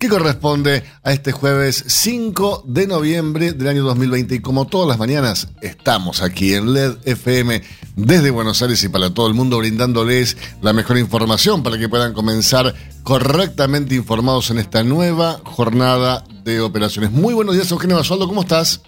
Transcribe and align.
que 0.00 0.08
corresponde 0.08 0.82
a 1.02 1.12
este 1.12 1.30
jueves 1.30 1.84
5 1.86 2.64
de 2.66 2.86
noviembre 2.86 3.52
del 3.52 3.68
año 3.68 3.84
2020. 3.84 4.36
Y 4.36 4.40
como 4.40 4.66
todas 4.66 4.88
las 4.88 4.98
mañanas, 4.98 5.48
estamos 5.60 6.22
aquí 6.22 6.54
en 6.54 6.72
LED 6.72 6.96
FM 7.04 7.62
desde 7.96 8.30
Buenos 8.30 8.62
Aires 8.62 8.82
y 8.82 8.88
para 8.88 9.12
todo 9.12 9.28
el 9.28 9.34
mundo 9.34 9.58
brindándoles 9.58 10.38
la 10.62 10.72
mejor 10.72 10.96
información 10.96 11.62
para 11.62 11.78
que 11.78 11.90
puedan 11.90 12.14
comenzar 12.14 12.74
correctamente 13.02 13.94
informados 13.94 14.50
en 14.50 14.58
esta 14.58 14.82
nueva 14.82 15.42
jornada 15.44 16.24
de 16.44 16.62
operaciones. 16.62 17.10
Muy 17.10 17.34
buenos 17.34 17.54
días, 17.54 17.70
Eugenio 17.70 17.96
Basualdo, 17.96 18.26
¿cómo 18.26 18.40
estás? 18.40 18.80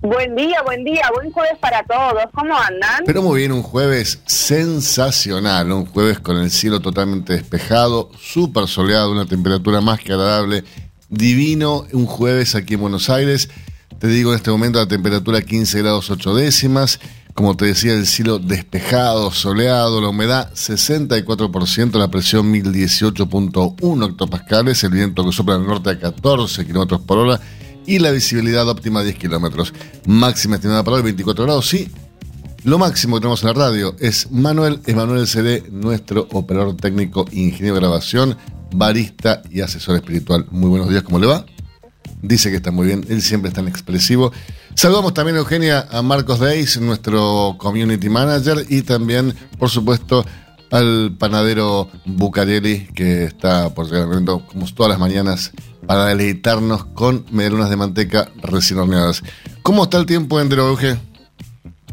Buen 0.00 0.36
día, 0.36 0.62
buen 0.64 0.84
día, 0.84 1.02
buen 1.12 1.32
jueves 1.32 1.58
para 1.60 1.82
todos. 1.82 2.22
¿Cómo 2.32 2.56
andan? 2.56 3.02
Pero 3.04 3.20
muy 3.20 3.40
bien, 3.40 3.50
un 3.50 3.64
jueves 3.64 4.20
sensacional, 4.26 5.72
un 5.72 5.86
jueves 5.86 6.20
con 6.20 6.36
el 6.36 6.52
cielo 6.52 6.78
totalmente 6.78 7.32
despejado, 7.32 8.08
súper 8.16 8.68
soleado, 8.68 9.10
una 9.10 9.26
temperatura 9.26 9.80
más 9.80 9.98
que 9.98 10.12
agradable, 10.12 10.62
divino, 11.08 11.84
un 11.92 12.06
jueves 12.06 12.54
aquí 12.54 12.74
en 12.74 12.80
Buenos 12.82 13.10
Aires. 13.10 13.50
Te 13.98 14.06
digo 14.06 14.30
en 14.30 14.36
este 14.36 14.52
momento 14.52 14.78
la 14.78 14.86
temperatura 14.86 15.42
15 15.42 15.82
grados 15.82 16.12
8 16.12 16.32
décimas, 16.32 17.00
como 17.34 17.56
te 17.56 17.64
decía, 17.64 17.92
el 17.94 18.06
cielo 18.06 18.38
despejado, 18.38 19.32
soleado, 19.32 20.00
la 20.00 20.10
humedad 20.10 20.52
64%, 20.52 21.98
la 21.98 22.08
presión 22.08 22.52
1018.1 22.52 24.10
hectopascales, 24.10 24.84
el 24.84 24.90
viento 24.90 25.24
que 25.24 25.32
sopla 25.32 25.56
al 25.56 25.66
norte 25.66 25.90
a 25.90 25.98
14 25.98 26.64
kilómetros 26.64 27.00
por 27.00 27.18
hora 27.18 27.40
y 27.88 27.98
la 27.98 28.10
visibilidad 28.10 28.68
óptima 28.68 29.02
10 29.02 29.16
kilómetros. 29.16 29.72
Máxima 30.06 30.56
estimada 30.56 30.84
para 30.84 30.98
hoy 30.98 31.02
24 31.02 31.44
grados, 31.44 31.68
sí. 31.68 31.88
Lo 32.64 32.78
máximo 32.78 33.16
que 33.16 33.20
tenemos 33.22 33.42
en 33.42 33.48
la 33.48 33.54
radio 33.54 33.96
es 33.98 34.30
Manuel 34.30 34.80
Emanuel 34.86 35.26
CD, 35.26 35.64
nuestro 35.70 36.28
operador 36.32 36.76
técnico, 36.76 37.24
ingeniero 37.32 37.76
de 37.76 37.80
grabación, 37.80 38.36
barista 38.72 39.42
y 39.50 39.62
asesor 39.62 39.96
espiritual. 39.96 40.46
Muy 40.50 40.68
buenos 40.68 40.90
días, 40.90 41.02
¿cómo 41.02 41.18
le 41.18 41.28
va? 41.28 41.46
Dice 42.20 42.50
que 42.50 42.56
está 42.56 42.70
muy 42.70 42.86
bien, 42.86 43.06
él 43.08 43.22
siempre 43.22 43.48
es 43.48 43.54
tan 43.54 43.68
expresivo. 43.68 44.32
Saludamos 44.74 45.14
también, 45.14 45.38
Eugenia, 45.38 45.88
a 45.90 46.02
Marcos 46.02 46.40
Deis, 46.40 46.78
nuestro 46.78 47.56
community 47.58 48.10
manager, 48.10 48.66
y 48.68 48.82
también, 48.82 49.34
por 49.58 49.70
supuesto, 49.70 50.26
al 50.70 51.16
panadero 51.18 51.88
Bucarelli, 52.04 52.88
que 52.94 53.24
está 53.24 53.72
por 53.74 53.86
llegar 53.90 54.08
como 54.46 54.66
todas 54.74 54.90
las 54.90 54.98
mañanas 54.98 55.52
para 55.88 56.04
deleitarnos 56.04 56.84
con 56.84 57.24
medialunas 57.32 57.70
de 57.70 57.76
manteca 57.76 58.28
recién 58.42 58.78
horneadas. 58.78 59.22
¿Cómo 59.62 59.84
está 59.84 59.96
el 59.96 60.04
tiempo 60.04 60.38
en 60.38 60.52
Euge? 60.52 60.96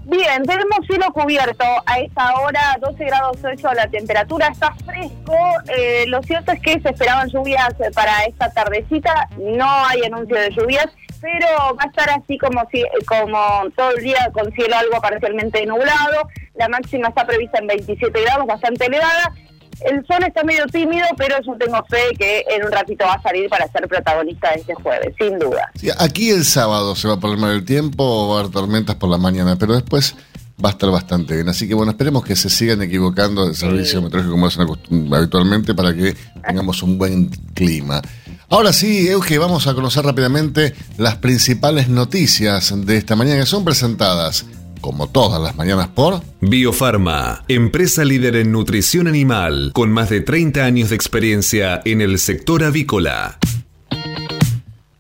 Bien, 0.03 0.43
tenemos 0.43 0.85
cielo 0.85 1.05
cubierto. 1.13 1.63
A 1.85 1.99
esta 1.99 2.35
hora 2.41 2.77
12 2.81 3.05
grados 3.05 3.37
8 3.41 3.73
la 3.73 3.87
temperatura 3.87 4.49
está 4.49 4.75
fresco. 4.85 5.37
Eh, 5.73 6.03
lo 6.07 6.21
cierto 6.23 6.51
es 6.51 6.59
que 6.59 6.81
se 6.81 6.89
esperaban 6.89 7.29
lluvias 7.29 7.73
para 7.93 8.25
esta 8.25 8.51
tardecita. 8.51 9.29
No 9.37 9.85
hay 9.85 10.01
anuncio 10.03 10.35
de 10.35 10.51
lluvias, 10.51 10.87
pero 11.21 11.47
va 11.79 11.83
a 11.83 11.87
estar 11.87 12.09
así 12.09 12.37
como, 12.37 12.67
si, 12.73 12.83
como 13.07 13.39
todo 13.77 13.91
el 13.91 14.03
día 14.03 14.29
con 14.33 14.51
cielo 14.51 14.75
algo 14.75 14.99
parcialmente 14.99 15.65
nublado. 15.65 16.27
La 16.55 16.67
máxima 16.67 17.07
está 17.07 17.25
prevista 17.25 17.59
en 17.59 17.67
27 17.67 18.21
grados, 18.21 18.45
bastante 18.45 18.87
elevada 18.87 19.33
el 19.81 20.05
sol 20.07 20.23
está 20.25 20.43
medio 20.43 20.65
tímido, 20.67 21.05
pero 21.17 21.35
yo 21.45 21.55
tengo 21.57 21.83
fe 21.89 22.15
que 22.17 22.45
en 22.49 22.65
un 22.65 22.71
ratito 22.71 23.05
va 23.05 23.13
a 23.13 23.21
salir 23.21 23.49
para 23.49 23.67
ser 23.67 23.87
protagonista 23.87 24.51
de 24.51 24.61
este 24.61 24.73
jueves, 24.75 25.13
sin 25.19 25.39
duda. 25.39 25.71
aquí 25.99 26.29
el 26.29 26.45
sábado 26.45 26.95
se 26.95 27.07
va 27.07 27.15
a 27.15 27.19
poner 27.19 27.37
mal 27.37 27.51
el 27.51 27.65
tiempo 27.65 28.03
o 28.03 28.29
va 28.29 28.37
a 28.37 28.39
haber 28.41 28.51
tormentas 28.51 28.95
por 28.95 29.09
la 29.09 29.17
mañana, 29.17 29.55
pero 29.57 29.73
después 29.73 30.15
va 30.63 30.69
a 30.69 30.71
estar 30.71 30.89
bastante 30.89 31.35
bien. 31.35 31.49
Así 31.49 31.67
que 31.67 31.73
bueno, 31.73 31.91
esperemos 31.91 32.23
que 32.23 32.35
se 32.35 32.49
sigan 32.49 32.81
equivocando 32.81 33.45
del 33.45 33.55
servicio 33.55 34.01
meteorológico 34.01 34.35
como 34.35 34.47
hacen 34.47 35.13
habitualmente 35.13 35.73
para 35.73 35.93
que 35.93 36.15
tengamos 36.47 36.81
un 36.83 36.97
buen 36.97 37.29
clima. 37.53 38.01
Ahora 38.49 38.71
sí, 38.71 39.07
Euge, 39.07 39.37
vamos 39.37 39.67
a 39.67 39.73
conocer 39.73 40.05
rápidamente 40.05 40.73
las 40.97 41.17
principales 41.17 41.89
noticias 41.89 42.73
de 42.85 42.97
esta 42.97 43.15
mañana 43.15 43.39
que 43.39 43.45
son 43.47 43.65
presentadas 43.65 44.45
como 44.85 45.07
todas 45.07 45.41
las 45.41 45.55
mañanas 45.55 45.87
por 45.87 46.21
Biofarma, 46.41 47.43
empresa 47.47 48.05
líder 48.05 48.35
en 48.35 48.51
nutrición 48.51 49.07
animal, 49.07 49.71
con 49.73 49.91
más 49.91 50.11
de 50.11 50.21
30 50.21 50.63
años 50.63 50.89
de 50.91 50.95
experiencia 50.95 51.81
en 51.85 52.01
el 52.01 52.19
sector 52.19 52.63
avícola. 52.63 53.39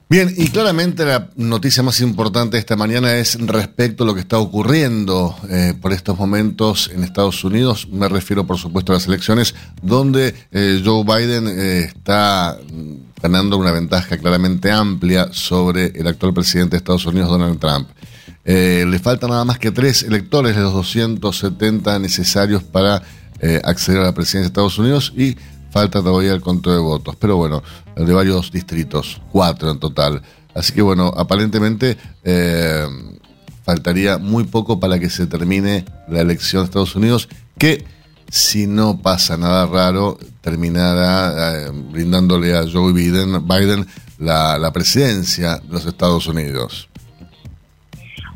Bien, 0.09 0.33
y 0.35 0.47
claramente 0.47 1.05
la 1.05 1.29
noticia 1.35 1.83
más 1.83 2.01
importante 2.01 2.57
esta 2.57 2.75
mañana 2.75 3.13
es 3.13 3.39
respecto 3.39 4.03
a 4.03 4.07
lo 4.07 4.15
que 4.15 4.21
está 4.21 4.39
ocurriendo 4.39 5.35
eh, 5.51 5.75
por 5.79 5.93
estos 5.93 6.17
momentos 6.17 6.89
en 6.91 7.03
Estados 7.03 7.43
Unidos. 7.43 7.87
Me 7.91 8.09
refiero, 8.09 8.47
por 8.47 8.57
supuesto, 8.57 8.91
a 8.91 8.95
las 8.95 9.05
elecciones 9.05 9.53
donde 9.83 10.33
eh, 10.51 10.81
Joe 10.83 11.03
Biden 11.03 11.47
eh, 11.47 11.91
está 11.95 12.57
ganando 13.21 13.57
una 13.57 13.71
ventaja 13.71 14.17
claramente 14.17 14.71
amplia 14.71 15.29
sobre 15.31 15.91
el 15.93 16.07
actual 16.07 16.33
presidente 16.33 16.71
de 16.71 16.77
Estados 16.77 17.05
Unidos, 17.05 17.29
Donald 17.29 17.59
Trump. 17.59 17.87
Eh, 18.47 18.85
le 18.87 18.99
faltan 18.99 19.31
nada 19.31 19.43
más 19.43 19.57
que 19.57 19.71
tres 19.71 20.03
electores 20.03 20.55
de 20.55 20.61
los 20.61 20.71
270 20.71 21.97
necesarios 21.97 22.61
para 22.61 23.01
eh, 23.39 23.59
acceder 23.63 24.01
a 24.01 24.03
la 24.03 24.13
presidencia 24.13 24.41
de 24.41 24.47
Estados 24.47 24.77
Unidos 24.77 25.11
y 25.17 25.35
falta 25.71 26.03
todavía 26.03 26.31
el 26.31 26.41
conteo 26.41 26.73
de 26.73 26.79
votos. 26.79 27.15
Pero 27.15 27.37
bueno, 27.37 27.63
de 27.95 28.13
varios 28.13 28.51
distritos, 28.51 29.19
cuatro 29.31 29.71
en 29.71 29.79
total. 29.79 30.21
Así 30.53 30.73
que 30.73 30.83
bueno, 30.83 31.11
aparentemente 31.17 31.97
eh, 32.23 32.85
faltaría 33.63 34.19
muy 34.19 34.43
poco 34.43 34.79
para 34.79 34.99
que 34.99 35.09
se 35.09 35.25
termine 35.25 35.83
la 36.07 36.21
elección 36.21 36.61
de 36.61 36.65
Estados 36.65 36.95
Unidos, 36.95 37.27
que 37.57 37.83
si 38.29 38.67
no 38.67 39.01
pasa 39.01 39.37
nada 39.37 39.65
raro, 39.65 40.19
terminará 40.41 41.71
brindándole 41.91 42.55
a 42.55 42.63
Joe 42.71 42.93
Biden, 42.93 43.47
Biden 43.47 43.87
la 44.19 44.71
presidencia 44.71 45.57
de 45.57 45.73
los 45.73 45.85
Estados 45.85 46.27
Unidos. 46.27 46.89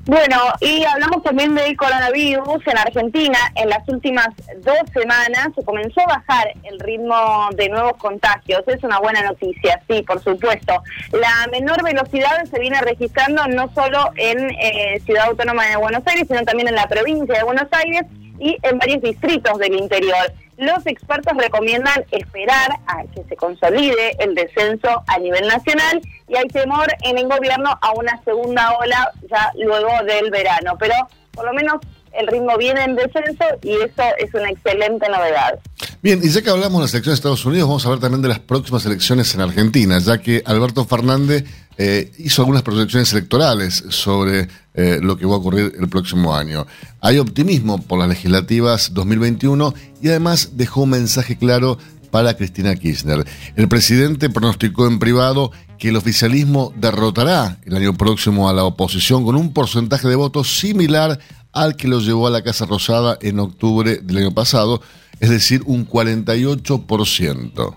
Bueno, 0.09 0.37
y 0.59 0.83
hablamos 0.85 1.21
también 1.21 1.53
del 1.53 1.77
coronavirus 1.77 2.65
en 2.65 2.77
Argentina. 2.79 3.37
En 3.53 3.69
las 3.69 3.87
últimas 3.87 4.29
dos 4.57 4.79
semanas 4.91 5.49
se 5.53 5.63
comenzó 5.63 6.01
a 6.01 6.17
bajar 6.17 6.47
el 6.63 6.79
ritmo 6.79 7.47
de 7.55 7.69
nuevos 7.69 7.93
contagios. 7.97 8.63
Es 8.65 8.83
una 8.83 8.97
buena 8.97 9.21
noticia, 9.21 9.79
sí, 9.87 10.01
por 10.01 10.19
supuesto. 10.23 10.81
La 11.11 11.47
menor 11.51 11.83
velocidad 11.83 12.43
se 12.51 12.59
viene 12.59 12.81
registrando 12.81 13.45
no 13.49 13.71
solo 13.75 14.09
en 14.15 14.49
eh, 14.49 14.99
Ciudad 15.05 15.27
Autónoma 15.27 15.67
de 15.67 15.75
Buenos 15.75 16.01
Aires, 16.07 16.27
sino 16.27 16.41
también 16.41 16.69
en 16.69 16.75
la 16.75 16.87
provincia 16.87 17.37
de 17.37 17.43
Buenos 17.43 17.67
Aires 17.71 18.07
y 18.39 18.57
en 18.63 18.77
varios 18.77 19.01
distritos 19.01 19.57
del 19.57 19.75
interior. 19.75 20.33
Los 20.57 20.85
expertos 20.85 21.37
recomiendan 21.37 22.03
esperar 22.11 22.71
a 22.87 23.03
que 23.13 23.23
se 23.29 23.35
consolide 23.35 24.15
el 24.19 24.35
descenso 24.35 25.03
a 25.07 25.17
nivel 25.19 25.47
nacional 25.47 26.01
y 26.27 26.35
hay 26.35 26.47
temor 26.47 26.87
en 27.03 27.17
el 27.17 27.27
gobierno 27.27 27.77
a 27.81 27.91
una 27.93 28.21
segunda 28.23 28.77
ola 28.77 29.11
ya 29.29 29.51
luego 29.55 29.89
del 30.05 30.31
verano. 30.31 30.75
Pero 30.77 30.95
por 31.31 31.45
lo 31.45 31.53
menos 31.53 31.77
el 32.11 32.27
ritmo 32.27 32.57
viene 32.57 32.83
en 32.83 32.95
descenso 32.95 33.45
y 33.61 33.75
eso 33.75 34.03
es 34.17 34.33
una 34.33 34.49
excelente 34.49 35.07
novedad. 35.09 35.59
Bien, 36.01 36.19
y 36.23 36.29
ya 36.29 36.41
que 36.41 36.49
hablamos 36.49 36.79
de 36.79 36.83
las 36.83 36.93
elecciones 36.93 37.17
de 37.17 37.19
Estados 37.19 37.45
Unidos, 37.45 37.67
vamos 37.67 37.85
a 37.85 37.87
hablar 37.89 38.01
también 38.01 38.21
de 38.21 38.29
las 38.29 38.39
próximas 38.39 38.85
elecciones 38.85 39.33
en 39.35 39.41
Argentina, 39.41 39.99
ya 39.99 40.17
que 40.17 40.41
Alberto 40.45 40.85
Fernández 40.85 41.45
eh, 41.81 42.11
hizo 42.17 42.41
algunas 42.41 42.61
proyecciones 42.61 43.13
electorales 43.13 43.85
sobre 43.87 44.49
eh, 44.73 44.99
lo 45.01 45.17
que 45.17 45.25
va 45.25 45.35
a 45.35 45.37
ocurrir 45.37 45.73
el 45.79 45.87
próximo 45.87 46.35
año. 46.35 46.67
Hay 46.99 47.19
optimismo 47.19 47.81
por 47.81 47.99
las 47.99 48.09
legislativas 48.09 48.93
2021 48.93 49.73
y 50.01 50.09
además 50.09 50.57
dejó 50.57 50.81
un 50.81 50.89
mensaje 50.89 51.37
claro 51.37 51.77
para 52.11 52.35
Cristina 52.35 52.75
Kirchner. 52.75 53.25
El 53.55 53.69
presidente 53.69 54.29
pronosticó 54.29 54.87
en 54.87 54.99
privado 54.99 55.53
que 55.77 55.87
el 55.87 55.95
oficialismo 55.95 56.73
derrotará 56.75 57.59
el 57.63 57.77
año 57.77 57.93
próximo 57.93 58.49
a 58.49 58.53
la 58.53 58.65
oposición 58.65 59.23
con 59.23 59.37
un 59.37 59.53
porcentaje 59.53 60.09
de 60.09 60.15
votos 60.17 60.59
similar 60.59 61.17
al 61.53 61.77
que 61.77 61.87
lo 61.87 62.01
llevó 62.01 62.27
a 62.27 62.31
la 62.31 62.41
Casa 62.41 62.65
Rosada 62.65 63.17
en 63.21 63.39
octubre 63.39 63.99
del 64.03 64.17
año 64.17 64.33
pasado, 64.33 64.81
es 65.21 65.29
decir, 65.29 65.63
un 65.65 65.87
48%. 65.87 67.75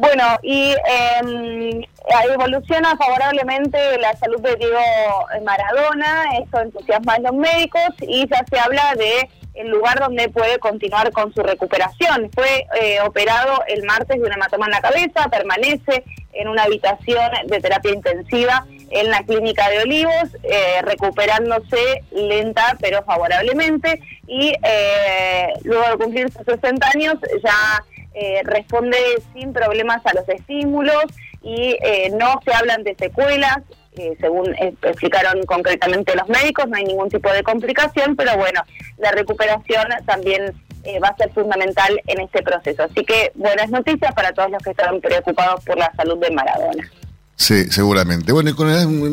Bueno, 0.00 0.24
y 0.42 0.70
eh, 0.70 1.86
evoluciona 2.32 2.96
favorablemente 2.96 3.98
la 3.98 4.16
salud 4.16 4.40
de 4.40 4.56
Diego 4.56 4.78
Maradona, 5.44 6.38
esto 6.42 6.58
entusiasma 6.58 7.14
a 7.14 7.18
los 7.18 7.34
médicos 7.34 7.90
y 8.00 8.26
ya 8.26 8.42
se 8.50 8.58
habla 8.58 8.94
de 8.96 9.28
el 9.52 9.68
lugar 9.68 10.00
donde 10.00 10.30
puede 10.30 10.58
continuar 10.58 11.12
con 11.12 11.34
su 11.34 11.42
recuperación. 11.42 12.30
Fue 12.32 12.66
eh, 12.80 13.00
operado 13.02 13.62
el 13.68 13.82
martes 13.84 14.18
de 14.18 14.24
una 14.24 14.36
hematoma 14.36 14.66
en 14.66 14.72
la 14.72 14.80
cabeza, 14.80 15.28
permanece 15.28 16.04
en 16.32 16.48
una 16.48 16.62
habitación 16.62 17.30
de 17.46 17.60
terapia 17.60 17.92
intensiva 17.92 18.66
en 18.88 19.10
la 19.10 19.22
clínica 19.24 19.68
de 19.68 19.80
Olivos, 19.80 20.34
eh, 20.44 20.80
recuperándose 20.82 22.04
lenta 22.10 22.78
pero 22.80 23.02
favorablemente 23.04 24.00
y 24.26 24.54
eh, 24.62 25.48
luego 25.64 25.90
de 25.90 25.96
cumplir 26.04 26.32
sus 26.32 26.46
60 26.46 26.88
años 26.94 27.14
ya 27.44 27.84
eh, 28.14 28.40
responde 28.44 28.96
sin 29.32 29.52
problemas 29.52 30.04
a 30.04 30.14
los 30.14 30.28
estímulos 30.28 31.04
y 31.42 31.76
eh, 31.82 32.10
no 32.18 32.40
se 32.44 32.52
hablan 32.52 32.82
de 32.82 32.94
secuelas, 32.96 33.58
eh, 33.96 34.16
según 34.20 34.54
explicaron 34.82 35.42
concretamente 35.44 36.14
los 36.16 36.28
médicos, 36.28 36.68
no 36.68 36.76
hay 36.76 36.84
ningún 36.84 37.08
tipo 37.08 37.32
de 37.32 37.42
complicación, 37.42 38.16
pero 38.16 38.36
bueno, 38.36 38.62
la 38.98 39.12
recuperación 39.12 39.86
también 40.06 40.54
va 41.02 41.08
a 41.08 41.16
ser 41.16 41.30
fundamental 41.32 42.00
en 42.06 42.20
este 42.20 42.42
proceso. 42.42 42.84
Así 42.84 43.04
que 43.04 43.32
buenas 43.34 43.68
noticias 43.68 44.14
para 44.14 44.32
todos 44.32 44.50
los 44.50 44.62
que 44.62 44.70
están 44.70 45.00
preocupados 45.00 45.62
por 45.64 45.76
la 45.76 45.92
salud 45.94 46.18
de 46.18 46.30
Maradona. 46.30 46.90
Sí, 47.40 47.64
seguramente. 47.70 48.32
Bueno, 48.32 48.50
y 48.50 48.52
con 48.52 48.68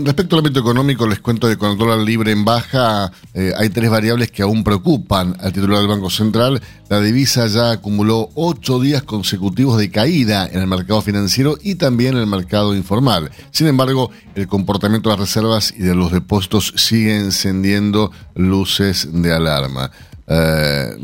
respecto 0.05 0.35
al 0.35 0.39
ámbito 0.39 0.59
económico, 0.59 1.07
les 1.07 1.21
cuento 1.21 1.47
que 1.47 1.57
con 1.57 1.71
el 1.71 1.77
dólar 1.77 1.99
libre 1.99 2.33
en 2.33 2.43
baja 2.43 3.09
eh, 3.33 3.53
hay 3.55 3.69
tres 3.69 3.89
variables 3.89 4.31
que 4.31 4.41
aún 4.41 4.65
preocupan 4.65 5.37
al 5.39 5.53
titular 5.53 5.79
del 5.79 5.87
Banco 5.87 6.09
Central. 6.09 6.61
La 6.89 6.99
divisa 6.99 7.47
ya 7.47 7.71
acumuló 7.71 8.29
ocho 8.35 8.81
días 8.81 9.03
consecutivos 9.03 9.77
de 9.77 9.89
caída 9.91 10.45
en 10.45 10.59
el 10.59 10.67
mercado 10.67 11.01
financiero 11.01 11.57
y 11.63 11.75
también 11.75 12.15
en 12.15 12.19
el 12.19 12.27
mercado 12.27 12.75
informal. 12.75 13.31
Sin 13.51 13.67
embargo, 13.67 14.11
el 14.35 14.45
comportamiento 14.45 15.09
de 15.09 15.15
las 15.15 15.21
reservas 15.21 15.73
y 15.77 15.83
de 15.83 15.95
los 15.95 16.11
depósitos 16.11 16.73
sigue 16.75 17.15
encendiendo 17.15 18.11
luces 18.35 19.07
de 19.09 19.31
alarma. 19.33 19.89
Eh, 20.27 20.97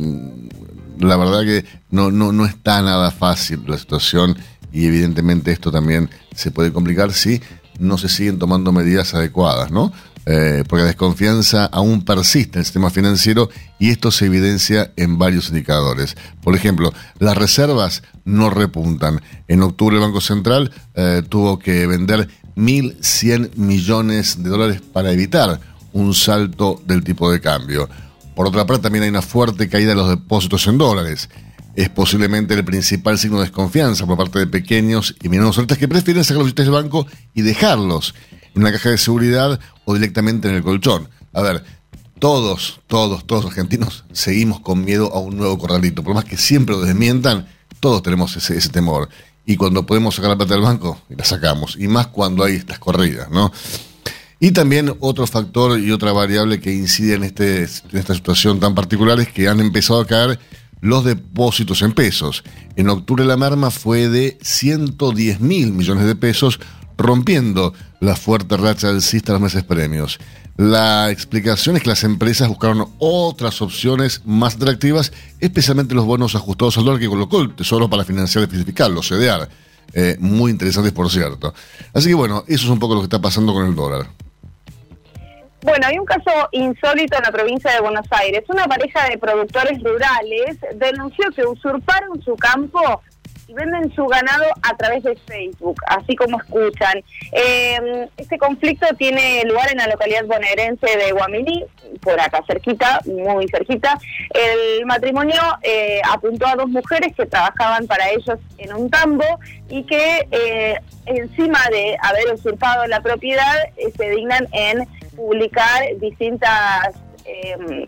la 1.00 1.16
verdad 1.16 1.44
que 1.44 1.66
no, 1.90 2.12
no, 2.12 2.34
no 2.34 2.46
está 2.46 2.82
nada 2.82 3.12
fácil 3.12 3.64
la 3.66 3.78
situación 3.78 4.38
y 4.74 4.88
evidentemente 4.88 5.52
esto 5.52 5.72
también 5.72 6.10
se 6.36 6.52
puede 6.52 6.74
complicar 6.74 7.14
si 7.14 7.42
no 7.80 7.98
se 7.98 8.10
siguen 8.10 8.40
tomando 8.40 8.72
medidas 8.72 9.14
adecuadas, 9.14 9.72
¿no? 9.72 9.94
Eh, 10.26 10.64
porque 10.68 10.84
la 10.84 10.88
desconfianza 10.88 11.66
aún 11.66 12.04
persiste 12.06 12.58
en 12.58 12.60
el 12.62 12.66
sistema 12.66 12.90
financiero 12.90 13.50
y 13.78 13.90
esto 13.90 14.10
se 14.10 14.26
evidencia 14.26 14.92
en 14.96 15.18
varios 15.18 15.50
indicadores. 15.50 16.16
Por 16.42 16.56
ejemplo, 16.56 16.94
las 17.20 17.38
reservas 17.38 18.04
no 18.24 18.50
repuntan. 18.50 19.22
En 19.48 19.62
octubre 19.62 19.98
el 19.98 20.02
Banco 20.02 20.22
Central 20.22 20.72
eh, 20.96 21.24
tuvo 21.28 21.60
que 21.60 21.86
vender 21.88 22.30
1.100 22.56 23.56
millones 23.58 24.42
de 24.42 24.50
dólares 24.50 24.82
para 24.82 25.12
evitar 25.12 25.60
un 25.92 26.14
salto 26.14 26.82
del 26.86 27.04
tipo 27.04 27.30
de 27.32 27.42
cambio. 27.42 27.90
Por 28.34 28.48
otra 28.48 28.66
parte, 28.66 28.84
también 28.84 29.04
hay 29.04 29.10
una 29.10 29.22
fuerte 29.22 29.70
caída 29.70 29.90
de 29.90 29.96
los 29.96 30.10
depósitos 30.10 30.66
en 30.68 30.78
dólares 30.78 31.30
es 31.76 31.90
posiblemente 31.90 32.54
el 32.54 32.64
principal 32.64 33.18
signo 33.18 33.38
de 33.38 33.46
desconfianza 33.46 34.06
por 34.06 34.18
parte 34.18 34.40
de 34.40 34.48
pequeños 34.48 35.16
y 35.22 35.30
menores 35.30 35.58
ahorita 35.58 35.76
que 35.76 35.88
prefieren 35.88 36.24
sacar 36.24 36.38
los 36.38 36.46
billetes 36.46 36.66
del 36.66 36.74
banco 36.74 37.08
y 37.34 37.42
dejarlos 37.42 38.14
en 38.54 38.62
una 38.62 38.72
caja 38.72 38.90
de 38.90 38.98
seguridad 38.98 39.60
o 39.86 39.94
directamente 39.94 40.48
en 40.48 40.56
el 40.56 40.64
colchón. 40.64 41.10
A 41.34 41.42
ver, 41.42 41.64
todos, 42.20 42.80
todos, 42.88 43.26
todos 43.26 43.46
argentinos 43.48 44.06
seguimos 44.12 44.60
con 44.60 44.86
miedo 44.86 45.12
a 45.14 45.20
un 45.20 45.36
nuevo 45.36 45.58
corralito. 45.58 46.04
Por 46.04 46.14
más 46.14 46.26
que 46.26 46.38
siempre 46.38 46.76
lo 46.76 46.82
desmientan, 46.82 47.48
todos 47.80 48.04
tenemos 48.04 48.36
ese, 48.38 48.58
ese 48.58 48.70
temor. 48.70 49.10
Y 49.46 49.58
cuando 49.58 49.86
podemos 49.86 50.16
sacar 50.16 50.30
la 50.30 50.38
plata 50.38 50.54
del 50.54 50.64
banco, 50.64 51.02
la 51.10 51.26
sacamos. 51.26 51.76
Y 51.78 51.88
más 51.88 52.08
cuando 52.08 52.44
hay 52.44 52.56
estas 52.56 52.80
corridas, 52.80 53.30
¿no? 53.30 53.52
Y 54.40 54.52
también 54.52 54.94
otro 55.00 55.26
factor 55.26 55.80
y 55.80 55.92
otra 55.92 56.12
variable 56.12 56.60
que 56.60 56.74
incide 56.74 57.16
en, 57.16 57.24
este, 57.24 57.64
en 57.64 57.98
esta 57.98 58.14
situación 58.14 58.60
tan 58.60 58.76
particular 58.76 59.20
es 59.20 59.30
que 59.30 59.48
han 59.48 59.60
empezado 59.60 60.02
a 60.02 60.06
caer 60.06 60.40
los 60.84 61.06
depósitos 61.06 61.82
en 61.82 61.94
pesos. 61.94 62.44
En 62.76 62.90
octubre 62.90 63.24
la 63.24 63.38
merma 63.38 63.72
fue 63.72 64.10
de 64.10 64.38
110 64.42 65.40
mil 65.40 65.72
millones 65.72 66.06
de 66.06 66.16
pesos, 66.16 66.60
rompiendo 66.98 67.74
la 68.02 68.18
fuerte 68.18 68.58
racha 68.58 68.90
del 68.90 69.02
CISTA 69.02 69.32
a 69.32 69.36
los 69.36 69.42
meses 69.42 69.64
premios. 69.64 70.20
La 70.58 71.10
explicación 71.10 71.78
es 71.78 71.84
que 71.84 71.90
las 71.90 72.04
empresas 72.04 72.50
buscaron 72.50 72.86
otras 73.00 73.62
opciones 73.62 74.22
más 74.26 74.56
atractivas, 74.56 75.14
especialmente 75.40 75.96
los 75.96 76.06
bonos 76.06 76.36
ajustados 76.36 76.78
al 76.78 76.84
dólar 76.84 77.00
que 77.00 77.08
colocó 77.08 77.42
el 77.42 77.56
Tesoro 77.56 77.90
para 77.90 78.04
financiar 78.04 78.44
el 78.44 78.66
fiscal, 78.66 78.94
los. 78.94 79.10
Eh, 79.96 80.18
muy 80.20 80.52
interesantes, 80.52 80.92
por 80.92 81.10
cierto. 81.10 81.54
Así 81.94 82.10
que 82.10 82.16
bueno, 82.16 82.44
eso 82.48 82.66
es 82.66 82.70
un 82.70 82.80
poco 82.80 82.96
lo 82.96 83.02
que 83.02 83.06
está 83.06 83.22
pasando 83.22 83.54
con 83.54 83.66
el 83.66 83.74
dólar. 83.74 84.10
Bueno, 85.64 85.88
hay 85.88 85.98
un 85.98 86.06
caso 86.06 86.30
insólito 86.52 87.16
en 87.16 87.24
la 87.24 87.32
provincia 87.32 87.72
de 87.72 87.80
Buenos 87.80 88.06
Aires. 88.12 88.44
Una 88.50 88.66
pareja 88.66 89.08
de 89.08 89.18
productores 89.18 89.82
rurales 89.82 90.58
denunció 90.76 91.30
que 91.34 91.46
usurparon 91.46 92.22
su 92.22 92.36
campo 92.36 93.02
y 93.48 93.54
venden 93.54 93.90
su 93.96 94.06
ganado 94.08 94.44
a 94.62 94.76
través 94.76 95.04
de 95.04 95.16
Facebook, 95.16 95.78
así 95.88 96.18
como 96.18 96.38
escuchan. 96.38 97.02
Eh, 97.32 98.10
este 98.18 98.38
conflicto 98.38 98.88
tiene 98.98 99.44
lugar 99.46 99.72
en 99.72 99.78
la 99.78 99.88
localidad 99.88 100.26
bonaerense 100.26 100.98
de 100.98 101.14
Guaminí, 101.14 101.64
por 102.02 102.20
acá 102.20 102.44
cerquita, 102.46 103.00
muy 103.06 103.48
cerquita. 103.48 103.98
El 104.34 104.86
matrimonio 104.86 105.40
eh, 105.62 106.02
apuntó 106.12 106.46
a 106.46 106.56
dos 106.56 106.68
mujeres 106.68 107.16
que 107.16 107.26
trabajaban 107.26 107.88
para 107.88 108.10
ellos 108.10 108.38
en 108.58 108.74
un 108.74 108.90
tambo 108.90 109.40
y 109.70 109.84
que 109.86 110.28
eh, 110.30 110.76
encima 111.06 111.60
de 111.72 111.96
haber 112.02 112.34
usurpado 112.34 112.86
la 112.88 113.02
propiedad 113.02 113.56
se 113.98 114.10
dignan 114.10 114.50
en 114.52 114.86
publicar 115.16 115.84
distintas 116.00 116.96
eh, 117.26 117.88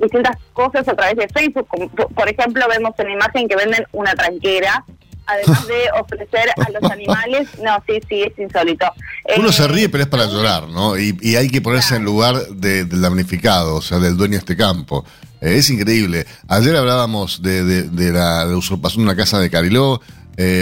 distintas 0.00 0.36
cosas 0.52 0.86
a 0.86 0.94
través 0.94 1.16
de 1.16 1.28
Facebook. 1.28 1.66
por 2.14 2.28
ejemplo, 2.28 2.64
vemos 2.68 2.92
en 2.98 3.06
la 3.06 3.12
imagen 3.14 3.48
que 3.48 3.56
venden 3.56 3.84
una 3.92 4.14
tranquera, 4.14 4.84
además 5.26 5.66
de 5.66 5.90
ofrecer 6.00 6.50
a 6.56 6.70
los 6.70 6.90
animales. 6.90 7.48
No, 7.62 7.82
sí, 7.86 7.98
sí, 8.08 8.22
es 8.22 8.38
insólito. 8.38 8.86
Uno 9.36 9.50
se 9.50 9.64
eh, 9.64 9.68
ríe, 9.68 9.88
pero 9.88 10.04
es 10.04 10.08
para 10.08 10.26
llorar, 10.26 10.68
¿no? 10.68 10.96
Y, 10.96 11.34
hay 11.34 11.48
que 11.48 11.60
ponerse 11.60 11.96
en 11.96 12.04
lugar 12.04 12.36
del 12.48 13.00
damnificado, 13.00 13.76
o 13.76 13.82
sea, 13.82 13.98
del 13.98 14.16
dueño 14.16 14.32
de 14.32 14.38
este 14.38 14.56
campo. 14.56 15.04
Eh, 15.40 15.56
es 15.56 15.68
increíble. 15.70 16.26
Ayer 16.46 16.76
hablábamos 16.76 17.42
de, 17.42 17.88
la 18.12 18.46
usurpación 18.56 19.04
de 19.04 19.10
una 19.10 19.16
casa 19.16 19.40
de 19.40 19.50
Cariló, 19.50 20.00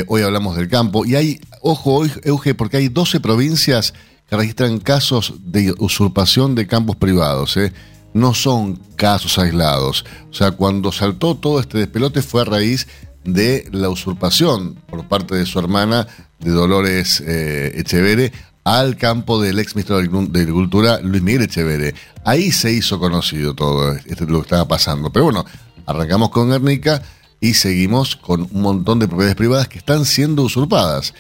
hoy 0.07 0.23
hablamos 0.23 0.57
del 0.57 0.69
campo, 0.69 1.05
y 1.05 1.17
hay, 1.17 1.41
ojo, 1.61 2.05
Euge, 2.25 2.55
porque 2.55 2.79
hay 2.79 2.88
12 2.88 3.21
provincias 3.21 3.93
que 4.28 4.37
registran 4.37 4.78
casos 4.78 5.35
de 5.40 5.75
usurpación 5.78 6.54
de 6.54 6.66
campos 6.66 6.97
privados. 6.97 7.56
¿eh? 7.56 7.73
No 8.14 8.35
son 8.35 8.76
casos 8.97 9.38
aislados. 9.38 10.04
O 10.30 10.35
sea, 10.35 10.52
cuando 10.52 10.92
saltó 10.92 11.37
todo 11.37 11.61
este 11.61 11.78
despelote 11.78 12.23
fue 12.23 12.42
a 12.42 12.45
raíz 12.45 12.88
de 13.25 13.68
la 13.73 13.88
usurpación 13.88 14.75
por 14.87 15.06
parte 15.06 15.35
de 15.35 15.47
su 15.47 15.59
hermana, 15.59 16.06
de 16.38 16.50
Dolores 16.50 17.23
eh, 17.26 17.73
Echevere, 17.76 18.33
al 18.64 18.97
campo 18.97 19.40
del 19.40 19.61
ex 19.61 19.76
ministro 19.76 19.97
de 19.97 20.40
Agricultura, 20.40 20.99
Luis 21.00 21.23
Miguel 21.23 21.42
Echevere. 21.42 21.95
Ahí 22.25 22.50
se 22.50 22.73
hizo 22.73 22.99
conocido 22.99 23.54
todo 23.54 23.92
esto, 23.92 24.26
lo 24.26 24.40
que 24.40 24.47
estaba 24.47 24.66
pasando. 24.66 25.12
Pero 25.12 25.26
bueno, 25.26 25.45
arrancamos 25.87 26.30
con 26.30 26.50
Guernica 26.50 27.00
y 27.40 27.54
seguimos 27.54 28.16
con 28.16 28.42
un 28.42 28.62
montón 28.62 28.99
de 28.99 29.06
propiedades 29.06 29.37
privadas 29.37 29.68
que 29.68 29.78
están 29.78 30.04
siendo 30.04 30.42
usurpadas. 30.42 31.14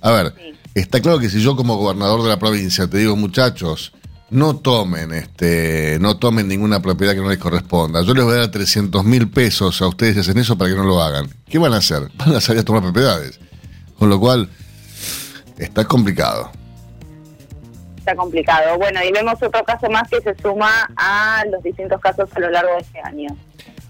A 0.00 0.12
ver, 0.12 0.34
está 0.74 1.00
claro 1.00 1.18
que 1.18 1.28
si 1.28 1.40
yo 1.40 1.56
como 1.56 1.76
gobernador 1.76 2.22
de 2.22 2.28
la 2.28 2.38
provincia 2.38 2.88
te 2.88 2.98
digo, 2.98 3.16
muchachos, 3.16 3.92
no 4.32 4.56
tomen, 4.56 5.12
este, 5.12 5.98
no 6.00 6.16
tomen 6.16 6.48
ninguna 6.48 6.80
propiedad 6.80 7.12
que 7.12 7.20
no 7.20 7.28
les 7.28 7.38
corresponda. 7.38 8.02
Yo 8.02 8.14
les 8.14 8.24
voy 8.24 8.34
a 8.34 8.38
dar 8.38 8.50
300 8.50 9.04
mil 9.04 9.30
pesos 9.30 9.82
a 9.82 9.88
ustedes 9.88 10.16
y 10.16 10.20
hacen 10.20 10.38
eso 10.38 10.56
para 10.56 10.70
que 10.70 10.76
no 10.76 10.84
lo 10.84 11.02
hagan. 11.02 11.28
¿Qué 11.48 11.58
van 11.58 11.74
a 11.74 11.76
hacer? 11.76 12.08
Van 12.16 12.34
a 12.34 12.40
salir 12.40 12.62
a 12.62 12.64
tomar 12.64 12.82
propiedades. 12.82 13.38
Con 13.98 14.08
lo 14.08 14.18
cual, 14.18 14.48
está 15.58 15.84
complicado. 15.84 16.50
Está 17.98 18.16
complicado. 18.16 18.78
Bueno, 18.78 19.00
y 19.04 19.12
vemos 19.12 19.34
otro 19.34 19.62
caso 19.64 19.88
más 19.90 20.08
que 20.08 20.20
se 20.22 20.34
suma 20.42 20.90
a 20.96 21.44
los 21.52 21.62
distintos 21.62 22.00
casos 22.00 22.28
a 22.34 22.40
lo 22.40 22.50
largo 22.50 22.72
de 22.72 22.78
este 22.80 23.00
año. 23.04 23.28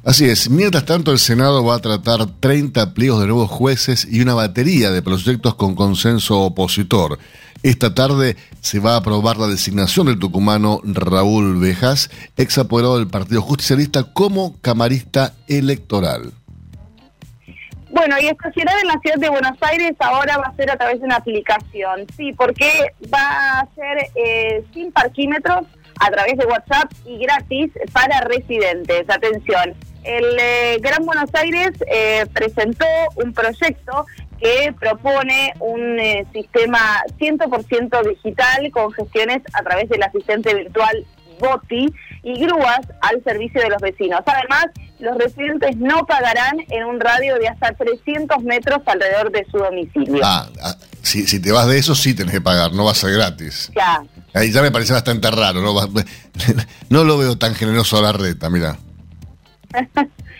Así 0.04 0.28
es. 0.28 0.50
Mientras 0.50 0.84
tanto, 0.84 1.12
el 1.12 1.20
Senado 1.20 1.64
va 1.64 1.76
a 1.76 1.80
tratar 1.80 2.26
30 2.40 2.92
pliegos 2.92 3.20
de 3.20 3.28
nuevos 3.28 3.48
jueces 3.48 4.04
y 4.10 4.20
una 4.20 4.34
batería 4.34 4.90
de 4.90 5.00
proyectos 5.00 5.54
con 5.54 5.76
consenso 5.76 6.40
opositor. 6.40 7.20
Esta 7.62 7.94
tarde 7.94 8.36
se 8.60 8.80
va 8.80 8.94
a 8.94 8.96
aprobar 8.96 9.36
la 9.36 9.46
designación 9.46 10.08
del 10.08 10.18
tucumano 10.18 10.80
Raúl 10.82 11.60
Bejas, 11.60 12.10
ex 12.36 12.58
apoderado 12.58 12.98
del 12.98 13.06
Partido 13.06 13.42
Justicialista, 13.42 14.02
como 14.12 14.60
camarista 14.60 15.34
electoral. 15.46 16.32
Bueno, 17.90 18.16
y 18.20 18.26
estacionar 18.26 18.74
en 18.80 18.88
la 18.88 18.98
ciudad 19.00 19.18
de 19.18 19.28
Buenos 19.28 19.56
Aires 19.60 19.92
ahora 20.00 20.38
va 20.38 20.46
a 20.46 20.56
ser 20.56 20.68
a 20.72 20.76
través 20.76 20.98
de 20.98 21.06
una 21.06 21.16
aplicación, 21.16 22.06
sí, 22.16 22.32
porque 22.32 22.70
va 23.14 23.60
a 23.60 23.68
ser 23.76 23.98
eh, 24.16 24.64
sin 24.74 24.90
parquímetros 24.90 25.66
a 26.00 26.10
través 26.10 26.36
de 26.36 26.46
WhatsApp 26.46 26.90
y 27.06 27.18
gratis 27.18 27.70
para 27.92 28.22
residentes. 28.22 29.04
Atención, 29.08 29.74
el 30.04 30.24
eh, 30.38 30.78
Gran 30.80 31.04
Buenos 31.04 31.30
Aires 31.34 31.72
eh, 31.86 32.26
presentó 32.32 32.86
un 33.16 33.32
proyecto 33.32 34.06
que 34.40 34.74
propone 34.78 35.54
un 35.60 35.98
eh, 36.00 36.26
sistema 36.32 37.02
100% 37.18 38.08
digital 38.08 38.70
con 38.72 38.92
gestiones 38.92 39.42
a 39.52 39.62
través 39.62 39.88
del 39.88 40.02
asistente 40.02 40.54
virtual 40.54 41.06
BOTI 41.38 41.92
y 42.24 42.40
grúas 42.40 42.80
al 43.00 43.22
servicio 43.22 43.60
de 43.60 43.68
los 43.68 43.80
vecinos. 43.80 44.20
Además, 44.26 44.66
los 44.98 45.16
residentes 45.16 45.76
no 45.76 46.06
pagarán 46.06 46.56
en 46.70 46.84
un 46.84 47.00
radio 47.00 47.38
de 47.38 47.48
hasta 47.48 47.72
300 47.72 48.42
metros 48.42 48.78
alrededor 48.86 49.30
de 49.30 49.46
su 49.50 49.58
domicilio. 49.58 50.20
Ah, 50.24 50.48
ah 50.62 50.74
si, 51.02 51.26
si, 51.26 51.40
te 51.40 51.50
vas 51.50 51.66
de 51.66 51.78
eso, 51.78 51.94
sí 51.94 52.14
tenés 52.14 52.32
que 52.32 52.40
pagar, 52.40 52.72
no 52.72 52.84
va 52.84 52.92
a 52.92 52.94
ser 52.94 53.12
gratis. 53.12 53.70
Ya. 53.74 54.04
Ahí 54.34 54.52
ya 54.52 54.62
me 54.62 54.70
parece 54.70 54.92
bastante 54.92 55.30
raro, 55.30 55.60
¿no? 55.60 55.74
no 56.90 57.04
lo 57.04 57.18
veo 57.18 57.36
tan 57.36 57.54
generoso 57.54 57.98
a 57.98 58.02
la 58.02 58.12
reta, 58.12 58.48
mira. 58.50 58.76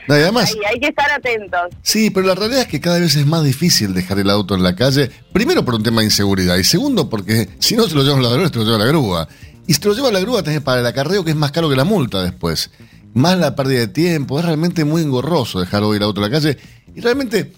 No, 0.09 0.15
además, 0.15 0.53
hay 0.69 0.81
que 0.81 0.89
estar 0.89 1.09
atentos. 1.11 1.61
Sí, 1.83 2.11
pero 2.11 2.27
la 2.27 2.35
realidad 2.35 2.63
es 2.63 2.67
que 2.67 2.81
cada 2.81 2.99
vez 2.99 3.15
es 3.15 3.27
más 3.27 3.45
difícil 3.45 3.95
dejar 3.95 4.19
el 4.19 4.31
auto 4.31 4.55
en 4.55 4.63
la 4.63 4.75
calle. 4.75 5.11
Primero 5.33 5.65
por 5.65 5.77
un 5.77 5.83
tema 5.83 6.01
de 6.01 6.07
inseguridad 6.07 6.57
y 6.57 6.65
segundo 6.65 7.09
porque 7.09 7.49
si 7.61 7.77
no 7.77 7.89
se 7.89 7.95
lo 7.95 8.03
llevan 8.03 8.23
la 8.23 8.31
grúa, 8.31 8.51
te 8.51 8.59
lo 8.59 8.65
lleva 8.65 8.79
la 8.79 8.87
grúa. 8.87 9.29
Y 9.67 9.75
si 9.75 9.81
te 9.81 9.89
lo 9.89 9.95
lleva 9.95 10.11
la 10.11 10.21
grúa 10.21 10.43
tenés 10.43 10.61
para 10.61 10.81
el 10.81 10.87
acarreo 10.87 11.25
que 11.25 11.31
es 11.31 11.37
más 11.37 11.53
caro 11.53 11.69
que 11.69 11.77
la 11.77 11.85
multa 11.85 12.23
después. 12.23 12.71
Más 13.15 13.39
la 13.39 13.55
pérdida 13.55 13.81
de 13.81 13.89
tiempo. 13.89 14.39
Es 14.41 14.45
realmente 14.45 14.85
muy 14.85 15.03
engorroso 15.03 15.61
dejar 15.61 15.85
hoy 15.85 15.99
el 15.99 16.03
auto 16.03 16.25
en 16.25 16.33
la 16.33 16.37
calle. 16.37 16.59
Y 16.95 17.01
realmente 17.01 17.53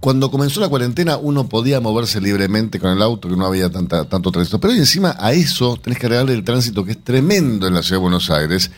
cuando 0.00 0.30
comenzó 0.30 0.60
la 0.60 0.68
cuarentena 0.68 1.18
uno 1.18 1.48
podía 1.48 1.80
moverse 1.80 2.20
libremente 2.20 2.78
con 2.78 2.90
el 2.90 3.02
auto, 3.02 3.28
que 3.28 3.36
no 3.36 3.46
había 3.46 3.68
tanta, 3.68 4.08
tanto 4.08 4.30
tránsito. 4.30 4.60
Pero 4.60 4.72
hoy 4.72 4.78
encima 4.78 5.16
a 5.18 5.32
eso 5.32 5.76
tenés 5.76 5.98
que 5.98 6.06
agregarle 6.06 6.34
el 6.34 6.44
tránsito 6.44 6.84
que 6.84 6.92
es 6.92 7.04
tremendo 7.04 7.66
en 7.66 7.74
la 7.74 7.82
ciudad 7.82 7.96
de 7.96 8.02
Buenos 8.02 8.30
Aires. 8.30 8.70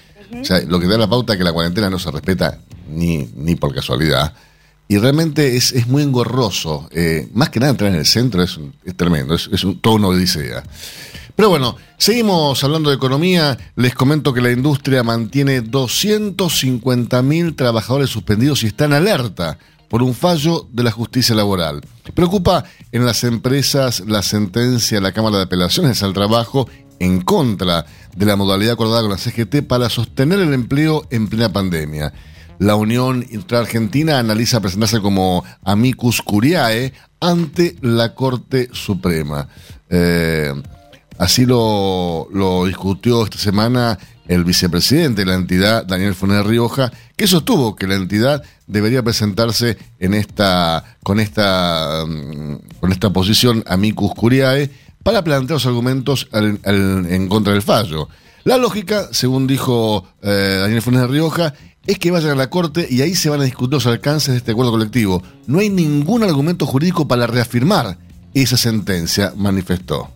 Lo 0.69 0.81
que 0.81 0.87
da 0.87 0.99
la 0.99 1.09
pauta 1.09 1.37
que 1.37 1.45
la 1.45 1.53
cuarentena 1.53 1.91
no 1.91 1.99
se 1.99 2.11
respeta 2.11 2.59
ni, 2.89 3.29
ni 3.37 3.57
por 3.57 3.75
casualidad. 3.75 4.33
Y 4.89 4.99
realmente 4.99 5.57
es, 5.57 5.73
es 5.73 5.87
muy 5.87 6.03
engorroso. 6.03 6.89
Eh, 6.91 7.29
más 7.33 7.51
que 7.51 7.61
nada 7.61 7.71
entrar 7.73 7.91
en 7.91 7.97
el 7.97 8.07
centro 8.07 8.43
es, 8.43 8.59
es 8.85 8.97
tremendo, 8.97 9.35
es, 9.35 9.49
es 9.53 9.65
un, 9.65 9.81
todo 9.81 9.95
una 9.95 10.09
odisea. 10.09 10.63
Pero 11.35 11.49
bueno, 11.49 11.77
seguimos 11.97 12.63
hablando 12.63 12.91
de 12.91 12.97
economía. 12.97 13.57
Les 13.77 13.95
comento 13.95 14.35
que 14.35 14.41
la 14.41 14.51
industria 14.53 15.03
mantiene 15.03 15.63
250 15.63 17.23
mil 17.23 17.57
trabajadores 17.57 18.11
suspendidos 18.11 18.63
y 18.63 18.67
está 18.67 18.85
en 18.85 18.93
alerta 18.93 19.59
por 19.89 20.03
un 20.03 20.15
fallo 20.15 20.69
de 20.73 20.83
la 20.83 20.91
justicia 20.91 21.35
laboral. 21.35 21.83
Preocupa 22.15 22.65
en 22.93 23.05
las 23.05 23.25
empresas 23.25 24.01
la 24.07 24.23
sentencia 24.23 24.97
de 24.97 25.03
la 25.03 25.13
Cámara 25.13 25.37
de 25.37 25.43
Apelaciones 25.45 26.03
al 26.03 26.13
Trabajo 26.15 26.69
en 26.99 27.21
contra 27.21 27.85
de 28.17 28.27
la 28.27 28.37
modalidad 28.37 28.75
acordada 28.75 29.03
con 29.03 29.11
la 29.11 29.19
CGT 29.19 29.67
para 29.67 29.89
sostener 29.89 30.41
el 30.41 30.53
empleo 30.53 31.07
en 31.11 31.29
plena 31.29 31.53
pandemia 31.53 32.13
la 32.63 32.77
Unión 32.77 33.27
Argentina 33.51 34.21
analiza 34.21 34.61
presentarse 34.61 35.01
como 35.01 35.45
amicus 35.65 36.23
curiae 36.23 36.93
ante 37.21 37.77
la 37.81 38.15
Corte 38.15 38.69
Suprema. 38.73 39.49
Eh, 39.91 40.53
así 41.19 41.45
lo, 41.45 42.29
discutió 42.67 43.25
esta 43.25 43.39
semana 43.39 43.99
el 44.29 44.45
vicepresidente 44.45 45.23
de 45.23 45.27
la 45.27 45.35
entidad, 45.35 45.85
Daniel 45.85 46.15
Funes 46.15 46.47
Rioja, 46.47 46.93
que 47.17 47.27
sostuvo 47.27 47.75
que 47.75 47.89
la 47.89 47.97
entidad 47.97 48.45
debería 48.69 49.03
presentarse 49.03 49.77
en 49.99 50.15
esta, 50.15 50.97
con, 51.03 51.19
esta, 51.19 52.05
mm, 52.07 52.79
con 52.79 52.93
esta 52.93 53.13
posición 53.13 53.65
amicus 53.67 54.15
curiae 54.15 54.71
para 55.03 55.23
plantear 55.25 55.57
los 55.57 55.67
argumentos 55.67 56.29
en 56.33 57.29
contra 57.29 57.53
del 57.53 57.63
fallo. 57.63 58.09
La 58.45 58.57
lógica, 58.57 59.09
según 59.13 59.47
dijo 59.47 60.05
eh, 60.21 60.59
Daniel 60.61 60.83
Funes 60.83 61.09
Rioja, 61.09 61.55
es 61.87 61.99
que 61.99 62.11
vayan 62.11 62.33
a 62.33 62.35
la 62.35 62.51
Corte 62.51 62.87
y 62.91 63.01
ahí 63.01 63.15
se 63.15 63.31
van 63.31 63.41
a 63.41 63.45
discutir 63.45 63.75
los 63.75 63.87
alcances 63.87 64.33
de 64.33 64.39
este 64.39 64.53
acuerdo 64.53 64.73
colectivo. 64.73 65.23
No 65.47 65.61
hay 65.61 65.71
ningún 65.71 66.25
argumento 66.25 66.67
jurídico 66.67 67.07
para 67.07 67.27
reafirmar 67.29 67.99
esa 68.35 68.57
sentencia, 68.57 69.33
manifestó. 69.37 70.11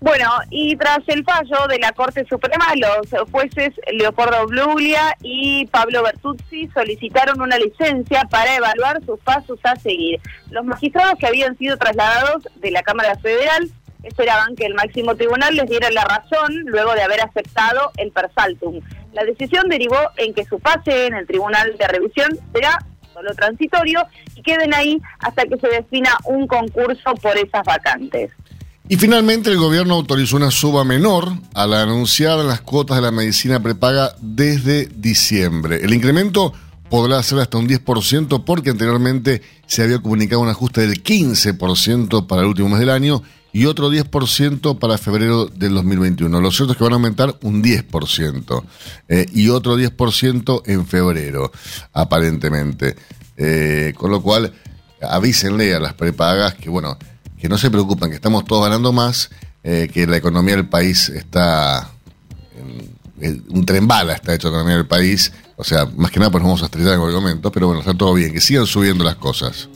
Bueno, 0.00 0.30
y 0.48 0.76
tras 0.76 1.00
el 1.08 1.22
fallo 1.24 1.66
de 1.68 1.78
la 1.78 1.92
Corte 1.92 2.24
Suprema, 2.24 2.72
los 2.74 3.30
jueces 3.30 3.74
Leopoldo 3.92 4.46
Bluglia 4.46 5.14
y 5.22 5.66
Pablo 5.66 6.02
Bertuzzi 6.02 6.70
solicitaron 6.72 7.38
una 7.42 7.58
licencia 7.58 8.22
para 8.30 8.56
evaluar 8.56 9.04
sus 9.04 9.20
pasos 9.20 9.58
a 9.62 9.76
seguir. 9.76 10.18
Los 10.50 10.64
magistrados 10.64 11.18
que 11.18 11.26
habían 11.26 11.56
sido 11.58 11.76
trasladados 11.76 12.48
de 12.56 12.70
la 12.70 12.82
Cámara 12.82 13.14
Federal 13.16 13.70
esperaban 14.02 14.56
que 14.56 14.64
el 14.64 14.74
máximo 14.74 15.14
tribunal 15.16 15.54
les 15.54 15.68
diera 15.68 15.90
la 15.90 16.04
razón 16.04 16.54
luego 16.64 16.94
de 16.94 17.02
haber 17.02 17.20
aceptado 17.20 17.92
el 17.98 18.10
persaltum. 18.10 18.80
La 19.12 19.24
decisión 19.24 19.68
derivó 19.68 19.98
en 20.16 20.32
que 20.32 20.46
su 20.46 20.58
pase 20.60 21.08
en 21.08 21.14
el 21.14 21.26
tribunal 21.26 21.76
de 21.76 21.88
revisión 21.88 22.38
será 22.54 22.78
solo 23.12 23.34
transitorio 23.34 24.06
y 24.34 24.40
queden 24.40 24.72
ahí 24.72 24.98
hasta 25.18 25.44
que 25.44 25.58
se 25.58 25.68
defina 25.68 26.16
un 26.24 26.46
concurso 26.46 27.14
por 27.16 27.36
esas 27.36 27.64
vacantes. 27.64 28.30
Y 28.90 28.96
finalmente 28.96 29.50
el 29.50 29.56
gobierno 29.56 29.94
autorizó 29.94 30.36
una 30.36 30.50
suba 30.50 30.82
menor 30.82 31.32
a 31.54 31.64
la 31.68 31.82
anunciada 31.82 32.42
en 32.42 32.48
las 32.48 32.60
cuotas 32.60 32.96
de 32.96 33.02
la 33.02 33.12
medicina 33.12 33.62
prepaga 33.62 34.16
desde 34.20 34.86
diciembre. 34.86 35.78
El 35.80 35.94
incremento 35.94 36.52
podrá 36.90 37.22
ser 37.22 37.38
hasta 37.38 37.56
un 37.56 37.68
10% 37.68 38.42
porque 38.44 38.70
anteriormente 38.70 39.42
se 39.68 39.84
había 39.84 40.00
comunicado 40.00 40.42
un 40.42 40.48
ajuste 40.48 40.80
del 40.80 41.04
15% 41.04 42.26
para 42.26 42.42
el 42.42 42.48
último 42.48 42.68
mes 42.68 42.80
del 42.80 42.90
año 42.90 43.22
y 43.52 43.66
otro 43.66 43.92
10% 43.92 44.80
para 44.80 44.98
febrero 44.98 45.46
del 45.46 45.72
2021. 45.74 46.40
Lo 46.40 46.50
cierto 46.50 46.72
es 46.72 46.76
que 46.76 46.82
van 46.82 46.94
a 46.94 46.96
aumentar 46.96 47.38
un 47.42 47.62
10% 47.62 48.64
eh, 49.06 49.26
y 49.32 49.50
otro 49.50 49.78
10% 49.78 50.62
en 50.66 50.84
febrero, 50.84 51.52
aparentemente. 51.92 52.96
Eh, 53.36 53.94
con 53.96 54.10
lo 54.10 54.20
cual, 54.20 54.52
avísenle 55.00 55.76
a 55.76 55.78
las 55.78 55.94
prepagas 55.94 56.54
que, 56.54 56.68
bueno, 56.68 56.98
que 57.40 57.48
no 57.48 57.58
se 57.58 57.70
preocupen, 57.70 58.10
que 58.10 58.16
estamos 58.16 58.44
todos 58.44 58.64
ganando 58.64 58.92
más, 58.92 59.30
eh, 59.64 59.88
que 59.92 60.06
la 60.06 60.16
economía 60.16 60.56
del 60.56 60.68
país 60.68 61.08
está... 61.08 61.90
un 63.48 63.66
tren 63.66 63.88
bala 63.88 64.14
está 64.14 64.34
hecho 64.34 64.48
la 64.48 64.56
economía 64.56 64.76
del 64.76 64.86
país. 64.86 65.32
O 65.56 65.64
sea, 65.64 65.86
más 65.96 66.10
que 66.10 66.18
nada, 66.18 66.30
pues 66.30 66.42
nos 66.42 66.48
vamos 66.48 66.62
a 66.62 66.66
estrellar 66.66 66.94
en 66.94 67.00
algún 67.00 67.14
momento, 67.14 67.50
pero 67.52 67.66
bueno, 67.66 67.80
está 67.80 67.94
todo 67.94 68.14
bien, 68.14 68.32
que 68.32 68.40
sigan 68.40 68.66
subiendo 68.66 69.04
las 69.04 69.16
cosas. 69.16 69.68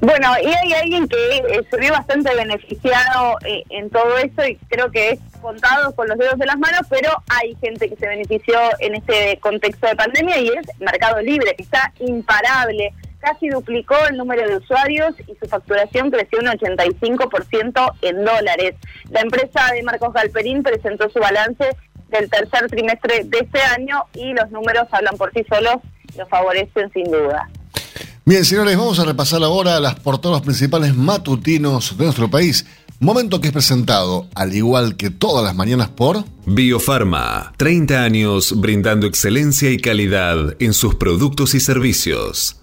Bueno, 0.00 0.32
y 0.42 0.46
hay 0.46 0.72
alguien 0.72 1.06
que 1.06 1.16
eh, 1.36 1.90
bastante 1.90 2.34
beneficiado 2.34 3.36
eh, 3.44 3.62
en 3.68 3.90
todo 3.90 4.16
esto 4.16 4.46
y 4.46 4.56
creo 4.68 4.90
que 4.90 5.10
es 5.10 5.20
contado 5.42 5.94
con 5.94 6.08
los 6.08 6.16
dedos 6.16 6.38
de 6.38 6.46
las 6.46 6.58
manos, 6.58 6.80
pero 6.88 7.10
hay 7.28 7.54
gente 7.60 7.88
que 7.88 7.96
se 7.96 8.06
benefició 8.06 8.58
en 8.78 8.94
este 8.94 9.38
contexto 9.40 9.86
de 9.86 9.96
pandemia 9.96 10.38
y 10.40 10.48
es 10.48 10.66
Mercado 10.78 11.20
Libre, 11.20 11.54
que 11.54 11.62
está 11.62 11.92
imparable. 11.98 12.94
Casi 13.20 13.48
duplicó 13.48 13.94
el 14.08 14.16
número 14.16 14.48
de 14.48 14.56
usuarios 14.56 15.14
y 15.26 15.34
su 15.36 15.46
facturación 15.46 16.10
creció 16.10 16.38
un 16.38 16.46
85% 16.46 17.92
en 18.02 18.24
dólares. 18.24 18.74
La 19.10 19.20
empresa 19.20 19.72
de 19.74 19.82
Marcos 19.82 20.12
Galperín 20.14 20.62
presentó 20.62 21.08
su 21.10 21.18
balance 21.18 21.76
del 22.08 22.30
tercer 22.30 22.68
trimestre 22.68 23.24
de 23.24 23.38
este 23.38 23.60
año 23.60 24.04
y 24.14 24.32
los 24.32 24.50
números 24.50 24.88
hablan 24.90 25.16
por 25.16 25.32
sí 25.32 25.44
solos, 25.48 25.76
lo 26.16 26.26
favorecen 26.26 26.90
sin 26.92 27.04
duda. 27.04 27.48
Bien, 28.24 28.44
señores, 28.44 28.76
vamos 28.76 28.98
a 29.00 29.04
repasar 29.04 29.42
ahora 29.42 29.80
las 29.80 29.96
portadas 29.96 30.42
principales 30.42 30.94
matutinos 30.94 31.96
de 31.96 32.04
nuestro 32.04 32.30
país. 32.30 32.66
Momento 33.00 33.40
que 33.40 33.48
es 33.48 33.52
presentado, 33.52 34.28
al 34.34 34.54
igual 34.54 34.96
que 34.96 35.10
todas 35.10 35.42
las 35.42 35.54
mañanas, 35.54 35.88
por 35.88 36.24
Biofarma. 36.44 37.52
30 37.56 38.04
años 38.04 38.60
brindando 38.60 39.06
excelencia 39.06 39.70
y 39.70 39.78
calidad 39.78 40.54
en 40.58 40.74
sus 40.74 40.96
productos 40.96 41.54
y 41.54 41.60
servicios. 41.60 42.59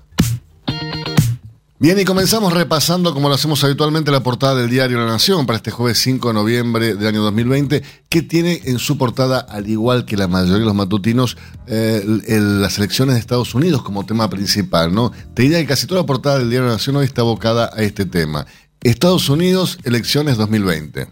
Bien, 1.79 1.99
y 1.99 2.05
comenzamos 2.05 2.53
repasando, 2.53 3.13
como 3.13 3.29
lo 3.29 3.35
hacemos 3.35 3.63
habitualmente, 3.63 4.09
la 4.09 4.23
portada 4.23 4.55
del 4.55 4.67
diario 4.67 4.97
La 4.97 5.05
Nación 5.05 5.45
para 5.45 5.57
este 5.57 5.69
jueves 5.69 5.99
5 5.99 6.29
de 6.29 6.33
noviembre 6.33 6.95
del 6.95 7.05
año 7.05 7.21
2020, 7.21 7.83
que 8.09 8.23
tiene 8.23 8.61
en 8.65 8.79
su 8.79 8.97
portada, 8.97 9.37
al 9.41 9.69
igual 9.69 10.03
que 10.03 10.17
la 10.17 10.27
mayoría 10.27 10.57
de 10.57 10.65
los 10.65 10.73
matutinos, 10.73 11.37
eh, 11.67 12.03
las 12.27 12.79
elecciones 12.79 13.13
de 13.13 13.19
Estados 13.19 13.53
Unidos 13.53 13.83
como 13.83 14.07
tema 14.07 14.27
principal, 14.27 14.91
¿no? 14.91 15.11
Te 15.35 15.43
diría 15.43 15.59
que 15.59 15.67
casi 15.67 15.85
toda 15.85 16.01
la 16.01 16.07
portada 16.07 16.39
del 16.39 16.49
diario 16.49 16.65
La 16.65 16.73
Nación 16.73 16.95
hoy 16.95 17.05
está 17.05 17.21
abocada 17.21 17.69
a 17.71 17.83
este 17.83 18.07
tema. 18.07 18.47
Estados 18.81 19.29
Unidos, 19.29 19.77
elecciones 19.83 20.37
2020 20.37 21.09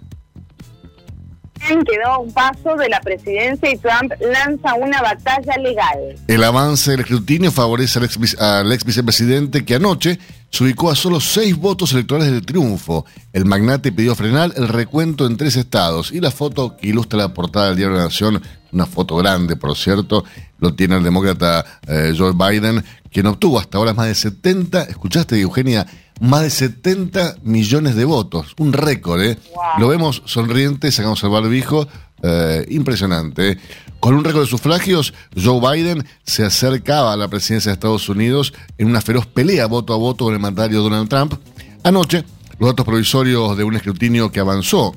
quedó 1.85 2.07
a 2.07 2.19
un 2.19 2.31
paso 2.31 2.75
de 2.75 2.89
la 2.89 2.99
presidencia 3.01 3.71
y 3.71 3.77
Trump 3.77 4.11
lanza 4.19 4.73
una 4.75 5.01
batalla 5.01 5.57
legal. 5.57 6.15
El 6.27 6.43
avance 6.43 6.91
del 6.91 7.01
escrutinio 7.01 7.51
favorece 7.51 7.99
al 8.39 8.71
ex, 8.71 8.85
vicepresidente 8.85 9.65
que 9.65 9.75
anoche 9.75 10.19
se 10.55 10.63
ubicó 10.63 10.89
a 10.89 10.95
solo 10.95 11.19
seis 11.19 11.57
votos 11.57 11.91
electorales 11.91 12.31
del 12.31 12.45
triunfo. 12.45 13.05
El 13.33 13.43
magnate 13.43 13.91
pidió 13.91 14.15
frenar 14.15 14.53
el 14.55 14.69
recuento 14.69 15.27
en 15.27 15.35
tres 15.35 15.57
estados 15.57 16.13
y 16.13 16.21
la 16.21 16.31
foto 16.31 16.77
que 16.77 16.87
ilustra 16.87 17.19
la 17.19 17.33
portada 17.33 17.67
del 17.67 17.75
diario 17.75 17.95
de 17.95 17.99
la 17.99 18.05
Nación, 18.05 18.41
una 18.71 18.85
foto 18.85 19.17
grande 19.17 19.57
por 19.57 19.75
cierto, 19.75 20.23
lo 20.59 20.73
tiene 20.73 20.95
el 20.95 21.03
demócrata 21.03 21.65
eh, 21.85 22.13
Joe 22.17 22.31
Biden, 22.31 22.85
quien 23.11 23.25
obtuvo 23.25 23.59
hasta 23.59 23.79
ahora 23.79 23.93
más 23.93 24.07
de 24.07 24.15
70, 24.15 24.83
escuchaste 24.83 25.37
Eugenia, 25.41 25.87
más 26.21 26.43
de 26.43 26.49
70 26.49 27.35
millones 27.43 27.95
de 27.95 28.05
votos. 28.05 28.53
Un 28.57 28.71
récord, 28.71 29.21
¿eh? 29.23 29.37
Lo 29.77 29.89
vemos 29.89 30.23
sonriente, 30.23 30.89
sacamos 30.93 31.21
el 31.25 31.31
barbijo. 31.31 31.85
Eh, 32.27 32.65
impresionante. 32.69 33.59
Con 33.99 34.15
un 34.15 34.23
récord 34.23 34.41
de 34.41 34.49
sufragios, 34.49 35.13
Joe 35.35 35.61
Biden 35.61 36.03
se 36.23 36.43
acercaba 36.43 37.13
a 37.13 37.17
la 37.17 37.27
presidencia 37.27 37.69
de 37.69 37.73
Estados 37.73 38.09
Unidos 38.09 38.51
en 38.79 38.87
una 38.87 38.99
feroz 38.99 39.27
pelea 39.27 39.67
voto 39.67 39.93
a 39.93 39.97
voto 39.97 40.25
con 40.25 40.33
el 40.33 40.39
mandatario 40.39 40.81
Donald 40.81 41.07
Trump. 41.07 41.35
Anoche, 41.83 42.23
los 42.57 42.69
datos 42.69 42.83
provisorios 42.83 43.55
de 43.55 43.63
un 43.63 43.75
escrutinio 43.75 44.31
que 44.31 44.39
avanzó 44.39 44.95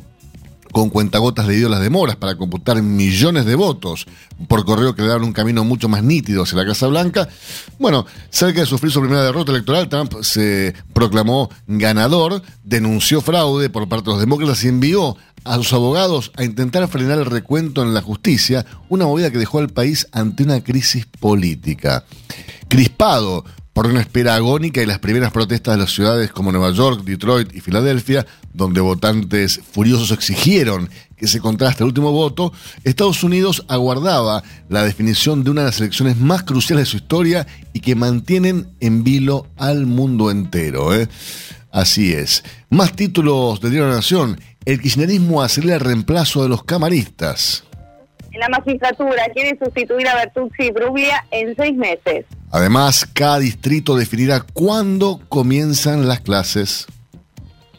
con 0.72 0.90
cuentagotas 0.90 1.46
debido 1.46 1.68
a 1.68 1.70
las 1.70 1.80
demoras 1.80 2.16
para 2.16 2.36
computar 2.36 2.80
millones 2.82 3.44
de 3.46 3.54
votos 3.54 4.06
por 4.48 4.64
correo 4.64 4.94
que 4.94 5.02
le 5.02 5.08
daban 5.08 5.24
un 5.24 5.32
camino 5.32 5.64
mucho 5.64 5.88
más 5.88 6.02
nítido 6.02 6.42
hacia 6.42 6.58
la 6.58 6.66
Casa 6.66 6.86
Blanca. 6.86 7.28
Bueno, 7.78 8.06
cerca 8.30 8.60
de 8.60 8.66
sufrir 8.66 8.92
su 8.92 9.00
primera 9.00 9.22
derrota 9.22 9.52
electoral, 9.52 9.88
Trump 9.88 10.14
se 10.22 10.74
proclamó 10.92 11.50
ganador, 11.66 12.42
denunció 12.64 13.20
fraude 13.20 13.70
por 13.70 13.88
parte 13.88 14.06
de 14.06 14.12
los 14.12 14.20
demócratas 14.20 14.64
y 14.64 14.68
envió 14.68 15.16
a 15.44 15.56
sus 15.56 15.72
abogados 15.72 16.32
a 16.36 16.44
intentar 16.44 16.86
frenar 16.88 17.18
el 17.18 17.26
recuento 17.26 17.82
en 17.82 17.94
la 17.94 18.02
justicia, 18.02 18.66
una 18.88 19.06
movida 19.06 19.30
que 19.30 19.38
dejó 19.38 19.58
al 19.58 19.68
país 19.68 20.06
ante 20.12 20.42
una 20.42 20.62
crisis 20.62 21.06
política. 21.06 22.04
Crispado 22.68 23.44
por 23.78 23.86
una 23.86 24.00
espera 24.00 24.34
agónica 24.34 24.82
y 24.82 24.86
las 24.86 24.98
primeras 24.98 25.30
protestas 25.30 25.74
de 25.74 25.82
las 25.82 25.92
ciudades 25.92 26.32
como 26.32 26.50
Nueva 26.50 26.72
York, 26.72 27.04
Detroit 27.04 27.54
y 27.54 27.60
Filadelfia, 27.60 28.26
donde 28.52 28.80
votantes 28.80 29.60
furiosos 29.70 30.10
exigieron 30.10 30.90
que 31.16 31.28
se 31.28 31.38
contraste 31.38 31.84
el 31.84 31.88
último 31.90 32.10
voto, 32.10 32.52
Estados 32.82 33.22
Unidos 33.22 33.64
aguardaba 33.68 34.42
la 34.68 34.82
definición 34.82 35.44
de 35.44 35.50
una 35.50 35.60
de 35.60 35.66
las 35.68 35.78
elecciones 35.78 36.16
más 36.16 36.42
cruciales 36.42 36.86
de 36.86 36.90
su 36.90 36.96
historia 36.96 37.46
y 37.72 37.78
que 37.78 37.94
mantienen 37.94 38.68
en 38.80 39.04
vilo 39.04 39.46
al 39.56 39.86
mundo 39.86 40.32
entero. 40.32 40.92
¿eh? 40.92 41.08
Así 41.70 42.12
es. 42.12 42.42
Más 42.70 42.96
títulos 42.96 43.60
de 43.60 43.70
Diario 43.70 43.86
de 43.86 43.90
la 43.90 43.96
Nación. 43.98 44.40
El 44.68 44.82
kirchnerismo 44.82 45.40
acelera 45.40 45.76
el 45.76 45.80
reemplazo 45.80 46.42
de 46.42 46.50
los 46.50 46.62
camaristas. 46.62 47.64
En 48.30 48.38
la 48.38 48.50
magistratura 48.50 49.24
quiere 49.32 49.58
sustituir 49.58 50.06
a 50.06 50.14
Bertuzzi 50.16 50.64
y 50.64 50.70
Bruglia 50.72 51.24
en 51.30 51.56
seis 51.56 51.74
meses. 51.74 52.26
Además, 52.50 53.08
cada 53.14 53.38
distrito 53.38 53.96
definirá 53.96 54.40
cuándo 54.52 55.22
comienzan 55.30 56.06
las 56.06 56.20
clases. 56.20 56.86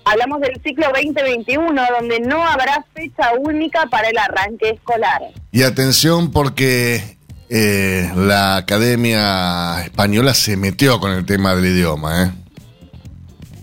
Hablamos 0.03 0.41
del 0.41 0.60
ciclo 0.63 0.88
2021, 0.88 1.79
donde 2.00 2.22
no 2.22 2.43
habrá 2.43 2.84
fecha 2.96 3.34
única 3.39 3.86
para 3.91 4.10
el 4.10 4.17
arranque 4.17 4.72
escolar. 4.72 5.22
Y 5.51 5.62
atención 5.62 6.31
porque 6.31 7.17
eh, 7.50 8.12
la 8.15 8.58
Academia 8.58 9.84
Española 9.84 10.34
se 10.34 10.58
metió 10.58 11.00
con 11.00 11.12
el 11.12 11.24
tema 11.27 11.53
del 11.53 11.67
idioma. 11.67 12.24
¿eh? 12.24 12.31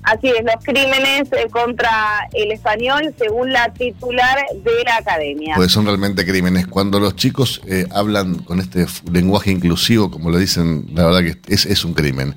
Así 0.06 0.28
es, 0.28 0.44
los 0.44 0.64
crímenes 0.64 1.32
eh, 1.32 1.48
contra 1.50 2.28
el 2.32 2.52
español, 2.52 3.12
según 3.18 3.52
la 3.52 3.72
titular 3.72 4.38
de 4.54 4.84
la 4.84 4.98
academia. 4.98 5.56
Pues 5.56 5.72
son 5.72 5.84
realmente 5.84 6.24
crímenes. 6.24 6.68
Cuando 6.68 7.00
los 7.00 7.16
chicos 7.16 7.60
eh, 7.66 7.86
hablan 7.90 8.36
con 8.36 8.60
este 8.60 8.86
lenguaje 9.10 9.50
inclusivo, 9.50 10.08
como 10.08 10.30
le 10.30 10.38
dicen, 10.38 10.86
la 10.94 11.06
verdad 11.06 11.22
que 11.22 11.52
es, 11.52 11.66
es 11.66 11.84
un 11.84 11.92
crimen. 11.92 12.36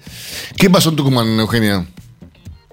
¿Qué 0.58 0.68
pasó 0.72 0.90
en 0.90 0.96
Tucumán, 0.96 1.28
Eugenia? 1.40 1.86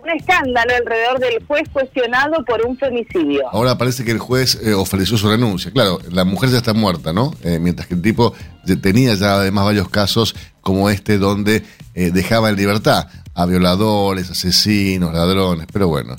un 0.02 0.10
escándalo 0.10 0.72
alrededor 0.76 1.18
del 1.18 1.44
juez 1.46 1.68
cuestionado 1.72 2.42
por 2.44 2.64
un 2.64 2.78
femicidio. 2.78 3.42
Ahora 3.50 3.76
parece 3.76 4.04
que 4.04 4.12
el 4.12 4.20
juez 4.20 4.56
eh, 4.62 4.72
ofreció 4.72 5.18
su 5.18 5.28
renuncia. 5.28 5.72
Claro, 5.72 5.98
la 6.10 6.24
mujer 6.24 6.48
ya 6.48 6.58
está 6.58 6.72
muerta, 6.72 7.12
¿no? 7.12 7.34
Eh, 7.42 7.58
mientras 7.58 7.88
que 7.88 7.94
el 7.94 8.02
tipo 8.02 8.32
tenía 8.80 9.14
ya 9.14 9.34
además 9.34 9.64
varios 9.64 9.90
casos 9.90 10.36
como 10.60 10.88
este 10.90 11.18
donde 11.18 11.64
dejaba 11.94 12.50
en 12.50 12.56
libertad 12.56 13.08
a 13.37 13.47
violadores, 13.47 14.31
asesinos, 14.31 15.12
ladrones, 15.14 15.66
pero 15.73 15.87
bueno. 15.87 16.16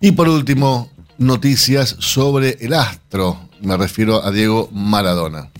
Y 0.00 0.12
por 0.12 0.28
último, 0.28 0.90
noticias 1.18 1.96
sobre 1.98 2.56
el 2.60 2.72
astro. 2.72 3.38
Me 3.60 3.76
refiero 3.76 4.24
a 4.24 4.30
Diego 4.30 4.68
Maradona. 4.72 5.50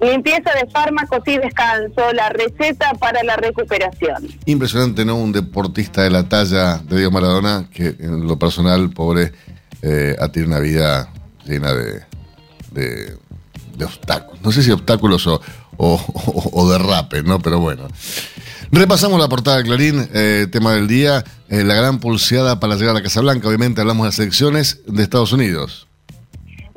Limpieza 0.00 0.52
de 0.52 0.70
fármacos 0.70 1.20
y 1.26 1.38
descanso, 1.38 2.12
la 2.12 2.28
receta 2.28 2.92
para 3.00 3.24
la 3.24 3.34
recuperación. 3.36 4.28
Impresionante, 4.46 5.04
¿no? 5.04 5.16
Un 5.16 5.32
deportista 5.32 6.02
de 6.02 6.10
la 6.10 6.28
talla 6.28 6.78
de 6.78 6.96
Diego 6.96 7.10
Maradona, 7.10 7.68
que 7.72 7.96
en 7.98 8.26
lo 8.28 8.38
personal, 8.38 8.90
pobre, 8.90 9.32
eh, 9.82 10.14
ha 10.20 10.28
tenido 10.28 10.52
una 10.52 10.60
vida 10.60 11.12
llena 11.44 11.72
de, 11.72 12.02
de, 12.70 13.84
obstáculos. 13.84 14.40
No 14.42 14.52
sé 14.52 14.62
si 14.62 14.70
obstáculos 14.70 15.26
o, 15.26 15.40
o, 15.76 16.70
derrape, 16.70 17.24
¿no? 17.24 17.40
Pero 17.40 17.58
bueno. 17.58 17.88
Repasamos 18.70 19.18
la 19.18 19.28
portada 19.28 19.56
de 19.58 19.64
Clarín, 19.64 20.08
eh, 20.12 20.46
tema 20.52 20.74
del 20.74 20.88
día, 20.88 21.24
eh, 21.48 21.64
la 21.64 21.74
gran 21.74 22.00
pulseada 22.00 22.60
para 22.60 22.74
llegar 22.74 22.90
a 22.90 22.98
la 22.98 23.02
Casa 23.02 23.22
Blanca. 23.22 23.48
Obviamente 23.48 23.80
hablamos 23.80 24.04
de 24.04 24.08
las 24.08 24.18
elecciones 24.18 24.82
de 24.86 25.02
Estados 25.02 25.32
Unidos. 25.32 25.88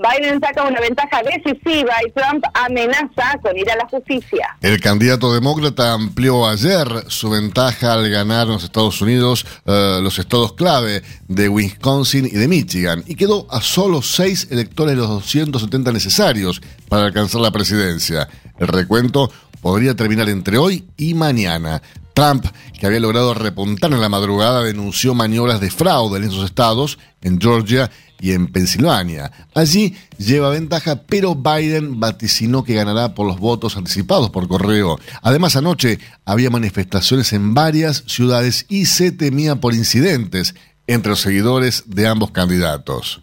Biden 0.01 0.39
saca 0.39 0.63
una 0.63 0.79
ventaja 0.79 1.21
decisiva 1.21 1.93
y 2.07 2.11
Trump 2.11 2.43
amenaza 2.53 3.37
con 3.43 3.55
ir 3.55 3.69
a 3.69 3.75
la 3.75 3.87
justicia. 3.87 4.57
El 4.61 4.79
candidato 4.79 5.31
demócrata 5.33 5.93
amplió 5.93 6.47
ayer 6.47 6.87
su 7.07 7.29
ventaja 7.29 7.93
al 7.93 8.09
ganar 8.09 8.47
en 8.47 8.53
los 8.53 8.63
Estados 8.63 8.99
Unidos 9.01 9.45
eh, 9.65 9.99
los 10.01 10.17
estados 10.17 10.53
clave 10.53 11.03
de 11.27 11.49
Wisconsin 11.49 12.25
y 12.25 12.31
de 12.31 12.47
Michigan 12.47 13.03
y 13.05 13.15
quedó 13.15 13.45
a 13.51 13.61
solo 13.61 14.01
seis 14.01 14.47
electores 14.49 14.95
de 14.95 15.01
los 15.01 15.09
270 15.09 15.91
necesarios 15.91 16.61
para 16.89 17.05
alcanzar 17.05 17.41
la 17.41 17.51
presidencia. 17.51 18.27
El 18.57 18.69
recuento 18.69 19.31
podría 19.61 19.95
terminar 19.95 20.29
entre 20.29 20.57
hoy 20.57 20.85
y 20.97 21.13
mañana. 21.13 21.81
Trump, 22.13 22.45
que 22.77 22.85
había 22.85 22.99
logrado 22.99 23.33
repuntar 23.33 23.91
en 23.93 24.01
la 24.01 24.09
madrugada, 24.09 24.63
denunció 24.63 25.13
maniobras 25.13 25.61
de 25.61 25.71
fraude 25.71 26.17
en 26.17 26.25
esos 26.25 26.43
estados, 26.43 26.99
en 27.21 27.39
Georgia 27.39 27.89
y 28.19 28.33
en 28.33 28.47
Pensilvania. 28.47 29.31
Allí 29.55 29.95
lleva 30.17 30.49
ventaja, 30.49 31.03
pero 31.07 31.35
Biden 31.35 31.99
vaticinó 31.99 32.63
que 32.63 32.75
ganará 32.75 33.15
por 33.15 33.25
los 33.25 33.39
votos 33.39 33.77
anticipados 33.77 34.29
por 34.29 34.47
correo. 34.47 34.99
Además, 35.21 35.55
anoche 35.55 35.99
había 36.25 36.49
manifestaciones 36.49 37.33
en 37.33 37.53
varias 37.53 38.03
ciudades 38.07 38.65
y 38.69 38.85
se 38.85 39.11
temía 39.11 39.55
por 39.55 39.73
incidentes 39.73 40.53
entre 40.87 41.11
los 41.11 41.21
seguidores 41.21 41.83
de 41.87 42.07
ambos 42.07 42.31
candidatos. 42.31 43.21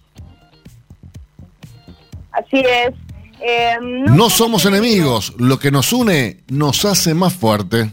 Así 2.33 2.59
es. 2.61 3.08
Eh, 3.41 3.77
no 3.81 4.31
somos 4.31 4.65
enemigos, 4.67 5.35
lo 5.39 5.59
que 5.59 5.71
nos 5.71 5.93
une 5.93 6.45
nos 6.49 6.85
hace 6.85 7.15
más 7.15 7.35
fuerte. 7.35 7.91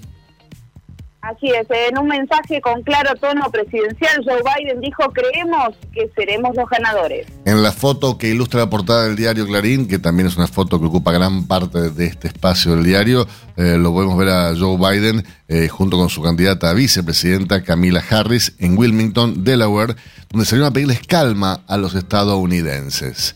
Así 1.25 1.47
es, 1.47 1.65
en 1.89 1.97
un 1.97 2.07
mensaje 2.07 2.61
con 2.61 2.83
claro 2.83 3.15
tono 3.15 3.49
presidencial, 3.49 4.23
Joe 4.23 4.41
Biden 4.43 4.79
dijo, 4.79 5.11
creemos 5.11 5.75
que 5.91 6.07
seremos 6.15 6.55
los 6.55 6.69
ganadores. 6.69 7.25
En 7.45 7.63
la 7.63 7.71
foto 7.71 8.19
que 8.19 8.29
ilustra 8.29 8.59
la 8.59 8.69
portada 8.69 9.05
del 9.05 9.15
diario 9.15 9.47
Clarín, 9.47 9.87
que 9.87 9.97
también 9.97 10.27
es 10.27 10.37
una 10.37 10.45
foto 10.45 10.79
que 10.79 10.85
ocupa 10.85 11.11
gran 11.11 11.47
parte 11.47 11.89
de 11.89 12.05
este 12.05 12.27
espacio 12.27 12.75
del 12.75 12.83
diario, 12.83 13.25
eh, 13.57 13.75
lo 13.79 13.91
podemos 13.91 14.15
ver 14.19 14.29
a 14.29 14.53
Joe 14.55 14.77
Biden 14.77 15.25
eh, 15.47 15.67
junto 15.67 15.97
con 15.97 16.09
su 16.09 16.21
candidata 16.21 16.69
a 16.69 16.73
vicepresidenta 16.73 17.63
Camila 17.63 18.03
Harris 18.07 18.53
en 18.59 18.77
Wilmington, 18.77 19.43
Delaware, 19.43 19.95
donde 20.29 20.45
salieron 20.45 20.69
a 20.69 20.73
pedirles 20.73 21.07
calma 21.07 21.61
a 21.67 21.77
los 21.77 21.95
estadounidenses. 21.95 23.35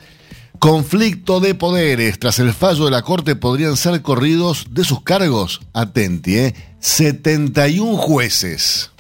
Conflicto 0.60 1.40
de 1.40 1.56
poderes. 1.56 2.20
Tras 2.20 2.38
el 2.40 2.52
fallo 2.52 2.84
de 2.84 2.92
la 2.92 3.02
Corte 3.02 3.38
podrían 3.38 3.78
ser 3.78 4.02
corridos 4.02 4.68
de 4.72 4.84
sus 4.84 5.02
cargos. 5.02 5.62
Atenti, 5.74 6.38
¿eh? 6.38 6.54
71 6.80 7.96
jueces. 7.96 8.92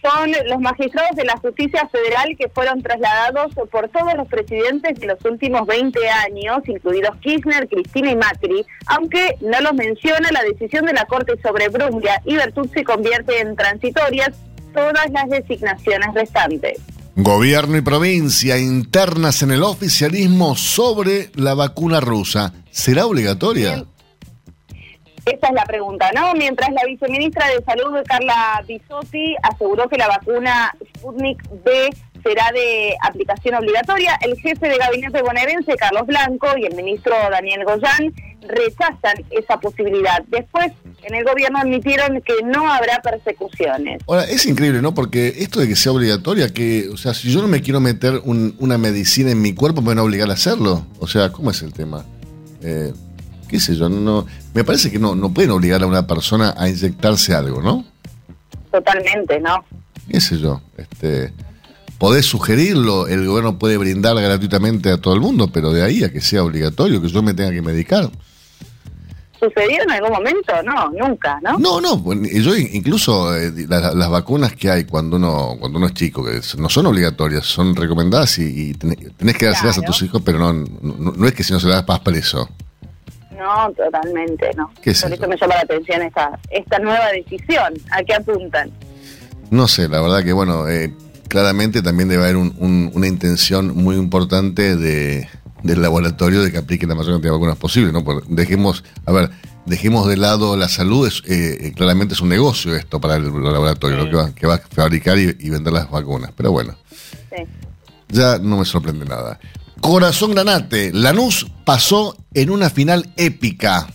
Son 0.00 0.30
los 0.46 0.60
magistrados 0.60 1.16
de 1.16 1.24
la 1.24 1.36
justicia 1.38 1.88
federal 1.88 2.36
que 2.38 2.48
fueron 2.48 2.80
trasladados 2.80 3.52
por 3.72 3.88
todos 3.88 4.14
los 4.16 4.28
presidentes 4.28 5.00
de 5.00 5.08
los 5.08 5.22
últimos 5.24 5.66
20 5.66 5.98
años, 6.08 6.60
incluidos 6.68 7.16
Kirchner, 7.22 7.68
Cristina 7.68 8.12
y 8.12 8.16
Macri, 8.16 8.64
aunque 8.86 9.36
no 9.40 9.60
los 9.60 9.74
menciona 9.74 10.30
la 10.30 10.44
decisión 10.44 10.86
de 10.86 10.92
la 10.92 11.06
Corte 11.06 11.32
sobre 11.42 11.68
Bruglia 11.68 12.22
y 12.24 12.36
se 12.72 12.84
convierte 12.84 13.40
en 13.40 13.56
transitorias 13.56 14.30
todas 14.72 15.10
las 15.10 15.28
designaciones 15.28 16.14
restantes. 16.14 16.78
Gobierno 17.20 17.76
y 17.76 17.80
provincia 17.80 18.56
internas 18.58 19.42
en 19.42 19.50
el 19.50 19.64
oficialismo 19.64 20.54
sobre 20.54 21.32
la 21.34 21.52
vacuna 21.54 21.98
rusa. 21.98 22.52
¿Será 22.70 23.06
obligatoria? 23.06 23.84
Esa 25.26 25.48
es 25.48 25.52
la 25.52 25.64
pregunta, 25.64 26.12
¿no? 26.14 26.32
Mientras 26.34 26.70
la 26.70 26.84
viceministra 26.86 27.48
de 27.48 27.64
Salud, 27.64 27.98
Carla 28.06 28.62
Bisotti, 28.68 29.34
aseguró 29.42 29.88
que 29.88 29.96
la 29.96 30.06
vacuna 30.06 30.72
Sputnik 30.96 31.42
B 31.64 31.90
será 32.22 32.50
de 32.52 32.96
aplicación 33.02 33.54
obligatoria, 33.54 34.18
el 34.22 34.38
jefe 34.40 34.68
de 34.68 34.78
gabinete 34.78 35.22
bonaerense, 35.22 35.76
Carlos 35.76 36.06
Blanco, 36.06 36.48
y 36.56 36.66
el 36.66 36.74
ministro 36.74 37.14
Daniel 37.30 37.64
Goyán 37.64 38.12
rechazan 38.42 39.24
esa 39.30 39.58
posibilidad. 39.58 40.22
Después, 40.28 40.72
en 41.02 41.14
el 41.14 41.24
gobierno 41.24 41.58
admitieron 41.58 42.20
que 42.22 42.34
no 42.44 42.70
habrá 42.70 43.00
persecuciones. 43.02 44.02
Ahora, 44.06 44.24
es 44.24 44.46
increíble, 44.46 44.80
¿no? 44.80 44.94
Porque 44.94 45.34
esto 45.38 45.60
de 45.60 45.68
que 45.68 45.76
sea 45.76 45.92
obligatoria, 45.92 46.48
que, 46.52 46.88
o 46.88 46.96
sea, 46.96 47.14
si 47.14 47.30
yo 47.32 47.42
no 47.42 47.48
me 47.48 47.62
quiero 47.62 47.80
meter 47.80 48.20
una 48.24 48.78
medicina 48.78 49.30
en 49.30 49.42
mi 49.42 49.54
cuerpo, 49.54 49.80
me 49.80 49.88
van 49.88 49.98
a 49.98 50.02
obligar 50.04 50.30
a 50.30 50.34
hacerlo. 50.34 50.86
O 50.98 51.06
sea, 51.06 51.30
¿cómo 51.30 51.50
es 51.50 51.62
el 51.62 51.72
tema? 51.72 52.04
Eh, 52.62 52.92
qué 53.48 53.60
sé 53.60 53.74
yo, 53.74 53.88
no, 53.88 54.26
me 54.54 54.64
parece 54.64 54.90
que 54.90 54.98
no, 54.98 55.14
no 55.14 55.32
pueden 55.32 55.50
obligar 55.50 55.82
a 55.82 55.86
una 55.86 56.06
persona 56.06 56.54
a 56.56 56.68
inyectarse 56.68 57.34
algo, 57.34 57.62
¿no? 57.62 57.84
Totalmente, 58.70 59.40
¿no? 59.40 59.64
qué 60.08 60.20
sé 60.20 60.38
yo, 60.38 60.62
este, 60.76 61.32
podés 61.98 62.26
sugerirlo, 62.26 63.08
el 63.08 63.26
gobierno 63.26 63.58
puede 63.58 63.76
brindar 63.76 64.16
gratuitamente 64.16 64.90
a 64.90 64.98
todo 64.98 65.14
el 65.14 65.20
mundo, 65.20 65.50
pero 65.52 65.72
de 65.72 65.82
ahí 65.82 66.04
a 66.04 66.12
que 66.12 66.20
sea 66.20 66.44
obligatorio, 66.44 67.02
que 67.02 67.08
yo 67.08 67.22
me 67.22 67.34
tenga 67.34 67.50
que 67.50 67.62
medicar. 67.62 68.10
¿Sucedió 69.40 69.82
en 69.84 69.90
algún 69.90 70.10
momento? 70.10 70.52
No, 70.64 70.90
nunca, 70.90 71.38
¿no? 71.42 71.58
No, 71.58 71.80
no, 71.80 72.02
yo 72.24 72.56
incluso 72.56 73.36
eh, 73.36 73.52
las 73.68 74.10
vacunas 74.10 74.54
que 74.54 74.68
hay 74.68 74.84
cuando 74.84 75.16
uno 75.16 75.56
cuando 75.60 75.78
uno 75.78 75.86
es 75.86 75.94
chico, 75.94 76.24
que 76.24 76.40
no 76.58 76.68
son 76.68 76.86
obligatorias, 76.86 77.46
son 77.46 77.76
recomendadas 77.76 78.36
y, 78.38 78.74
tenés, 78.74 79.36
que 79.36 79.46
dárselas 79.46 79.78
a 79.78 79.82
tus 79.82 80.02
hijos, 80.02 80.22
pero 80.24 80.38
no, 80.38 80.52
no, 80.52 81.26
es 81.26 81.34
que 81.34 81.44
si 81.44 81.52
no 81.52 81.60
se 81.60 81.68
las 81.68 81.76
das 81.76 81.86
vas 81.86 82.00
preso. 82.00 82.48
No, 83.38 83.72
totalmente, 83.72 84.50
no. 84.56 84.68
Por 84.74 84.88
eso 84.88 85.08
me 85.08 85.16
llama 85.16 85.54
la 85.54 85.60
atención 85.60 86.02
esta, 86.02 86.36
esta 86.50 86.78
nueva 86.80 87.06
decisión. 87.12 87.74
¿A 87.92 88.02
qué 88.02 88.14
apuntan? 88.14 88.72
No 89.50 89.68
sé, 89.68 89.88
la 89.88 90.00
verdad 90.00 90.24
que, 90.24 90.32
bueno, 90.32 90.68
eh, 90.68 90.92
claramente 91.28 91.82
también 91.82 92.08
debe 92.08 92.24
haber 92.24 92.36
una 92.36 93.06
intención 93.06 93.76
muy 93.76 93.96
importante 93.96 94.76
de, 94.76 95.28
del 95.62 95.82
laboratorio 95.82 96.42
de 96.42 96.50
que 96.50 96.58
aplique 96.58 96.86
la 96.86 96.94
mayor 96.94 97.14
cantidad 97.14 97.32
de 97.32 97.36
vacunas 97.38 97.56
posible. 97.56 97.92
¿no? 97.92 98.04
dejemos, 98.28 98.84
a 99.06 99.12
ver, 99.12 99.30
dejemos 99.66 100.06
de 100.08 100.16
lado 100.16 100.56
la 100.56 100.68
salud, 100.68 101.06
es, 101.06 101.22
eh, 101.26 101.58
eh, 101.60 101.72
claramente 101.74 102.14
es 102.14 102.20
un 102.20 102.28
negocio 102.28 102.74
esto 102.74 103.00
para 103.00 103.16
el, 103.16 103.24
laboratorio, 103.24 103.98
lo 103.98 104.10
que 104.10 104.16
va, 104.16 104.34
que 104.34 104.46
va 104.46 104.54
a 104.54 104.58
fabricar 104.58 105.18
y, 105.18 105.50
vender 105.50 105.72
las 105.72 105.90
vacunas. 105.90 106.32
Pero 106.36 106.52
bueno, 106.52 106.76
ya 108.08 108.38
no 108.38 108.58
me 108.58 108.64
sorprende 108.64 109.04
nada. 109.04 109.38
Corazón 109.80 110.32
Granate, 110.32 110.92
Lanús 110.92 111.46
pasó 111.64 112.16
en 112.34 112.50
una 112.50 112.70
final 112.70 113.12
épica. 113.16 113.86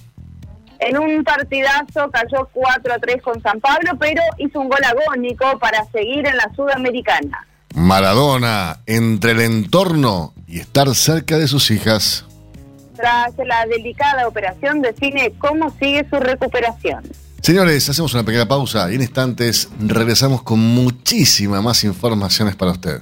En 0.85 0.97
un 0.97 1.23
partidazo 1.23 2.11
cayó 2.11 2.49
4 2.51 2.93
a 2.93 2.99
3 2.99 3.21
con 3.21 3.41
San 3.41 3.61
Pablo, 3.61 3.91
pero 3.99 4.21
hizo 4.37 4.59
un 4.59 4.67
gol 4.67 4.83
agónico 4.83 5.57
para 5.59 5.85
seguir 5.91 6.27
en 6.27 6.35
la 6.35 6.51
Sudamericana. 6.55 7.47
Maradona, 7.73 8.79
entre 8.85 9.31
el 9.31 9.41
entorno 9.41 10.33
y 10.45 10.59
estar 10.59 10.93
cerca 10.93 11.37
de 11.37 11.47
sus 11.47 11.71
hijas. 11.71 12.25
Tras 12.97 13.33
la 13.45 13.65
delicada 13.65 14.27
operación, 14.27 14.81
define 14.81 15.33
cómo 15.39 15.73
sigue 15.79 16.05
su 16.09 16.17
recuperación. 16.17 17.03
Señores, 17.41 17.89
hacemos 17.89 18.13
una 18.13 18.23
pequeña 18.23 18.47
pausa 18.47 18.91
y 18.91 18.95
en 18.95 19.01
instantes 19.01 19.69
regresamos 19.79 20.43
con 20.43 20.59
muchísimas 20.59 21.63
más 21.63 21.83
informaciones 21.83 22.55
para 22.55 22.71
usted. 22.71 23.01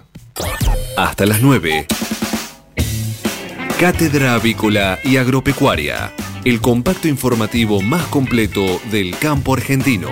Hasta 0.98 1.26
las 1.26 1.42
9. 1.42 1.88
Cátedra 3.80 4.36
Avícola 4.36 5.00
y 5.04 5.18
Agropecuaria, 5.18 6.12
el 6.44 6.60
compacto 6.60 7.08
informativo 7.08 7.82
más 7.82 8.06
completo 8.08 8.80
del 8.90 9.16
campo 9.18 9.54
argentino. 9.54 10.10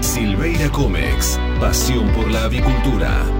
Silveira 0.00 0.70
Comex, 0.70 1.38
pasión 1.60 2.08
por 2.12 2.30
la 2.30 2.44
avicultura. 2.44 3.39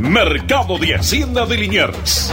Mercado 0.00 0.76
de 0.76 0.94
Hacienda 0.94 1.46
de 1.46 1.56
Liniers. 1.56 2.30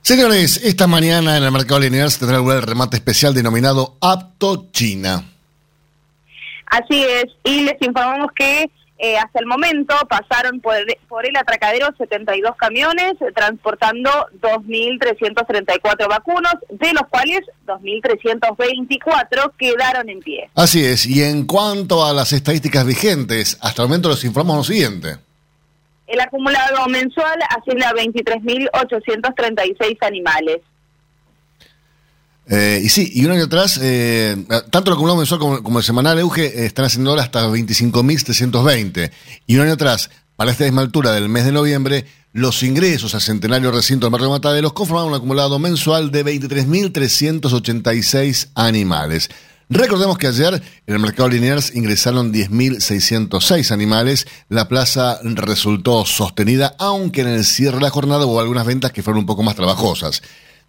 Señores, 0.00 0.62
esta 0.64 0.86
mañana 0.86 1.36
en 1.36 1.44
el 1.44 1.52
Mercado 1.52 1.80
de 1.80 1.90
Liniers 1.90 2.18
tendrá 2.18 2.38
lugar 2.38 2.56
el 2.56 2.62
remate 2.62 2.96
especial 2.96 3.34
denominado 3.34 3.98
Apto 4.00 4.68
China. 4.72 5.26
Así 6.64 7.02
es, 7.02 7.26
y 7.44 7.64
les 7.64 7.76
informamos 7.82 8.30
que 8.34 8.70
eh, 9.02 9.16
hasta 9.16 9.40
el 9.40 9.46
momento 9.46 9.94
pasaron 10.10 10.60
por, 10.60 10.74
por, 11.08 11.26
el 11.26 11.34
atracadero 11.34 11.88
72 11.96 12.54
camiones 12.56 13.14
eh, 13.20 13.32
transportando 13.34 14.10
2.334 14.42 16.06
vacunos, 16.06 16.52
de 16.68 16.92
los 16.92 17.04
cuales 17.08 17.40
2.324 17.66 19.52
quedaron 19.56 20.10
en 20.10 20.20
pie. 20.20 20.50
Así 20.54 20.84
es, 20.84 21.06
y 21.06 21.22
en 21.22 21.46
cuanto 21.46 22.04
a 22.04 22.12
las 22.12 22.34
estadísticas 22.34 22.84
vigentes, 22.84 23.56
hasta 23.62 23.80
el 23.82 23.88
momento 23.88 24.10
les 24.10 24.22
informamos 24.24 24.68
lo 24.68 24.74
siguiente. 24.74 25.16
El 26.06 26.20
acumulado 26.20 26.86
mensual 26.88 27.38
asciende 27.56 27.86
a 27.86 27.92
23.836 27.92 29.96
animales. 30.02 30.60
Eh, 32.52 32.80
y 32.82 32.88
sí, 32.88 33.08
y 33.14 33.24
un 33.24 33.30
año 33.30 33.44
atrás, 33.44 33.78
eh, 33.80 34.36
tanto 34.70 34.90
el 34.90 34.94
acumulado 34.94 35.18
mensual 35.18 35.38
como, 35.38 35.78
el 35.78 35.84
semanal 35.84 36.18
Euge 36.18 36.46
eh, 36.46 36.66
están 36.66 36.84
haciendo 36.84 37.10
ahora 37.10 37.22
hasta 37.22 37.46
25.720. 37.46 39.12
Y 39.46 39.54
un 39.54 39.60
año 39.62 39.74
atrás, 39.74 40.10
para 40.34 40.50
esta 40.50 40.64
misma 40.64 40.82
altura 40.82 41.12
del 41.12 41.28
mes 41.28 41.44
de 41.44 41.52
noviembre, 41.52 42.06
los 42.32 42.64
ingresos 42.64 43.14
al 43.14 43.20
centenario 43.20 43.70
recinto 43.70 44.06
del 44.06 44.10
barrio 44.10 44.26
de 44.26 44.32
Mataderos 44.32 44.72
conformaban 44.72 45.10
un 45.10 45.16
acumulado 45.16 45.60
mensual 45.60 46.10
de 46.10 46.24
23.386 46.24 48.48
animales. 48.56 49.30
Recordemos 49.68 50.18
que 50.18 50.26
ayer 50.26 50.60
en 50.88 50.94
el 50.94 50.98
mercado 50.98 51.28
lineal 51.28 51.62
ingresaron 51.74 52.32
10.606 52.32 53.70
animales. 53.70 54.26
La 54.48 54.66
plaza 54.66 55.20
resultó 55.22 56.04
sostenida, 56.04 56.74
aunque 56.80 57.20
en 57.20 57.28
el 57.28 57.44
cierre 57.44 57.76
de 57.76 57.82
la 57.82 57.90
jornada 57.90 58.26
hubo 58.26 58.40
algunas 58.40 58.66
ventas 58.66 58.90
que 58.90 59.04
fueron 59.04 59.20
un 59.20 59.26
poco 59.26 59.44
más 59.44 59.54
trabajosas. 59.54 60.20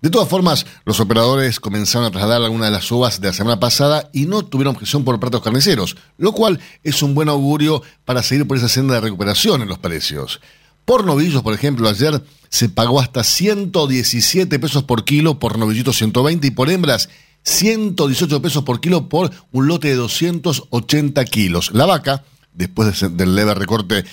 De 0.02 0.10
todas 0.10 0.28
formas, 0.28 0.66
los 0.84 1.00
operadores 1.00 1.60
comenzaron 1.60 2.08
a 2.08 2.12
trasladar 2.12 2.42
algunas 2.42 2.70
de 2.70 2.76
las 2.76 2.92
uvas 2.92 3.22
de 3.22 3.28
la 3.28 3.34
semana 3.34 3.60
pasada 3.60 4.10
y 4.12 4.26
no 4.26 4.44
tuvieron 4.44 4.74
objeción 4.74 5.04
por 5.04 5.20
platos 5.20 5.44
carniceros, 5.44 5.96
lo 6.18 6.32
cual 6.32 6.60
es 6.84 7.04
un 7.04 7.14
buen 7.14 7.30
augurio 7.30 7.84
para 8.04 8.24
seguir 8.24 8.48
por 8.48 8.58
esa 8.58 8.68
senda 8.68 8.96
de 8.96 9.02
recuperación 9.02 9.62
en 9.62 9.68
los 9.68 9.78
precios. 9.78 10.42
Por 10.86 11.06
novillos, 11.06 11.44
por 11.44 11.54
ejemplo, 11.54 11.88
ayer 11.88 12.20
se 12.50 12.68
pagó 12.68 13.00
hasta 13.00 13.24
117 13.24 14.58
pesos 14.58 14.84
por 14.86 15.06
kilo 15.06 15.38
por 15.38 15.60
novillito 15.60 15.94
120 15.94 16.48
y 16.48 16.52
por 16.52 16.72
hembras 16.72 17.10
118 17.44 18.42
pesos 18.42 18.64
por 18.64 18.82
kilo 18.82 19.08
por 19.08 19.30
un 19.52 19.68
lote 19.68 19.90
de 19.90 19.96
280 19.96 21.24
kilos. 21.26 21.70
La 21.74 21.86
vaca 21.86 22.24
después 22.54 23.06
del 23.16 23.36
leve 23.36 23.54
recorte 23.54 24.04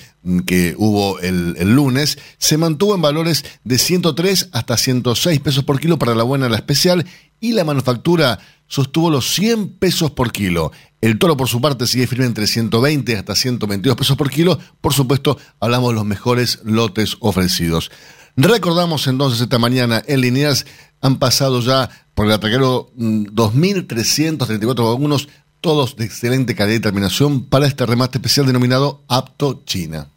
que 0.45 0.75
hubo 0.77 1.19
el, 1.19 1.53
lunes, 1.73 2.17
se 2.37 2.57
mantuvo 2.57 2.95
en 2.95 3.01
valores 3.01 3.45
de 3.63 3.77
103 3.77 4.49
hasta 4.51 4.77
106 4.77 5.39
pesos 5.39 5.63
por 5.63 5.79
kilo 5.79 5.97
para 5.97 6.15
la 6.15 6.23
buena 6.23 6.49
la 6.49 6.57
especial 6.57 7.05
y 7.39 7.53
la 7.53 7.63
manufactura 7.63 8.39
sostuvo 8.67 9.09
los 9.09 9.33
100 9.33 9.77
pesos 9.77 10.11
por 10.11 10.31
kilo. 10.31 10.71
El 11.01 11.17
toro, 11.17 11.37
por 11.37 11.47
su 11.47 11.61
parte, 11.61 11.87
sigue 11.87 12.07
firme 12.07 12.25
entre 12.25 12.45
120 12.45 13.17
hasta 13.17 13.35
122 13.35 13.97
pesos 13.97 14.17
por 14.17 14.29
kilo. 14.29 14.59
Por 14.81 14.93
supuesto, 14.93 15.37
hablamos 15.59 15.91
de 15.91 15.95
los 15.95 16.05
mejores 16.05 16.59
lotes 16.63 17.15
ofrecidos. 17.19 17.89
Recordamos 18.35 19.07
entonces 19.07 19.41
esta 19.41 19.59
mañana 19.59 20.03
en 20.07 20.21
líneas 20.21 20.65
han 21.01 21.19
pasado 21.19 21.61
ya 21.61 21.89
por 22.13 22.25
el 22.25 22.33
ataquero 22.33 22.91
2.334 22.97 24.59
mm, 24.59 24.75
vacunos 24.75 25.29
todos 25.61 25.95
de 25.95 26.05
excelente 26.05 26.55
calidad 26.55 26.77
y 26.77 26.81
terminación 26.81 27.45
para 27.45 27.67
este 27.67 27.85
remate 27.85 28.17
especial 28.17 28.45
denominado 28.45 29.03
Apto 29.07 29.63
China. 29.65 30.09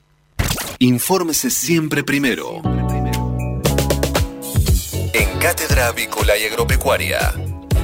Infórmese 0.78 1.50
siempre 1.50 2.02
primero. 2.04 2.62
En 5.12 5.38
Cátedra 5.38 5.88
Avícola 5.88 6.36
y 6.36 6.44
Agropecuaria. 6.44 7.34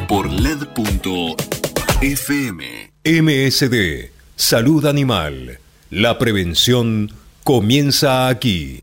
Por 0.08 0.30
LED.fm. 0.30 1.38
MSD. 3.04 4.10
Salud 4.36 4.86
Animal. 4.86 5.58
La 5.90 6.18
prevención 6.18 7.12
comienza 7.44 8.28
aquí. 8.28 8.82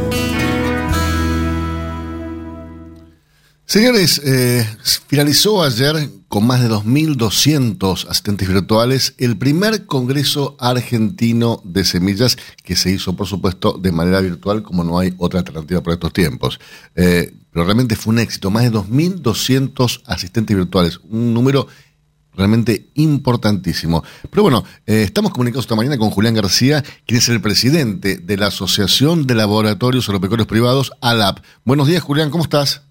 Señores, 3.71 4.21
eh, 4.25 4.67
finalizó 5.07 5.63
ayer 5.63 6.09
con 6.27 6.45
más 6.45 6.61
de 6.61 6.67
2.200 6.67 8.05
asistentes 8.09 8.49
virtuales 8.49 9.13
el 9.17 9.37
primer 9.37 9.85
Congreso 9.85 10.57
Argentino 10.59 11.61
de 11.63 11.85
Semillas 11.85 12.37
que 12.65 12.75
se 12.75 12.91
hizo, 12.91 13.15
por 13.15 13.27
supuesto, 13.27 13.79
de 13.81 13.93
manera 13.93 14.19
virtual, 14.19 14.61
como 14.61 14.83
no 14.83 14.99
hay 14.99 15.13
otra 15.17 15.39
alternativa 15.39 15.81
por 15.81 15.93
estos 15.93 16.11
tiempos. 16.11 16.59
Eh, 16.97 17.33
pero 17.49 17.63
realmente 17.63 17.95
fue 17.95 18.11
un 18.11 18.19
éxito, 18.19 18.51
más 18.51 18.63
de 18.63 18.73
2.200 18.73 20.01
asistentes 20.05 20.53
virtuales, 20.53 20.99
un 21.09 21.33
número 21.33 21.65
realmente 22.35 22.89
importantísimo. 22.95 24.03
Pero 24.29 24.43
bueno, 24.43 24.65
eh, 24.85 25.03
estamos 25.03 25.31
comunicados 25.31 25.63
esta 25.63 25.75
mañana 25.75 25.97
con 25.97 26.09
Julián 26.09 26.33
García, 26.33 26.83
quien 27.07 27.19
es 27.19 27.29
el 27.29 27.39
presidente 27.39 28.17
de 28.17 28.35
la 28.35 28.47
Asociación 28.47 29.25
de 29.27 29.35
Laboratorios 29.35 30.09
Agropecuarios 30.09 30.49
Privados, 30.49 30.91
ALAP. 30.99 31.39
Buenos 31.63 31.87
días, 31.87 32.03
Julián, 32.03 32.31
¿cómo 32.31 32.43
estás? 32.43 32.90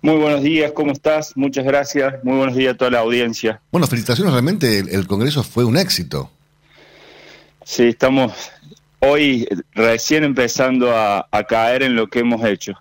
Muy 0.00 0.14
buenos 0.16 0.42
días, 0.42 0.70
¿cómo 0.72 0.92
estás? 0.92 1.32
Muchas 1.34 1.64
gracias. 1.64 2.22
Muy 2.22 2.36
buenos 2.36 2.54
días 2.54 2.74
a 2.74 2.76
toda 2.76 2.92
la 2.92 3.00
audiencia. 3.00 3.60
Bueno, 3.72 3.88
felicitaciones, 3.88 4.32
realmente 4.32 4.78
el, 4.78 5.08
Congreso 5.08 5.42
fue 5.42 5.64
un 5.64 5.76
éxito. 5.76 6.30
Sí, 7.64 7.88
estamos 7.88 8.32
hoy 9.00 9.48
recién 9.74 10.22
empezando 10.22 10.96
a, 10.96 11.26
caer 11.48 11.82
en 11.82 11.96
lo 11.96 12.06
que 12.06 12.20
hemos 12.20 12.44
hecho. 12.44 12.74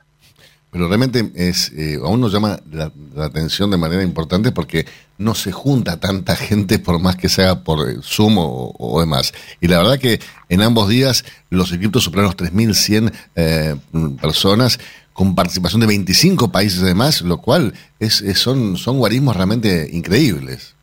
Pero 0.69 0.88
realmente 0.88 1.32
es 1.34 1.71
eh, 1.75 1.97
aún 2.03 2.21
nos 2.21 2.32
llama 2.32 2.60
la, 2.71 2.91
atención 3.23 3.71
de 3.71 3.77
manera 3.77 4.03
importante 4.03 4.51
porque 4.51 4.86
no 5.17 5.34
se 5.34 5.51
junta 5.51 5.99
tanta 5.99 6.36
gente 6.36 6.77
por 6.77 6.99
más 6.99 7.15
que 7.15 7.30
sea 7.30 7.63
por 7.63 7.89
eh, 7.89 7.95
Zoom 8.03 8.36
o, 8.38 8.99
demás. 8.99 9.34
Y 9.60 9.69
la 9.69 9.80
verdad 9.80 9.97
que 9.97 10.19
en 10.49 10.62
ambos 10.62 10.88
días 10.88 11.25
los 11.49 11.71
equipos 11.71 12.03
superaron 12.03 12.36
los 12.38 12.51
3.100 12.51 13.12
eh, 13.36 13.75
personas 14.21 14.80
con 15.17 15.34
participación 15.34 15.82
de 15.82 15.88
25 15.88 16.51
países 16.51 16.84
además, 16.84 17.23
lo 17.23 17.39
cual 17.39 17.73
es, 17.99 18.23
son, 18.36 18.77
son 18.77 18.99
guarismos 18.99 19.36
realmente 19.36 19.89
increíbles. 19.91 20.75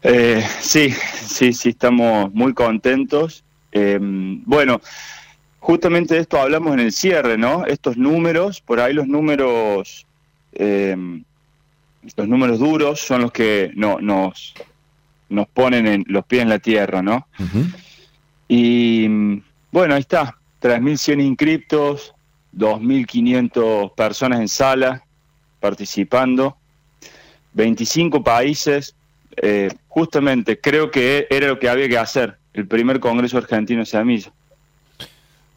Eh, 0.00 0.46
sí, 0.60 0.94
sí, 1.26 1.52
sí, 1.52 1.70
estamos 1.70 2.32
muy 2.32 2.54
contentos. 2.54 3.42
Eh, 3.72 3.98
bueno, 4.00 4.80
justamente 5.58 6.14
de 6.14 6.20
esto 6.20 6.40
hablamos 6.40 6.72
en 6.74 6.78
el 6.78 6.92
cierre, 6.92 7.36
¿no? 7.36 7.66
Estos 7.66 7.96
números, 7.96 8.60
por 8.60 8.78
ahí 8.78 8.94
los 8.94 9.08
números, 9.08 10.06
eh, 10.52 10.96
los 12.14 12.28
números 12.28 12.60
duros 12.60 13.00
son 13.00 13.22
los 13.22 13.32
que 13.32 13.72
no, 13.74 13.98
nos, 13.98 14.54
nos 15.30 15.48
ponen 15.48 15.88
en, 15.88 16.04
los 16.06 16.24
pies 16.26 16.42
en 16.42 16.48
la 16.48 16.60
tierra, 16.60 17.02
¿no? 17.02 17.26
Y 18.46 19.08
bueno, 19.72 19.94
ahí 19.94 20.00
está, 20.00 20.38
3.100 20.62 21.20
inscriptos, 21.20 22.14
2.500 22.56 23.94
personas 23.94 24.40
en 24.40 24.48
sala 24.48 25.02
participando, 25.60 26.56
25 27.54 28.22
países. 28.22 28.94
Eh, 29.36 29.68
justamente 29.88 30.60
creo 30.60 30.90
que 30.90 31.26
era 31.30 31.48
lo 31.48 31.58
que 31.58 31.68
había 31.68 31.88
que 31.88 31.98
hacer, 31.98 32.38
el 32.52 32.66
primer 32.68 33.00
Congreso 33.00 33.38
Argentino 33.38 33.80
de 33.80 33.86
Semilla. 33.86 34.32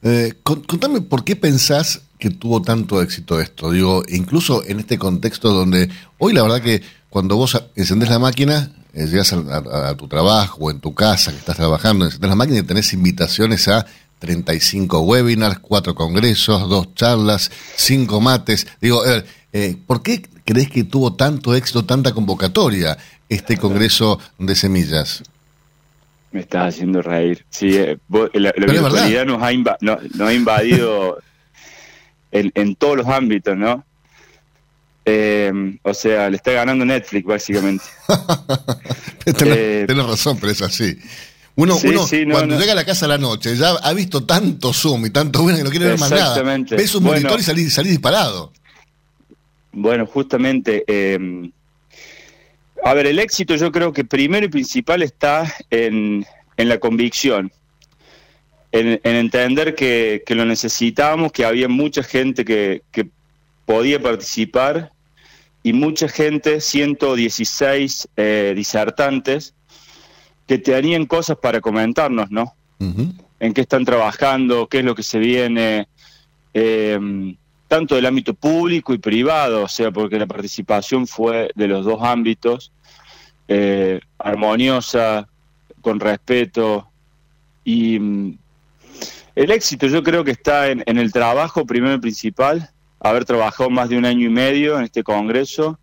Eh, 0.04 0.34
contame 0.44 1.02
por 1.02 1.24
qué 1.24 1.36
pensás 1.36 2.02
que 2.20 2.30
tuvo 2.30 2.62
tanto 2.62 3.02
éxito 3.02 3.40
esto. 3.40 3.72
Digo, 3.72 4.04
incluso 4.08 4.64
en 4.66 4.80
este 4.80 4.98
contexto 4.98 5.52
donde 5.52 5.90
hoy 6.18 6.34
la 6.34 6.44
verdad 6.44 6.62
que 6.62 6.82
cuando 7.10 7.36
vos 7.36 7.62
encendés 7.76 8.10
la 8.10 8.20
máquina, 8.20 8.72
eh, 8.94 9.06
llegas 9.08 9.34
a, 9.34 9.96
tu 9.96 10.08
trabajo 10.08 10.58
o 10.62 10.72
en 10.72 10.80
tu 10.80 10.94
casa 10.94 11.32
que 11.32 11.38
estás 11.38 11.58
trabajando, 11.58 12.06
encendés 12.06 12.30
la 12.30 12.36
máquina 12.36 12.60
y 12.60 12.64
tenés 12.64 12.94
invitaciones 12.94 13.68
a 13.68 13.86
35 14.20 15.00
webinars, 15.02 15.60
4 15.60 15.96
congresos, 15.96 16.70
2 16.70 16.96
charlas, 16.96 17.52
5 17.76 18.22
mates. 18.22 18.68
Digo, 18.82 19.04
eh, 19.54 19.76
¿por 19.86 20.02
qué 20.02 20.24
crees 20.46 20.70
que 20.70 20.84
tuvo 20.84 21.14
tanto 21.14 21.56
éxito, 21.56 21.86
tanta 21.86 22.14
convocatoria 22.14 22.98
este 23.30 23.58
congreso 23.58 24.20
de 24.40 24.56
semillas? 24.56 25.24
Me 26.32 26.42
estás 26.42 26.76
haciendo 26.76 27.02
reír. 27.02 27.46
Sí, 27.50 27.76
eh, 27.76 27.98
la, 28.34 28.52
virtualidad 28.52 29.26
nos 29.26 29.42
ha, 29.42 29.48
ha 29.48 30.34
invadido 30.34 31.18
en, 32.32 32.76
todos 32.76 32.98
los 32.98 33.08
ámbitos, 33.08 33.58
¿no? 33.58 33.84
Eh, 35.06 35.80
o 35.84 35.94
sea, 35.94 36.30
le 36.30 36.36
está 36.36 36.52
ganando 36.52 36.84
Netflix, 36.84 37.26
básicamente. 37.26 37.86
Tienes 39.38 40.06
razón, 40.06 40.38
pero 40.40 40.52
es 40.52 40.62
así. 40.62 40.98
Uno, 41.58 41.76
cuando 42.32 42.60
llega 42.60 42.74
a 42.74 42.76
la 42.76 42.86
casa 42.86 43.06
a 43.06 43.10
la 43.10 43.18
noche, 43.18 43.56
ya 43.56 43.72
ha 43.72 43.94
visto 43.94 44.24
tanto 44.26 44.72
Zoom 44.72 45.08
y 45.08 45.10
tanto 45.10 45.42
bueno 45.42 45.58
que 45.58 45.64
no 45.64 45.72
quiere 45.72 45.88
ver 45.88 46.00
más 46.00 46.12
nada. 46.12 46.40
Ves 46.70 46.94
un 46.94 47.04
monitor 47.04 47.40
y 47.40 47.44
salís, 47.44 47.76
disparado. 47.84 48.54
Bueno, 49.72 50.06
justamente. 50.06 50.84
Eh, 50.88 51.50
a 52.84 52.94
ver, 52.94 53.08
el 53.08 53.18
éxito 53.18 53.56
yo 53.56 53.72
creo 53.72 53.92
que 53.92 54.06
primero 54.06 54.46
y 54.46 54.50
principal 54.50 55.02
está 55.02 55.52
en, 55.72 56.26
la 56.58 56.78
convicción, 56.78 57.52
en, 58.72 59.00
entender 59.04 59.74
que, 59.74 60.24
lo 60.30 60.46
necesitábamos, 60.46 61.32
que 61.32 61.44
había 61.44 61.68
mucha 61.68 62.04
gente 62.04 62.46
que, 62.46 62.84
que 62.92 63.10
podía 63.66 64.00
participar 64.00 64.92
y 65.64 65.74
mucha 65.74 66.08
gente, 66.08 66.62
116 66.62 68.10
eh, 68.16 68.54
disertantes, 68.56 69.56
que 70.48 70.58
tenían 70.58 71.06
cosas 71.06 71.38
para 71.38 71.62
comentarnos, 71.62 72.32
¿no? 72.32 72.56
En 72.80 73.54
qué 73.54 73.62
están 73.62 73.86
trabajando, 73.86 74.68
qué 74.68 74.80
es 74.80 74.86
lo 74.86 74.96
que 74.96 75.04
se 75.04 75.20
viene, 75.20 75.88
eh, 76.54 77.36
tanto 77.68 77.96
del 77.96 78.06
ámbito 78.06 78.34
público 78.34 78.94
y 78.94 78.98
privado, 78.98 79.64
o 79.64 79.68
sea, 79.68 79.92
porque 79.92 80.18
la 80.18 80.26
participación 80.26 81.06
fue 81.06 81.52
de 81.56 81.68
los 81.68 81.86
dos 81.86 82.02
ámbitos, 82.02 82.72
eh, 83.48 84.00
armoniosa, 84.18 85.28
con 85.82 86.00
respeto, 86.00 86.90
y 87.64 88.00
mm, 88.00 88.38
el 89.36 89.52
éxito 89.52 89.88
yo 89.88 90.02
creo 90.02 90.24
que 90.24 90.32
está 90.32 90.70
en, 90.70 90.82
en 90.86 90.98
el 90.98 91.12
trabajo 91.12 91.66
primero 91.66 91.96
y 91.96 92.00
principal, 92.00 92.72
haber 93.00 93.26
trabajado 93.26 93.70
más 93.70 93.90
de 93.90 93.98
un 93.98 94.06
año 94.06 94.26
y 94.26 94.30
medio 94.30 94.78
en 94.78 94.86
este 94.86 95.04
Congreso, 95.04 95.78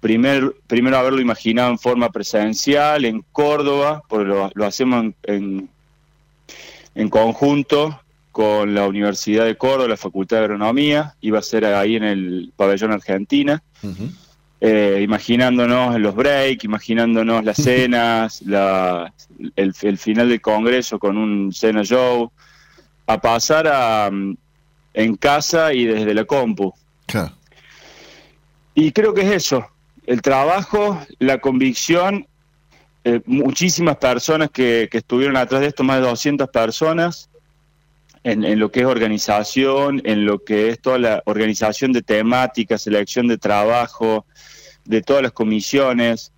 Primer, 0.00 0.54
primero 0.66 0.96
haberlo 0.96 1.20
imaginado 1.20 1.70
en 1.70 1.78
forma 1.78 2.10
presencial 2.10 3.04
en 3.04 3.22
Córdoba, 3.32 4.02
porque 4.08 4.24
lo, 4.26 4.66
hacemos 4.66 5.12
en, 5.24 5.68
en, 6.94 7.08
conjunto 7.10 8.00
con 8.32 8.74
la 8.74 8.86
Universidad 8.86 9.44
de 9.44 9.56
Córdoba, 9.56 9.88
la 9.88 9.96
Facultad 9.98 10.38
de 10.38 10.44
Agronomía, 10.44 11.14
iba 11.20 11.38
a 11.38 11.42
ser 11.42 11.66
ahí 11.66 11.96
en 11.96 12.04
el 12.04 12.52
pabellón 12.56 12.92
Argentina, 12.92 13.62
eh, 14.62 15.00
imaginándonos 15.02 15.98
los 16.00 16.14
breaks, 16.14 16.64
imaginándonos 16.64 17.44
las 17.44 17.56
cenas, 17.62 18.40
la, 18.42 19.12
el, 19.56 19.98
final 19.98 20.30
del 20.30 20.40
Congreso 20.40 20.98
con 20.98 21.18
un 21.18 21.52
cena 21.52 21.82
show, 21.82 22.30
a 23.06 23.20
pasar 23.20 23.66
a, 23.66 24.10
en 24.94 25.16
casa 25.16 25.72
y 25.72 25.84
desde 25.84 26.14
la 26.14 26.24
compu. 26.24 26.72
Y 28.74 28.92
creo 28.92 29.12
que 29.12 29.22
es 29.22 29.32
eso, 29.32 29.66
el 30.10 30.22
trabajo, 30.22 31.00
la 31.20 31.38
convicción, 31.38 32.26
eh, 33.04 33.20
muchísimas 33.26 33.96
personas 33.98 34.50
que, 34.50 34.88
estuvieron 34.90 35.36
atrás 35.36 35.60
de 35.60 35.68
esto, 35.68 35.84
más 35.84 36.00
de 36.00 36.08
200 36.08 36.48
personas, 36.48 37.30
en, 38.24 38.58
lo 38.58 38.72
que 38.72 38.80
es 38.80 38.86
organización, 38.86 40.02
en 40.04 40.26
lo 40.26 40.40
que 40.42 40.68
es 40.68 40.80
toda 40.80 40.98
la 40.98 41.22
organización 41.26 41.92
de 41.92 42.02
temáticas, 42.02 42.82
selección 42.82 43.28
de 43.28 43.38
trabajo, 43.38 44.26
de 44.84 45.00
todas 45.00 45.22
las 45.22 45.30
comisiones, 45.30 46.32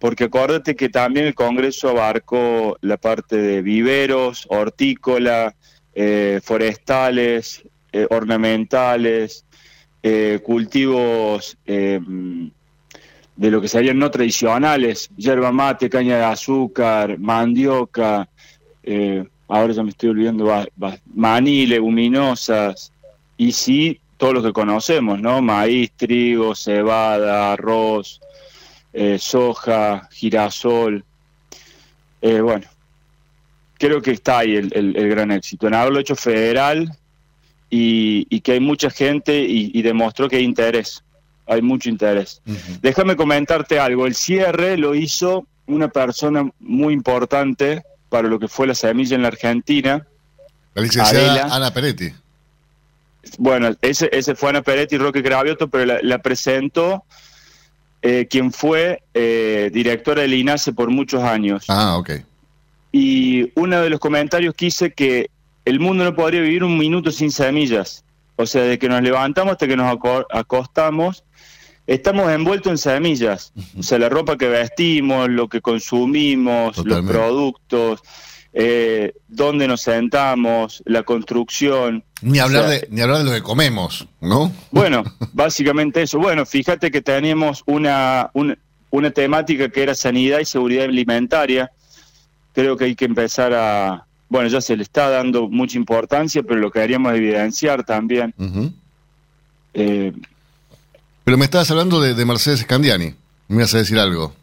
porque 0.00 0.24
acuérdate 0.24 0.76
que 0.76 0.90
también 0.90 1.24
el 1.24 1.34
Congreso 1.34 1.88
abarcó 1.88 2.76
la 2.82 2.98
parte 2.98 3.38
de 3.38 3.62
viveros, 3.62 4.44
hortícola, 4.50 5.54
eh, 5.94 6.40
forestales, 6.44 7.62
eh, 7.90 8.06
ornamentales, 8.10 9.46
cultivos 10.42 11.56
de 13.36 13.50
lo 13.50 13.60
que 13.60 13.68
serían 13.68 13.98
no 13.98 14.10
tradicionales, 14.10 15.10
yerba 15.16 15.50
mate, 15.52 15.90
caña 15.90 16.16
de 16.18 16.24
azúcar, 16.24 17.18
mandioca, 17.18 18.28
eh, 18.82 19.24
ahora 19.48 19.72
ya 19.72 19.82
me 19.82 19.90
estoy 19.90 20.10
olvidando, 20.10 20.48
maní, 21.14 21.66
leguminosas, 21.66 22.92
y 23.36 23.52
sí, 23.52 23.98
todo 24.16 24.34
lo 24.34 24.42
que 24.42 24.52
conocemos, 24.52 25.20
¿no? 25.20 25.42
Maíz, 25.42 25.90
trigo, 25.96 26.54
cebada, 26.54 27.52
arroz, 27.52 28.20
eh, 28.92 29.18
soja, 29.18 30.08
girasol. 30.12 31.04
Eh, 32.22 32.40
bueno, 32.40 32.66
creo 33.76 34.00
que 34.00 34.12
está 34.12 34.38
ahí 34.38 34.54
el, 34.54 34.70
el- 34.74 34.96
el 34.96 35.08
gran 35.08 35.30
éxito, 35.32 35.66
en 35.66 35.74
haberlo 35.74 35.98
hecho 35.98 36.14
federal 36.14 36.88
y, 37.68 38.26
y 38.30 38.40
que 38.40 38.52
hay 38.52 38.60
mucha 38.60 38.88
gente 38.88 39.36
y, 39.40 39.72
y 39.74 39.82
demostró 39.82 40.28
que 40.28 40.36
hay 40.36 40.44
interés, 40.44 41.02
hay 41.46 41.62
mucho 41.62 41.88
interés. 41.88 42.40
Déjame 42.80 43.16
comentarte 43.16 43.78
algo, 43.78 44.06
el 44.06 44.14
cierre 44.14 44.76
lo 44.76 44.94
hizo 44.94 45.46
una 45.66 45.88
persona 45.88 46.50
muy 46.60 46.92
importante 46.94 47.82
para 48.08 48.28
lo 48.28 48.38
que 48.38 48.48
fue 48.48 48.66
la 48.66 48.74
semilla 48.74 49.16
en 49.16 49.22
la 49.22 49.28
Argentina. 49.28 50.06
La 50.74 50.82
licenciada 50.82 51.32
Adela. 51.42 51.54
Ana 51.54 51.72
Peretti. 51.72 52.12
Bueno, 53.38 53.74
ese, 53.80 54.08
ese 54.12 54.34
fue 54.34 54.50
Ana 54.50 54.62
Peretti 54.62 54.96
y 54.96 54.98
Roque 54.98 55.22
Gravioto, 55.22 55.68
pero 55.68 55.86
la, 55.86 55.98
la 56.02 56.18
presentó 56.18 57.04
eh, 58.02 58.26
quien 58.28 58.52
fue 58.52 59.02
eh, 59.14 59.70
directora 59.72 60.22
del 60.22 60.34
INASE 60.34 60.72
por 60.72 60.90
muchos 60.90 61.22
años. 61.22 61.64
Ah, 61.68 61.96
ok. 61.96 62.10
Y 62.92 63.50
uno 63.58 63.80
de 63.80 63.90
los 63.90 63.98
comentarios 63.98 64.54
que 64.54 64.66
hice 64.66 64.92
que 64.92 65.30
el 65.64 65.80
mundo 65.80 66.04
no 66.04 66.14
podría 66.14 66.42
vivir 66.42 66.62
un 66.62 66.76
minuto 66.78 67.10
sin 67.10 67.30
semillas. 67.30 68.04
O 68.36 68.46
sea, 68.46 68.62
de 68.62 68.78
que 68.78 68.88
nos 68.88 69.00
levantamos 69.00 69.52
hasta 69.52 69.66
que 69.66 69.76
nos 69.76 69.86
aco- 69.90 70.26
acostamos, 70.30 71.24
estamos 71.86 72.30
envueltos 72.30 72.70
en 72.70 72.78
semillas. 72.78 73.52
O 73.78 73.82
sea, 73.82 73.98
la 73.98 74.08
ropa 74.08 74.36
que 74.38 74.48
vestimos, 74.48 75.28
lo 75.28 75.48
que 75.48 75.60
consumimos, 75.60 76.76
Totalmente. 76.76 77.12
los 77.12 77.22
productos, 77.22 78.00
eh, 78.52 79.12
dónde 79.28 79.66
nos 79.68 79.82
sentamos, 79.82 80.82
la 80.86 81.02
construcción. 81.02 82.04
Ni 82.22 82.38
hablar, 82.38 82.64
O 82.64 82.68
sea, 82.68 82.78
de, 82.80 82.88
ni 82.90 83.00
hablar 83.00 83.18
de 83.18 83.24
lo 83.24 83.32
que 83.32 83.42
comemos, 83.42 84.06
¿no? 84.20 84.52
bueno, 84.70 85.02
básicamente 85.32 86.02
eso. 86.02 86.18
Bueno, 86.18 86.46
fíjate 86.46 86.90
que 86.90 87.02
teníamos 87.02 87.62
una, 87.66 88.30
un- 88.34 88.56
una 88.90 89.10
temática 89.10 89.68
que 89.68 89.82
era 89.82 89.94
sanidad 89.94 90.38
y 90.38 90.44
seguridad 90.44 90.84
alimentaria. 90.84 91.70
Creo 92.54 92.76
que 92.76 92.84
hay 92.84 92.94
que 92.94 93.04
empezar 93.06 93.52
a... 93.52 94.06
Bueno, 94.28 94.48
ya 94.48 94.60
se 94.60 94.76
le 94.76 94.84
está 94.84 95.10
dando 95.10 95.48
mucha 95.48 95.76
importancia, 95.76 96.42
pero 96.44 96.60
lo 96.60 96.70
queríamos 96.70 97.12
evidenciar 97.14 97.84
también. 97.84 98.32
Ujú. 98.38 98.72
Eh, 99.74 100.12
Pero 101.24 101.38
me 101.38 101.44
estabas 101.44 101.70
hablando 101.70 102.00
de, 102.00 102.14
de 102.14 102.24
Mercedes 102.24 102.60
Scandiani. 102.60 103.14
Me 103.48 103.56
ibas 103.56 103.74
a 103.74 103.78
decir 103.78 103.98
algo. 103.98 104.34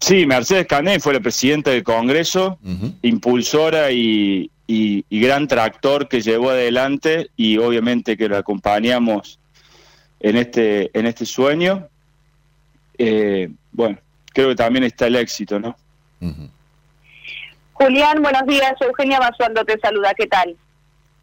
sí, 0.00 0.26
Mercedes 0.26 0.66
Cané 0.66 1.00
fue 1.00 1.14
la 1.14 1.20
presidenta 1.20 1.70
del 1.70 1.82
Congreso, 1.82 2.58
impulsora 3.02 3.90
y, 3.90 4.50
y- 4.66 5.04
y 5.08 5.20
gran 5.20 5.48
tractor 5.48 6.08
que 6.08 6.20
llevó 6.20 6.50
adelante 6.50 7.30
y 7.36 7.56
obviamente 7.58 8.16
que 8.16 8.28
lo 8.28 8.36
acompañamos 8.36 9.38
en 10.20 10.36
este, 10.36 10.90
en 10.98 11.06
este 11.06 11.24
sueño. 11.24 11.86
Eh, 12.98 13.48
bueno, 13.72 13.98
creo 14.34 14.48
que 14.50 14.56
también 14.56 14.84
está 14.84 15.06
el 15.06 15.16
éxito, 15.16 15.58
¿no? 15.58 15.74
Julián, 17.72 18.20
buenos 18.22 18.46
días. 18.46 18.74
Eugenia 18.80 19.18
Basualdo 19.18 19.64
te 19.64 19.78
saluda. 19.80 20.12
¿Qué 20.14 20.26
tal? 20.26 20.54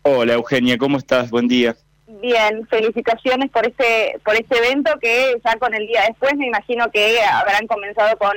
Hola 0.01 0.33
Eugenia, 0.33 0.77
¿cómo 0.79 0.97
estás? 0.97 1.29
Buen 1.29 1.47
día. 1.47 1.75
Bien, 2.07 2.65
felicitaciones 2.67 3.51
por 3.51 3.67
este 3.67 4.17
por 4.23 4.35
este 4.35 4.57
evento 4.57 4.97
que 4.99 5.35
ya 5.43 5.57
con 5.57 5.73
el 5.73 5.85
día 5.87 6.03
después 6.07 6.35
me 6.35 6.47
imagino 6.47 6.89
que 6.89 7.21
habrán 7.21 7.67
comenzado 7.67 8.17
con 8.17 8.33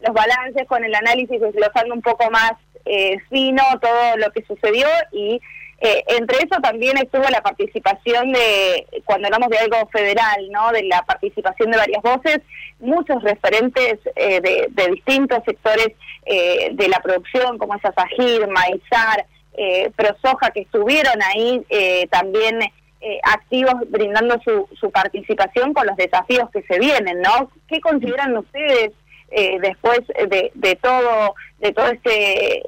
los 0.00 0.14
balances, 0.14 0.66
con 0.68 0.84
el 0.84 0.94
análisis, 0.94 1.40
desglosando 1.40 1.94
un 1.94 2.02
poco 2.02 2.30
más 2.30 2.52
eh, 2.84 3.16
fino 3.30 3.62
todo 3.80 4.18
lo 4.18 4.30
que 4.30 4.44
sucedió 4.44 4.86
y 5.10 5.40
eh, 5.80 6.04
entre 6.18 6.36
eso 6.38 6.60
también 6.62 6.98
estuvo 6.98 7.24
la 7.30 7.42
participación 7.42 8.32
de, 8.32 8.86
cuando 9.04 9.26
hablamos 9.26 9.48
de 9.48 9.58
algo 9.58 9.88
federal, 9.88 10.50
¿no? 10.50 10.70
de 10.72 10.84
la 10.84 11.02
participación 11.02 11.70
de 11.70 11.78
varias 11.78 12.02
voces, 12.02 12.40
muchos 12.78 13.22
referentes 13.22 13.98
eh, 14.16 14.40
de, 14.40 14.68
de 14.70 14.88
distintos 14.92 15.42
sectores 15.44 15.88
eh, 16.26 16.70
de 16.72 16.88
la 16.88 17.00
producción, 17.00 17.58
como 17.58 17.74
es 17.74 17.84
Asajir, 17.84 18.46
Maizar, 18.48 19.26
eh, 19.54 19.90
Prosoja, 19.94 20.50
que 20.50 20.60
estuvieron 20.60 21.20
ahí 21.22 21.64
eh, 21.68 22.06
también 22.10 22.60
eh, 23.06 23.20
activos 23.22 23.74
brindando 23.90 24.40
su, 24.42 24.66
su 24.80 24.90
participación 24.90 25.74
con 25.74 25.86
los 25.86 25.94
desafíos 25.96 26.48
que 26.50 26.62
se 26.62 26.78
vienen, 26.78 27.20
¿no? 27.20 27.50
¿Qué 27.68 27.78
consideran 27.78 28.34
ustedes 28.34 28.92
eh, 29.30 29.58
después 29.60 30.00
de, 30.08 30.50
de 30.54 30.76
todo 30.76 31.34
de 31.58 31.72
todo 31.72 31.88
este 31.88 32.62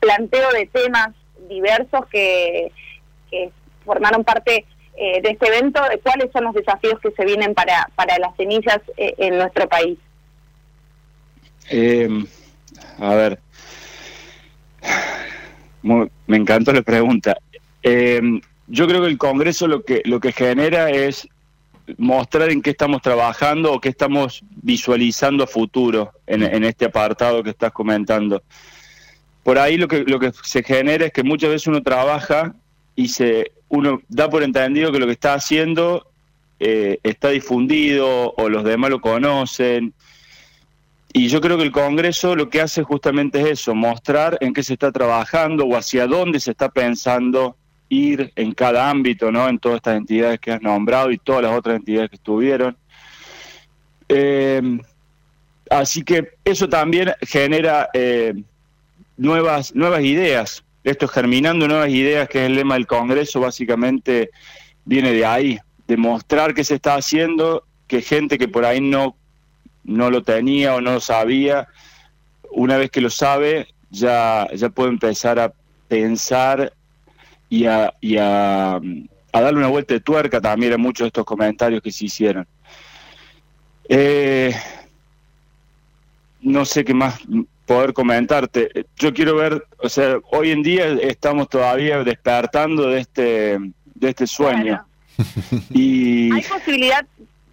planteo 0.00 0.50
de 0.52 0.66
temas 0.66 1.08
diversos 1.50 2.06
que, 2.06 2.72
que 3.30 3.50
formaron 3.84 4.24
parte 4.24 4.64
eh, 4.96 5.20
de 5.20 5.28
este 5.28 5.48
evento? 5.48 5.82
de 5.86 5.98
¿Cuáles 5.98 6.32
son 6.32 6.44
los 6.44 6.54
desafíos 6.54 6.98
que 7.00 7.10
se 7.10 7.24
vienen 7.26 7.52
para, 7.52 7.90
para 7.94 8.18
las 8.18 8.34
semillas 8.36 8.80
eh, 8.96 9.12
en 9.18 9.36
nuestro 9.36 9.68
país? 9.68 9.98
A 12.98 13.14
ver, 13.14 13.38
me 15.82 16.36
encantó 16.38 16.72
la 16.72 16.80
pregunta. 16.80 17.36
Yo 18.72 18.86
creo 18.86 19.02
que 19.02 19.08
el 19.08 19.18
Congreso 19.18 19.68
lo 19.68 19.84
que 19.84 20.00
lo 20.06 20.18
que 20.18 20.32
genera 20.32 20.88
es 20.88 21.28
mostrar 21.98 22.50
en 22.50 22.62
qué 22.62 22.70
estamos 22.70 23.02
trabajando 23.02 23.70
o 23.70 23.78
qué 23.82 23.90
estamos 23.90 24.42
visualizando 24.62 25.44
a 25.44 25.46
futuro 25.46 26.12
en, 26.26 26.42
en 26.42 26.64
este 26.64 26.86
apartado 26.86 27.42
que 27.42 27.50
estás 27.50 27.70
comentando. 27.70 28.42
Por 29.42 29.58
ahí 29.58 29.76
lo 29.76 29.88
que 29.88 30.04
lo 30.04 30.18
que 30.18 30.32
se 30.42 30.62
genera 30.62 31.04
es 31.04 31.12
que 31.12 31.22
muchas 31.22 31.50
veces 31.50 31.66
uno 31.66 31.82
trabaja 31.82 32.54
y 32.96 33.08
se 33.08 33.52
uno 33.68 34.00
da 34.08 34.30
por 34.30 34.42
entendido 34.42 34.90
que 34.90 35.00
lo 35.00 35.06
que 35.06 35.12
está 35.12 35.34
haciendo 35.34 36.06
eh, 36.58 36.98
está 37.02 37.28
difundido 37.28 38.32
o 38.38 38.48
los 38.48 38.64
demás 38.64 38.88
lo 38.88 39.02
conocen 39.02 39.92
y 41.12 41.28
yo 41.28 41.42
creo 41.42 41.58
que 41.58 41.64
el 41.64 41.72
Congreso 41.72 42.34
lo 42.36 42.48
que 42.48 42.62
hace 42.62 42.82
justamente 42.82 43.38
es 43.42 43.60
eso, 43.60 43.74
mostrar 43.74 44.38
en 44.40 44.54
qué 44.54 44.62
se 44.62 44.72
está 44.72 44.90
trabajando 44.92 45.66
o 45.66 45.76
hacia 45.76 46.06
dónde 46.06 46.40
se 46.40 46.52
está 46.52 46.70
pensando 46.70 47.58
ir 47.92 48.32
en 48.36 48.52
cada 48.52 48.88
ámbito, 48.88 49.30
¿no? 49.30 49.46
En 49.46 49.58
todas 49.58 49.76
estas 49.76 49.98
entidades 49.98 50.40
que 50.40 50.50
has 50.50 50.62
nombrado 50.62 51.10
y 51.10 51.18
todas 51.18 51.42
las 51.42 51.52
otras 51.52 51.76
entidades 51.76 52.08
que 52.08 52.16
estuvieron. 52.16 52.74
Eh, 54.08 54.62
así 55.68 56.02
que 56.02 56.30
eso 56.42 56.70
también 56.70 57.12
genera 57.20 57.90
eh, 57.92 58.32
nuevas, 59.18 59.74
nuevas 59.74 60.02
ideas. 60.02 60.64
Esto 60.84 61.06
germinando 61.06 61.68
nuevas 61.68 61.90
ideas, 61.90 62.30
que 62.30 62.38
es 62.38 62.46
el 62.46 62.56
lema 62.56 62.74
del 62.74 62.86
Congreso, 62.86 63.40
básicamente 63.40 64.30
viene 64.86 65.12
de 65.12 65.26
ahí, 65.26 65.58
de 65.86 65.96
mostrar 65.98 66.54
qué 66.54 66.64
se 66.64 66.76
está 66.76 66.94
haciendo, 66.94 67.64
que 67.86 68.00
gente 68.00 68.38
que 68.38 68.48
por 68.48 68.64
ahí 68.64 68.80
no 68.80 69.16
no 69.84 70.10
lo 70.10 70.22
tenía 70.22 70.76
o 70.76 70.80
no 70.80 70.92
lo 70.92 71.00
sabía, 71.00 71.68
una 72.52 72.76
vez 72.76 72.90
que 72.90 73.00
lo 73.00 73.10
sabe, 73.10 73.66
ya, 73.90 74.48
ya 74.54 74.70
puede 74.70 74.90
empezar 74.90 75.40
a 75.40 75.52
pensar 75.88 76.72
y 77.52 77.66
a, 77.66 77.92
y 78.00 78.16
a, 78.16 78.76
a 78.76 79.40
darle 79.42 79.58
una 79.58 79.68
vuelta 79.68 79.92
de 79.92 80.00
tuerca 80.00 80.40
también 80.40 80.72
a 80.72 80.78
muchos 80.78 81.04
de 81.04 81.08
estos 81.08 81.26
comentarios 81.26 81.82
que 81.82 81.92
se 81.92 82.06
hicieron. 82.06 82.46
Eh, 83.90 84.54
no 86.40 86.64
sé 86.64 86.82
qué 86.82 86.94
más 86.94 87.20
poder 87.66 87.92
comentarte. 87.92 88.86
Yo 88.96 89.12
quiero 89.12 89.36
ver, 89.36 89.66
o 89.76 89.90
sea, 89.90 90.16
hoy 90.30 90.50
en 90.50 90.62
día 90.62 90.86
estamos 91.02 91.50
todavía 91.50 92.02
despertando 92.02 92.86
de 92.88 93.00
este, 93.00 93.58
de 93.96 94.08
este 94.08 94.26
sueño. 94.26 94.86
Y 95.68 96.32
¿Hay 96.32 96.42
posibilidad 96.44 97.06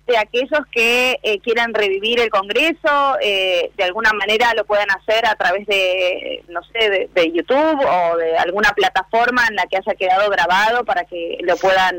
de 0.10 0.18
aquellos 0.18 0.60
que 0.72 1.20
eh, 1.22 1.40
quieran 1.40 1.74
revivir 1.74 2.20
el 2.20 2.30
Congreso, 2.30 3.18
eh, 3.22 3.72
de 3.78 3.84
alguna 3.84 4.12
manera 4.12 4.54
lo 4.56 4.66
puedan 4.66 4.90
hacer 4.90 5.26
a 5.26 5.36
través 5.36 5.68
de, 5.68 6.44
no 6.50 6.62
sé, 6.64 7.08
de, 7.14 7.32
YouTube 7.32 7.80
o 7.86 8.18
de 8.18 8.38
alguna 8.38 8.72
plataforma 8.72 9.46
en 9.48 9.56
la 9.56 9.68
que 9.68 9.78
haya 9.78 9.94
quedado 9.94 10.30
grabado 10.32 10.84
para 10.84 11.06
que 11.06 11.38
lo 11.44 11.56
puedan 11.58 11.96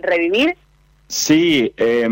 revivir? 0.00 0.56
Sí, 1.08 1.72
eh, 1.76 2.08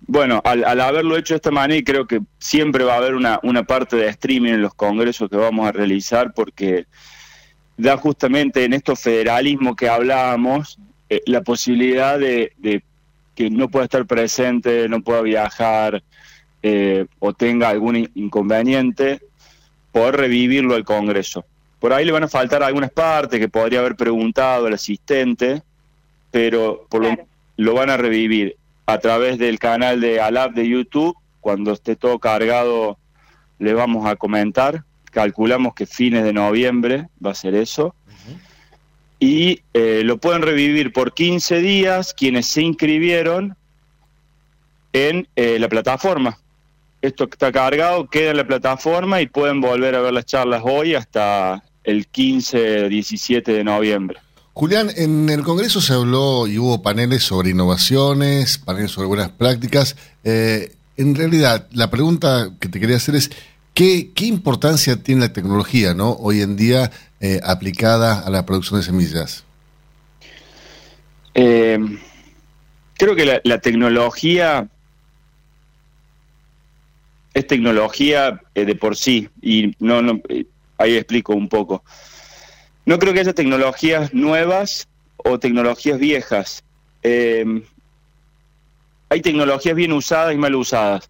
bueno, 0.00 0.42
al, 0.44 0.64
al 0.64 0.80
haberlo 0.80 1.16
hecho 1.16 1.34
de 1.34 1.36
esta 1.36 1.50
manera, 1.50 1.82
creo 1.84 2.06
que 2.06 2.20
siempre 2.38 2.84
va 2.84 2.94
a 2.94 2.98
haber 2.98 3.14
una, 3.14 3.40
una 3.42 3.62
parte 3.62 3.96
de 3.96 4.08
streaming 4.08 4.52
en 4.52 4.62
los 4.62 4.74
congresos 4.74 5.30
que 5.30 5.36
vamos 5.36 5.66
a 5.66 5.72
realizar, 5.72 6.34
porque 6.34 6.84
da 7.78 7.96
justamente 7.96 8.64
en 8.64 8.74
estos 8.74 9.00
federalismos 9.00 9.76
que 9.76 9.88
hablábamos 9.88 10.78
eh, 11.08 11.22
la 11.24 11.40
posibilidad 11.40 12.18
de 12.18 12.52
que 13.40 13.48
no 13.48 13.70
pueda 13.70 13.84
estar 13.84 14.04
presente, 14.04 14.86
no 14.86 15.00
pueda 15.00 15.22
viajar 15.22 16.02
eh, 16.62 17.06
o 17.20 17.32
tenga 17.32 17.70
algún 17.70 17.96
in- 17.96 18.10
inconveniente, 18.14 19.22
poder 19.92 20.16
revivirlo 20.16 20.74
al 20.74 20.84
Congreso. 20.84 21.46
Por 21.78 21.94
ahí 21.94 22.04
le 22.04 22.12
van 22.12 22.24
a 22.24 22.28
faltar 22.28 22.62
algunas 22.62 22.90
partes 22.90 23.40
que 23.40 23.48
podría 23.48 23.78
haber 23.78 23.96
preguntado 23.96 24.66
el 24.66 24.74
asistente, 24.74 25.62
pero 26.30 26.86
por 26.90 27.02
lo, 27.02 27.16
lo 27.56 27.72
van 27.72 27.88
a 27.88 27.96
revivir 27.96 28.56
a 28.84 28.98
través 28.98 29.38
del 29.38 29.58
canal 29.58 30.02
de 30.02 30.20
Alab 30.20 30.52
de 30.52 30.68
YouTube. 30.68 31.16
Cuando 31.40 31.72
esté 31.72 31.96
todo 31.96 32.18
cargado, 32.18 32.98
le 33.58 33.72
vamos 33.72 34.04
a 34.06 34.16
comentar. 34.16 34.84
Calculamos 35.10 35.72
que 35.74 35.86
fines 35.86 36.24
de 36.24 36.34
noviembre 36.34 37.08
va 37.24 37.30
a 37.30 37.34
ser 37.34 37.54
eso. 37.54 37.94
Y 39.20 39.60
eh, 39.74 40.00
lo 40.02 40.16
pueden 40.16 40.40
revivir 40.40 40.92
por 40.92 41.12
15 41.12 41.60
días 41.60 42.14
quienes 42.14 42.46
se 42.46 42.62
inscribieron 42.62 43.54
en 44.94 45.28
eh, 45.36 45.58
la 45.60 45.68
plataforma. 45.68 46.38
Esto 47.02 47.28
está 47.30 47.52
cargado, 47.52 48.08
queda 48.08 48.30
en 48.30 48.38
la 48.38 48.46
plataforma 48.46 49.20
y 49.20 49.26
pueden 49.26 49.60
volver 49.60 49.94
a 49.94 50.00
ver 50.00 50.14
las 50.14 50.24
charlas 50.24 50.62
hoy 50.64 50.94
hasta 50.94 51.62
el 51.84 52.10
15-17 52.10 53.44
de 53.44 53.62
noviembre. 53.62 54.18
Julián, 54.54 54.90
en 54.96 55.28
el 55.28 55.42
Congreso 55.42 55.80
se 55.80 55.92
habló 55.92 56.46
y 56.46 56.58
hubo 56.58 56.82
paneles 56.82 57.22
sobre 57.22 57.50
innovaciones, 57.50 58.58
paneles 58.58 58.90
sobre 58.90 59.06
buenas 59.06 59.30
prácticas. 59.30 59.96
Eh, 60.24 60.72
en 60.96 61.14
realidad, 61.14 61.66
la 61.72 61.90
pregunta 61.90 62.50
que 62.58 62.68
te 62.68 62.80
quería 62.80 62.96
hacer 62.96 63.14
es, 63.14 63.30
¿qué, 63.74 64.10
qué 64.14 64.26
importancia 64.26 65.02
tiene 65.02 65.22
la 65.22 65.32
tecnología 65.32 65.94
¿no? 65.94 66.12
hoy 66.12 66.42
en 66.42 66.56
día 66.56 66.90
eh, 67.20 67.40
aplicada 67.44 68.20
a 68.20 68.30
la 68.30 68.46
producción 68.46 68.80
de 68.80 68.86
semillas? 68.86 69.44
Eh, 71.34 71.78
creo 72.96 73.14
que 73.14 73.24
la, 73.24 73.40
la 73.44 73.60
tecnología 73.60 74.68
es 77.34 77.46
tecnología 77.46 78.40
eh, 78.54 78.64
de 78.64 78.74
por 78.74 78.96
sí 78.96 79.28
y 79.40 79.74
no, 79.78 80.02
no 80.02 80.20
eh, 80.28 80.46
ahí 80.78 80.96
explico 80.96 81.34
un 81.34 81.48
poco. 81.48 81.84
No 82.86 82.98
creo 82.98 83.12
que 83.12 83.20
haya 83.20 83.34
tecnologías 83.34 84.12
nuevas 84.12 84.88
o 85.16 85.38
tecnologías 85.38 85.98
viejas. 85.98 86.64
Eh, 87.02 87.62
hay 89.08 89.20
tecnologías 89.20 89.74
bien 89.74 89.92
usadas 89.92 90.34
y 90.34 90.38
mal 90.38 90.54
usadas. 90.54 91.08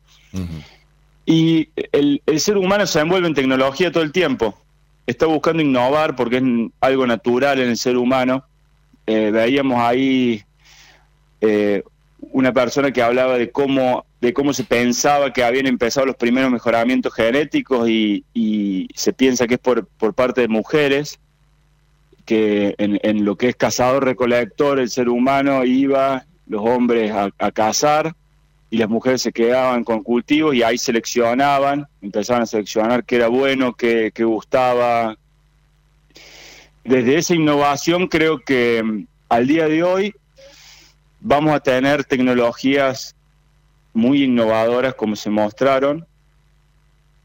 Y 1.30 1.68
el, 1.92 2.20
el 2.26 2.40
ser 2.40 2.56
humano 2.56 2.84
se 2.88 2.98
envuelve 2.98 3.28
en 3.28 3.34
tecnología 3.34 3.92
todo 3.92 4.02
el 4.02 4.10
tiempo. 4.10 4.58
Está 5.06 5.26
buscando 5.26 5.62
innovar 5.62 6.16
porque 6.16 6.38
es 6.38 6.42
algo 6.80 7.06
natural 7.06 7.60
en 7.60 7.68
el 7.68 7.76
ser 7.76 7.96
humano. 7.96 8.42
Eh, 9.06 9.30
veíamos 9.30 9.78
ahí 9.78 10.42
eh, 11.40 11.84
una 12.32 12.52
persona 12.52 12.90
que 12.90 13.00
hablaba 13.00 13.38
de 13.38 13.52
cómo 13.52 14.04
de 14.20 14.34
cómo 14.34 14.52
se 14.52 14.64
pensaba 14.64 15.32
que 15.32 15.44
habían 15.44 15.68
empezado 15.68 16.04
los 16.04 16.16
primeros 16.16 16.50
mejoramientos 16.50 17.14
genéticos 17.14 17.88
y, 17.88 18.88
se 18.96 19.12
piensa 19.12 19.46
que 19.46 19.54
es 19.54 19.60
por, 19.60 19.86
por 19.86 20.12
parte 20.14 20.40
de 20.40 20.48
mujeres, 20.48 21.20
que 22.26 22.74
en, 22.76 23.24
lo 23.24 23.36
que 23.36 23.50
es 23.50 23.56
cazador-recolector 23.56 24.80
el 24.80 24.90
ser 24.90 25.08
humano 25.08 25.64
iba, 25.64 26.26
los 26.48 26.60
hombres 26.62 27.12
a 27.12 27.52
cazar 27.52 28.14
y 28.70 28.78
las 28.78 28.88
mujeres 28.88 29.20
se 29.20 29.32
quedaban 29.32 29.82
con 29.82 30.02
cultivos 30.02 30.54
y 30.54 30.62
ahí 30.62 30.78
seleccionaban, 30.78 31.86
empezaban 32.00 32.44
a 32.44 32.46
seleccionar 32.46 33.04
qué 33.04 33.16
era 33.16 33.26
bueno, 33.26 33.74
qué, 33.74 34.12
qué 34.14 34.22
gustaba. 34.22 35.16
Desde 36.84 37.16
esa 37.16 37.34
innovación 37.34 38.06
creo 38.06 38.38
que 38.38 38.80
mm, 38.82 39.06
al 39.28 39.46
día 39.48 39.66
de 39.66 39.82
hoy 39.82 40.14
vamos 41.20 41.52
a 41.52 41.60
tener 41.60 42.04
tecnologías 42.04 43.16
muy 43.92 44.22
innovadoras 44.22 44.94
como 44.94 45.16
se 45.16 45.30
mostraron 45.30 46.06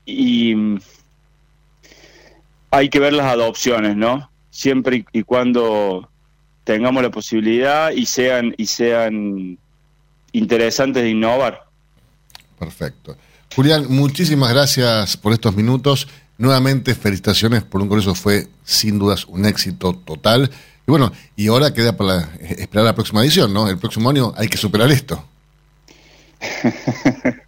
y 0.04 0.56
mm, 0.56 0.80
hay 2.72 2.90
que 2.90 3.00
ver 3.00 3.14
las 3.14 3.28
adopciones, 3.28 3.96
¿no? 3.96 4.32
Siempre 4.50 4.98
y, 4.98 5.20
y 5.20 5.24
cuando 5.24 6.10
tengamos 6.64 7.04
la 7.04 7.12
posibilidad 7.12 7.92
y 7.92 8.08
sean 8.08 8.56
y 8.58 8.66
sean 8.66 9.60
interesantes 10.38 11.04
de 11.04 11.10
innovar. 11.10 11.66
Perfecto. 12.60 13.18
Julián, 13.56 13.86
muchísimas 13.90 14.54
gracias 14.54 15.18
por 15.18 15.34
estos 15.34 15.56
minutos. 15.56 16.08
Nuevamente, 16.38 16.94
felicitaciones 16.96 17.64
por 17.64 17.82
un 17.82 17.88
congreso. 17.88 18.16
Fue 18.16 18.48
sin 18.64 19.00
dudas 19.00 19.26
un 19.26 19.46
éxito 19.46 19.94
total. 19.94 20.52
Y 20.88 20.92
bueno, 20.92 21.12
y 21.36 21.48
ahora 21.48 21.74
queda 21.74 21.96
para 21.96 22.30
esperar 22.42 22.86
la 22.86 22.96
próxima 22.96 23.22
edición, 23.22 23.54
¿no? 23.54 23.70
El 23.70 23.78
próximo 23.78 24.10
año 24.10 24.34
hay 24.36 24.48
que 24.48 24.58
superar 24.58 24.92
esto. 24.92 25.26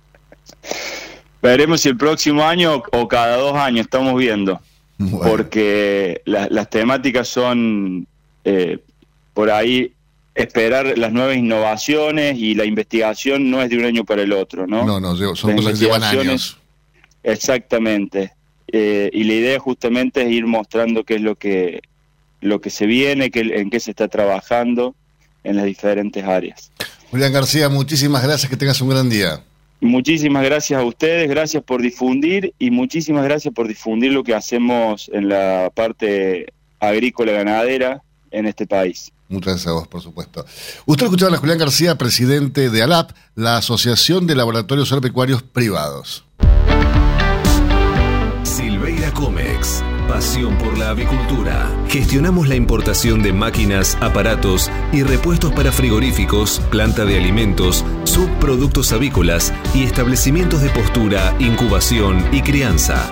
Veremos 1.41 1.81
si 1.81 1.89
el 1.89 1.97
próximo 1.97 2.43
año 2.43 2.81
o 2.91 3.07
cada 3.07 3.37
dos 3.37 3.55
años 3.55 3.81
estamos 3.81 4.15
viendo. 4.15 4.59
Bueno. 4.97 5.29
Porque 5.29 6.21
la, 6.25 6.47
las 6.49 6.69
temáticas 6.69 7.27
son 7.27 8.07
eh, 8.43 8.79
por 9.33 9.51
ahí 9.51 9.93
esperar 10.37 10.97
las 10.97 11.11
nuevas 11.11 11.35
innovaciones 11.35 12.37
y 12.37 12.53
la 12.53 12.63
investigación 12.63 13.49
no 13.49 13.61
es 13.61 13.69
de 13.69 13.77
un 13.77 13.85
año 13.85 14.05
para 14.05 14.21
el 14.21 14.31
otro, 14.31 14.67
¿no? 14.67 14.85
No, 14.85 14.99
no, 14.99 15.15
son 15.35 15.55
cosas 15.55 15.73
que 15.73 15.85
llevan 15.85 16.03
años. 16.03 16.57
Exactamente. 17.23 18.33
Eh, 18.71 19.09
y 19.11 19.23
la 19.23 19.33
idea 19.33 19.59
justamente 19.59 20.21
es 20.21 20.31
ir 20.31 20.45
mostrando 20.45 21.03
qué 21.03 21.15
es 21.15 21.21
lo 21.21 21.35
que 21.35 21.81
lo 22.39 22.61
que 22.61 22.69
se 22.69 22.85
viene, 22.85 23.31
que, 23.31 23.39
en 23.39 23.71
qué 23.71 23.79
se 23.79 23.89
está 23.91 24.07
trabajando 24.07 24.93
en 25.43 25.55
las 25.55 25.65
diferentes 25.65 26.23
áreas. 26.23 26.71
Julián 27.09 27.33
García, 27.33 27.67
muchísimas 27.67 28.23
gracias, 28.23 28.47
que 28.47 28.57
tengas 28.57 28.79
un 28.79 28.89
gran 28.89 29.09
día. 29.09 29.41
Muchísimas 29.81 30.43
gracias 30.43 30.79
a 30.79 30.83
ustedes, 30.83 31.27
gracias 31.27 31.63
por 31.63 31.81
difundir 31.81 32.53
y 32.59 32.69
muchísimas 32.69 33.23
gracias 33.23 33.53
por 33.55 33.67
difundir 33.67 34.11
lo 34.11 34.23
que 34.23 34.35
hacemos 34.35 35.09
en 35.11 35.29
la 35.29 35.71
parte 35.73 36.53
agrícola 36.79 37.31
ganadera 37.31 38.03
en 38.29 38.45
este 38.45 38.67
país. 38.67 39.11
Muchas 39.29 39.53
gracias 39.53 39.67
a 39.67 39.73
vos, 39.73 39.87
por 39.87 40.01
supuesto. 40.01 40.45
Usted 40.85 41.05
escuchaba 41.05 41.35
a 41.35 41.39
Julián 41.39 41.57
García, 41.57 41.97
presidente 41.97 42.69
de 42.69 42.83
ALAP, 42.83 43.11
la 43.35 43.57
Asociación 43.57 44.25
de 44.25 44.35
Laboratorios 44.35 44.91
Agropecuarios 44.91 45.43
Privados. 45.43 46.25
Silveira 48.43 49.13
Comex. 49.13 49.83
Pasión 50.07 50.57
por 50.57 50.77
la 50.77 50.91
avicultura. 50.91 51.69
Gestionamos 51.89 52.47
la 52.47 52.55
importación 52.55 53.21
de 53.21 53.33
máquinas, 53.33 53.97
aparatos 53.99 54.71
y 54.93 55.03
repuestos 55.03 55.51
para 55.51 55.73
frigoríficos, 55.73 56.61
planta 56.71 57.03
de 57.03 57.17
alimentos, 57.17 57.83
subproductos 58.05 58.93
avícolas 58.93 59.53
y 59.75 59.83
establecimientos 59.83 60.61
de 60.61 60.69
postura, 60.69 61.35
incubación 61.39 62.25
y 62.31 62.41
crianza. 62.41 63.11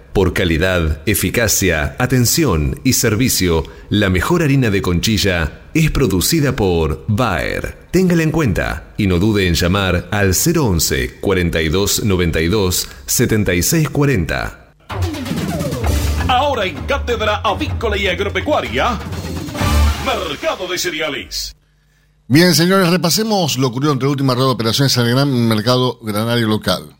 Por 0.13 0.33
calidad, 0.33 1.01
eficacia, 1.05 1.95
atención 1.97 2.81
y 2.83 2.93
servicio, 2.93 3.63
la 3.89 4.09
mejor 4.09 4.43
harina 4.43 4.69
de 4.69 4.81
conchilla 4.81 5.61
es 5.73 5.89
producida 5.89 6.53
por 6.53 7.05
Bayer. 7.07 7.77
Téngala 7.91 8.23
en 8.23 8.31
cuenta 8.31 8.93
y 8.97 9.07
no 9.07 9.19
dude 9.19 9.47
en 9.47 9.53
llamar 9.53 10.09
al 10.11 10.33
011 10.33 11.19
42 11.21 12.03
92 12.03 12.89
76 13.05 13.89
40. 13.89 14.73
Ahora 16.27 16.65
en 16.65 16.75
Cátedra 16.85 17.37
Avícola 17.37 17.97
y 17.97 18.07
Agropecuaria, 18.07 18.99
Mercado 20.05 20.67
de 20.67 20.77
Cereales. 20.77 21.55
Bien, 22.27 22.53
señores, 22.53 22.89
repasemos 22.89 23.57
lo 23.57 23.67
ocurrido 23.67 23.93
entre 23.93 24.07
la 24.07 24.11
última 24.11 24.33
rueda 24.33 24.47
de 24.47 24.53
operaciones 24.55 24.95
en 24.97 25.05
el 25.05 25.11
gran 25.11 25.47
mercado 25.47 25.99
granario 26.01 26.47
local. 26.47 26.97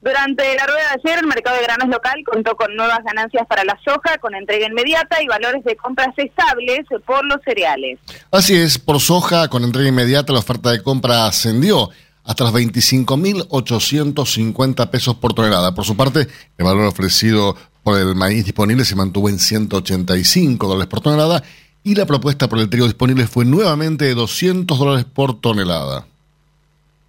Durante 0.00 0.54
la 0.54 0.64
rueda 0.66 0.80
de 0.80 1.00
ayer, 1.02 1.18
el 1.18 1.26
mercado 1.26 1.56
de 1.56 1.64
granos 1.64 1.88
local 1.88 2.22
contó 2.24 2.54
con 2.54 2.76
nuevas 2.76 3.00
ganancias 3.04 3.44
para 3.48 3.64
la 3.64 3.76
soja, 3.84 4.18
con 4.18 4.32
entrega 4.34 4.66
inmediata 4.66 5.20
y 5.20 5.26
valores 5.26 5.64
de 5.64 5.74
compras 5.76 6.14
estables 6.16 6.86
por 7.04 7.24
los 7.24 7.38
cereales. 7.44 7.98
Así 8.30 8.54
es, 8.54 8.78
por 8.78 9.00
soja, 9.00 9.48
con 9.48 9.64
entrega 9.64 9.88
inmediata, 9.88 10.32
la 10.32 10.38
oferta 10.38 10.70
de 10.70 10.80
compra 10.82 11.26
ascendió 11.26 11.90
hasta 12.24 12.44
los 12.44 12.54
25.850 12.54 14.90
pesos 14.90 15.16
por 15.16 15.34
tonelada. 15.34 15.74
Por 15.74 15.84
su 15.84 15.96
parte, 15.96 16.28
el 16.58 16.64
valor 16.64 16.84
ofrecido 16.84 17.56
por 17.82 17.98
el 17.98 18.14
maíz 18.14 18.44
disponible 18.44 18.84
se 18.84 18.94
mantuvo 18.94 19.28
en 19.28 19.40
185 19.40 20.68
dólares 20.68 20.88
por 20.88 21.00
tonelada 21.00 21.42
y 21.82 21.94
la 21.94 22.04
propuesta 22.06 22.48
por 22.48 22.58
el 22.58 22.68
trigo 22.68 22.84
disponible 22.86 23.26
fue 23.26 23.46
nuevamente 23.46 24.04
de 24.04 24.14
200 24.14 24.78
dólares 24.78 25.06
por 25.12 25.40
tonelada. 25.40 26.06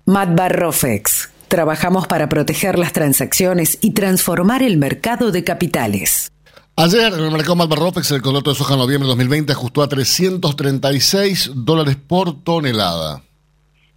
Matbarrofex. 0.06 1.30
Trabajamos 1.50 2.08
para 2.08 2.30
proteger 2.30 2.78
las 2.78 2.94
transacciones 2.94 3.80
y 3.82 3.96
transformar 3.96 4.62
el 4.62 4.78
mercado 4.78 5.32
de 5.32 5.44
capitales. 5.44 6.32
Ayer 6.76 7.12
en 7.12 7.22
el 7.22 7.32
mercado 7.32 7.56
Malbarrofex 7.56 8.12
el 8.12 8.22
contrato 8.22 8.52
de 8.52 8.56
soja 8.56 8.76
en 8.76 8.80
noviembre 8.80 9.08
de 9.08 9.10
2020 9.10 9.52
ajustó 9.52 9.82
a 9.82 9.90
336 9.90 11.54
dólares 11.56 11.96
por 11.96 12.44
tonelada. 12.44 13.24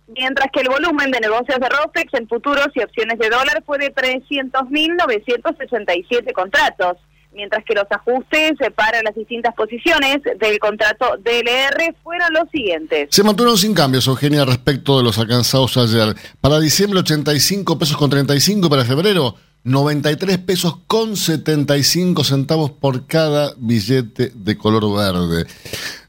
Mientras 0.09 0.49
que 0.51 0.61
el 0.61 0.71
volumen 0.71 1.11
de 1.11 1.21
negocios 1.21 1.61
de 1.61 1.69
ROFEX 1.69 2.15
en 2.15 2.27
futuros 2.27 2.69
y 2.75 2.81
opciones 2.81 3.19
de 3.19 3.29
dólar 3.29 3.63
fue 3.67 3.77
de 3.79 3.95
300.967 3.95 6.33
contratos. 6.33 6.97
Mientras 7.35 7.65
que 7.65 7.75
los 7.75 7.87
ajustes 7.91 8.53
para 8.75 9.03
las 9.03 9.15
distintas 9.15 9.55
posiciones 9.55 10.19
del 10.39 10.59
contrato 10.59 11.17
DLR 11.19 11.95
fueron 12.03 12.33
los 12.33 12.49
siguientes. 12.51 13.09
Se 13.11 13.23
mantuvieron 13.23 13.59
sin 13.59 13.75
cambios, 13.75 14.07
Eugenia, 14.07 14.45
respecto 14.45 14.99
de 14.99 15.05
los 15.05 15.19
alcanzados 15.19 15.77
ayer. 15.77 16.15
Para 16.41 16.61
diciembre 16.61 17.01
85 17.01 17.79
pesos 17.79 17.97
con 17.97 18.11
35, 18.11 18.69
para 18.69 18.85
febrero 18.85 19.35
93 19.65 20.39
pesos 20.39 20.79
con 20.87 21.17
75 21.17 22.25
centavos 22.25 22.73
por 22.73 23.07
cada 23.07 23.53
billete 23.57 24.33
de 24.35 24.59
color 24.59 24.93
verde. 24.97 25.47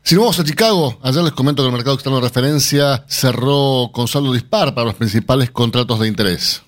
Si 0.02 0.16
vamos 0.16 0.40
a 0.40 0.44
Chicago, 0.44 0.98
ayer 1.04 1.24
les 1.24 1.34
comento 1.34 1.62
que 1.62 1.68
el 1.68 1.74
mercado 1.74 1.96
externo 1.96 2.20
de 2.20 2.28
referencia 2.28 3.06
cerró 3.08 3.92
con 3.94 4.08
saldo 4.08 4.34
dispar 4.34 4.74
para 4.74 4.88
los 4.88 4.96
principales 4.96 5.52
contratos 5.52 6.00
de 6.00 6.08
interés. 6.08 6.64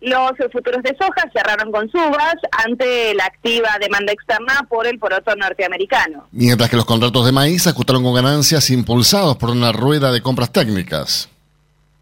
Los 0.00 0.32
futuros 0.52 0.82
de 0.84 0.96
soja 0.96 1.28
cerraron 1.32 1.72
con 1.72 1.90
subas 1.90 2.36
ante 2.64 3.14
la 3.14 3.24
activa 3.24 3.68
demanda 3.80 4.12
externa 4.12 4.64
por 4.68 4.86
el 4.86 4.98
poroto 4.98 5.34
norteamericano. 5.34 6.28
Mientras 6.30 6.70
que 6.70 6.76
los 6.76 6.84
contratos 6.84 7.26
de 7.26 7.32
maíz 7.32 7.66
ajustaron 7.66 8.04
con 8.04 8.14
ganancias 8.14 8.70
impulsados 8.70 9.36
por 9.36 9.50
una 9.50 9.72
rueda 9.72 10.12
de 10.12 10.22
compras 10.22 10.52
técnicas. 10.52 11.28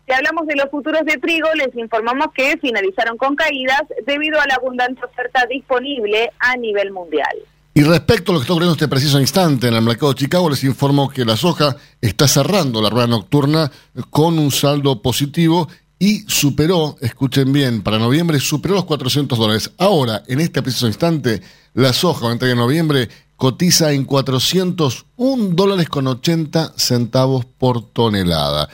Si 0.06 0.12
hablamos 0.12 0.46
de 0.46 0.56
los 0.56 0.70
futuros 0.70 1.04
de 1.04 1.16
trigo, 1.16 1.48
les 1.54 1.74
informamos 1.74 2.28
que 2.34 2.58
finalizaron 2.58 3.16
con 3.16 3.34
caídas 3.34 3.82
debido 4.06 4.40
a 4.40 4.46
la 4.46 4.54
abundante 4.56 5.04
oferta 5.04 5.46
disponible 5.50 6.30
a 6.38 6.56
nivel 6.56 6.92
mundial. 6.92 7.34
Y 7.74 7.82
respecto 7.82 8.30
a 8.30 8.34
lo 8.34 8.40
que 8.40 8.44
está 8.44 8.52
ocurriendo 8.52 8.72
en 8.72 8.76
este 8.76 8.88
preciso 8.88 9.20
instante 9.20 9.68
en 9.68 9.74
el 9.74 9.82
mercado 9.82 10.12
de 10.12 10.20
Chicago, 10.20 10.48
les 10.48 10.64
informo 10.64 11.10
que 11.10 11.24
la 11.24 11.36
soja 11.36 11.76
está 12.00 12.28
cerrando 12.28 12.80
la 12.80 12.88
rueda 12.88 13.06
nocturna 13.06 13.70
con 14.10 14.38
un 14.38 14.50
saldo 14.50 15.02
positivo 15.02 15.68
y 15.98 16.24
superó, 16.28 16.96
escuchen 17.00 17.52
bien, 17.52 17.82
para 17.82 17.98
noviembre 17.98 18.38
superó 18.38 18.74
los 18.74 18.84
400 18.84 19.38
dólares. 19.38 19.70
Ahora, 19.78 20.22
en 20.26 20.40
este 20.40 20.62
preciso 20.62 20.86
instante, 20.86 21.40
la 21.74 21.92
soja, 21.92 22.30
en 22.30 22.56
noviembre, 22.56 23.08
cotiza 23.36 23.92
en 23.92 24.04
401 24.04 25.54
dólares 25.54 25.88
con 25.88 26.06
80 26.06 26.74
centavos 26.76 27.44
por 27.44 27.90
tonelada. 27.92 28.68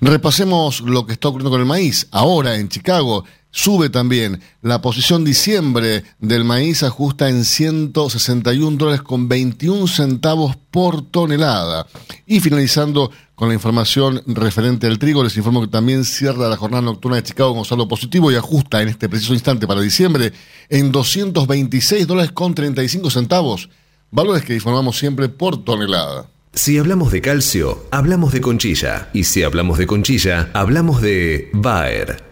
Repasemos 0.00 0.80
lo 0.80 1.06
que 1.06 1.14
está 1.14 1.28
ocurriendo 1.28 1.50
con 1.50 1.60
el 1.60 1.66
maíz. 1.66 2.08
Ahora, 2.10 2.56
en 2.56 2.68
Chicago, 2.68 3.24
Sube 3.54 3.90
también 3.90 4.40
la 4.62 4.80
posición 4.80 5.24
diciembre 5.24 6.04
del 6.18 6.42
maíz 6.42 6.82
ajusta 6.82 7.28
en 7.28 7.44
161 7.44 8.78
dólares 8.78 9.02
con 9.02 9.28
21 9.28 9.86
centavos 9.86 10.56
por 10.70 11.02
tonelada. 11.02 11.86
Y 12.26 12.40
finalizando 12.40 13.10
con 13.34 13.48
la 13.48 13.54
información 13.54 14.22
referente 14.26 14.86
al 14.86 14.98
trigo, 14.98 15.22
les 15.22 15.36
informo 15.36 15.60
que 15.60 15.68
también 15.68 16.06
cierra 16.06 16.48
la 16.48 16.56
jornada 16.56 16.80
nocturna 16.80 17.16
de 17.16 17.24
Chicago 17.24 17.54
con 17.54 17.66
saldo 17.66 17.86
positivo 17.86 18.32
y 18.32 18.36
ajusta 18.36 18.80
en 18.80 18.88
este 18.88 19.10
preciso 19.10 19.34
instante 19.34 19.66
para 19.66 19.82
diciembre 19.82 20.32
en 20.70 20.90
226 20.90 22.06
dólares 22.06 22.32
con 22.32 22.54
35 22.54 23.10
centavos. 23.10 23.68
Valores 24.10 24.44
que 24.44 24.54
informamos 24.54 24.98
siempre 24.98 25.28
por 25.28 25.62
tonelada. 25.62 26.26
Si 26.54 26.78
hablamos 26.78 27.12
de 27.12 27.20
calcio, 27.20 27.84
hablamos 27.90 28.32
de 28.32 28.40
conchilla. 28.40 29.10
Y 29.12 29.24
si 29.24 29.42
hablamos 29.42 29.76
de 29.76 29.86
conchilla, 29.86 30.50
hablamos 30.54 31.02
de 31.02 31.50
Bayer. 31.52 32.31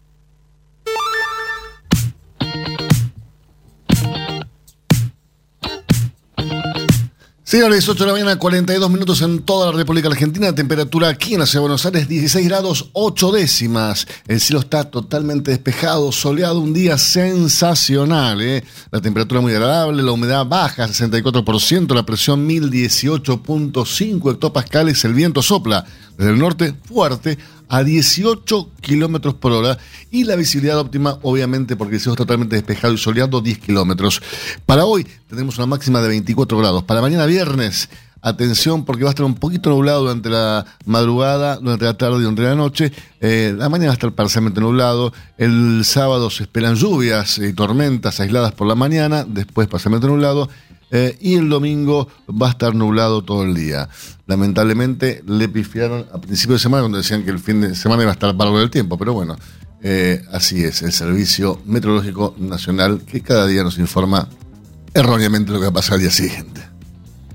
Señores, 7.51 7.89
8 7.89 8.05
de 8.05 8.07
la 8.07 8.13
mañana, 8.13 8.39
42 8.39 8.89
minutos 8.89 9.21
en 9.21 9.41
toda 9.41 9.71
la 9.71 9.77
República 9.77 10.07
Argentina. 10.07 10.55
Temperatura 10.55 11.09
aquí 11.09 11.33
en 11.33 11.41
la 11.41 11.45
ciudad 11.45 11.59
de 11.59 11.67
Buenos 11.67 11.85
Aires, 11.85 12.07
16 12.07 12.47
grados 12.47 12.91
8 12.93 13.31
décimas. 13.33 14.07
El 14.25 14.39
cielo 14.39 14.61
está 14.61 14.85
totalmente 14.85 15.51
despejado, 15.51 16.13
soleado, 16.13 16.61
un 16.61 16.71
día 16.71 16.97
sensacional. 16.97 18.41
¿eh? 18.41 18.63
La 18.89 19.01
temperatura 19.01 19.41
muy 19.41 19.51
agradable, 19.51 20.01
la 20.01 20.13
humedad 20.13 20.45
baja, 20.45 20.87
64%, 20.87 21.93
la 21.93 22.05
presión 22.05 22.47
1018.5 22.47 24.31
hectopascales. 24.31 25.03
El 25.03 25.13
viento 25.13 25.41
sopla 25.41 25.85
desde 26.17 26.31
el 26.31 26.39
norte 26.39 26.73
fuerte 26.85 27.37
a 27.71 27.85
18 27.85 28.69
kilómetros 28.81 29.33
por 29.35 29.53
hora 29.53 29.77
y 30.11 30.25
la 30.25 30.35
visibilidad 30.35 30.77
óptima, 30.77 31.17
obviamente, 31.21 31.77
porque 31.77 31.95
el 31.95 32.01
cielo 32.01 32.15
está 32.15 32.25
totalmente 32.25 32.57
despejado 32.57 32.93
y 32.93 32.97
soleado, 32.97 33.39
10 33.39 33.59
kilómetros. 33.59 34.21
Para 34.65 34.83
hoy 34.83 35.07
tenemos 35.29 35.57
una 35.57 35.67
máxima 35.67 36.01
de 36.01 36.09
24 36.09 36.57
grados. 36.57 36.83
Para 36.83 36.99
mañana 36.99 37.25
viernes, 37.25 37.87
atención 38.21 38.83
porque 38.83 39.05
va 39.05 39.11
a 39.11 39.11
estar 39.11 39.25
un 39.25 39.35
poquito 39.35 39.69
nublado 39.69 40.01
durante 40.01 40.29
la 40.29 40.65
madrugada, 40.83 41.59
durante 41.59 41.85
la 41.85 41.93
tarde 41.93 42.17
y 42.17 42.21
durante 42.23 42.41
la 42.41 42.55
noche. 42.55 42.91
Eh, 43.21 43.55
la 43.57 43.69
mañana 43.69 43.87
va 43.87 43.93
a 43.93 43.93
estar 43.93 44.11
parcialmente 44.11 44.59
nublado. 44.59 45.13
El 45.37 45.83
sábado 45.85 46.29
se 46.29 46.43
esperan 46.43 46.75
lluvias 46.75 47.37
y 47.37 47.53
tormentas 47.53 48.19
aisladas 48.19 48.51
por 48.51 48.67
la 48.67 48.75
mañana, 48.75 49.23
después 49.25 49.69
parcialmente 49.69 50.07
nublado. 50.07 50.49
Eh, 50.93 51.17
y 51.21 51.35
el 51.35 51.49
domingo 51.49 52.09
va 52.29 52.47
a 52.47 52.49
estar 52.51 52.75
nublado 52.75 53.23
todo 53.23 53.43
el 53.43 53.53
día. 53.53 53.87
Lamentablemente 54.27 55.23
le 55.25 55.47
pifiaron 55.47 56.05
a 56.13 56.19
principio 56.19 56.53
de 56.55 56.59
semana 56.59 56.83
cuando 56.83 56.97
decían 56.97 57.23
que 57.23 57.31
el 57.31 57.39
fin 57.39 57.61
de 57.61 57.75
semana 57.75 58.03
iba 58.03 58.11
a 58.11 58.13
estar 58.13 58.35
bárbaro 58.35 58.59
del 58.59 58.69
tiempo, 58.69 58.97
pero 58.97 59.13
bueno, 59.13 59.37
eh, 59.81 60.21
así 60.31 60.63
es, 60.63 60.81
el 60.81 60.91
Servicio 60.91 61.61
Meteorológico 61.65 62.35
Nacional 62.37 63.01
que 63.05 63.21
cada 63.21 63.47
día 63.47 63.63
nos 63.63 63.79
informa 63.79 64.27
erróneamente 64.93 65.51
lo 65.51 65.59
que 65.59 65.65
va 65.65 65.69
a 65.69 65.73
pasar 65.73 65.95
el 65.95 66.01
día 66.01 66.11
siguiente. 66.11 66.61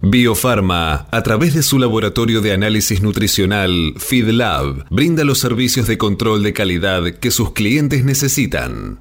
Biofarma, 0.03 1.07
a 1.11 1.23
través 1.23 1.55
de 1.55 1.63
su 1.63 1.79
laboratorio 1.79 2.43
de 2.43 2.53
análisis 2.53 3.01
nutricional 3.01 3.95
FeedLab, 3.97 4.85
brinda 4.91 5.25
los 5.25 5.39
servicios 5.39 5.87
de 5.87 5.97
control 5.97 6.43
de 6.43 6.53
calidad 6.53 7.03
que 7.15 7.31
sus 7.31 7.53
clientes 7.53 8.05
necesitan. 8.05 9.01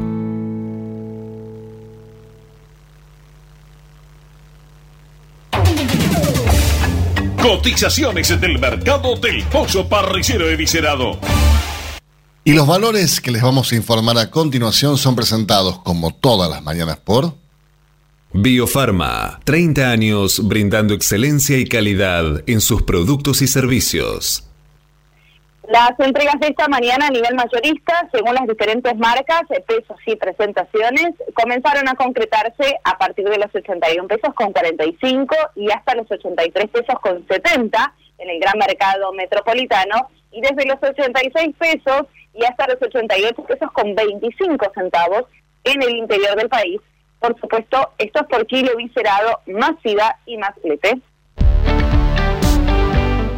Cotizaciones 7.41 8.39
del 8.39 8.59
mercado 8.59 9.15
del 9.15 9.43
pollo 9.45 9.89
parricero 9.89 10.47
eviscerado. 10.47 11.19
Y 12.43 12.53
los 12.53 12.67
valores 12.67 13.19
que 13.19 13.31
les 13.31 13.41
vamos 13.41 13.71
a 13.71 13.75
informar 13.75 14.19
a 14.19 14.29
continuación 14.29 14.99
son 14.99 15.15
presentados 15.15 15.79
como 15.79 16.13
todas 16.13 16.51
las 16.51 16.61
mañanas 16.61 16.97
por 16.97 17.35
Biofarma, 18.31 19.39
30 19.43 19.89
años 19.89 20.47
brindando 20.47 20.93
excelencia 20.93 21.57
y 21.57 21.65
calidad 21.65 22.43
en 22.45 22.61
sus 22.61 22.83
productos 22.83 23.41
y 23.41 23.47
servicios. 23.47 24.50
Las 25.67 25.91
entregas 25.99 26.39
de 26.39 26.47
esta 26.47 26.67
mañana 26.67 27.07
a 27.07 27.11
nivel 27.11 27.35
mayorista, 27.35 28.09
según 28.11 28.33
las 28.33 28.47
diferentes 28.47 28.97
marcas, 28.97 29.43
eh, 29.51 29.63
pesos 29.65 29.95
y 30.07 30.15
presentaciones, 30.15 31.13
comenzaron 31.33 31.87
a 31.87 31.93
concretarse 31.95 32.79
a 32.83 32.97
partir 32.97 33.29
de 33.29 33.37
los 33.37 33.53
81 33.53 34.07
pesos 34.07 34.33
con 34.33 34.51
45 34.51 35.35
y 35.55 35.71
hasta 35.71 35.95
los 35.95 36.09
83 36.09 36.67
pesos 36.67 36.95
con 37.01 37.25
70 37.27 37.93
en 38.17 38.29
el 38.29 38.39
gran 38.39 38.57
mercado 38.57 39.13
metropolitano 39.13 40.09
y 40.31 40.41
desde 40.41 40.65
los 40.65 40.81
86 40.81 41.55
pesos 41.57 42.07
y 42.33 42.43
hasta 42.43 42.67
los 42.67 42.81
88 42.81 43.43
pesos 43.43 43.71
con 43.71 43.93
25 43.93 44.71
centavos 44.73 45.25
en 45.63 45.81
el 45.83 45.95
interior 45.95 46.35
del 46.35 46.49
país. 46.49 46.81
Por 47.19 47.39
supuesto, 47.39 47.91
esto 47.99 48.21
es 48.21 48.27
por 48.27 48.47
kilo 48.47 48.75
viscerado, 48.77 49.41
masiva 49.45 50.17
y 50.25 50.37
más 50.37 50.55
flete. 50.59 50.99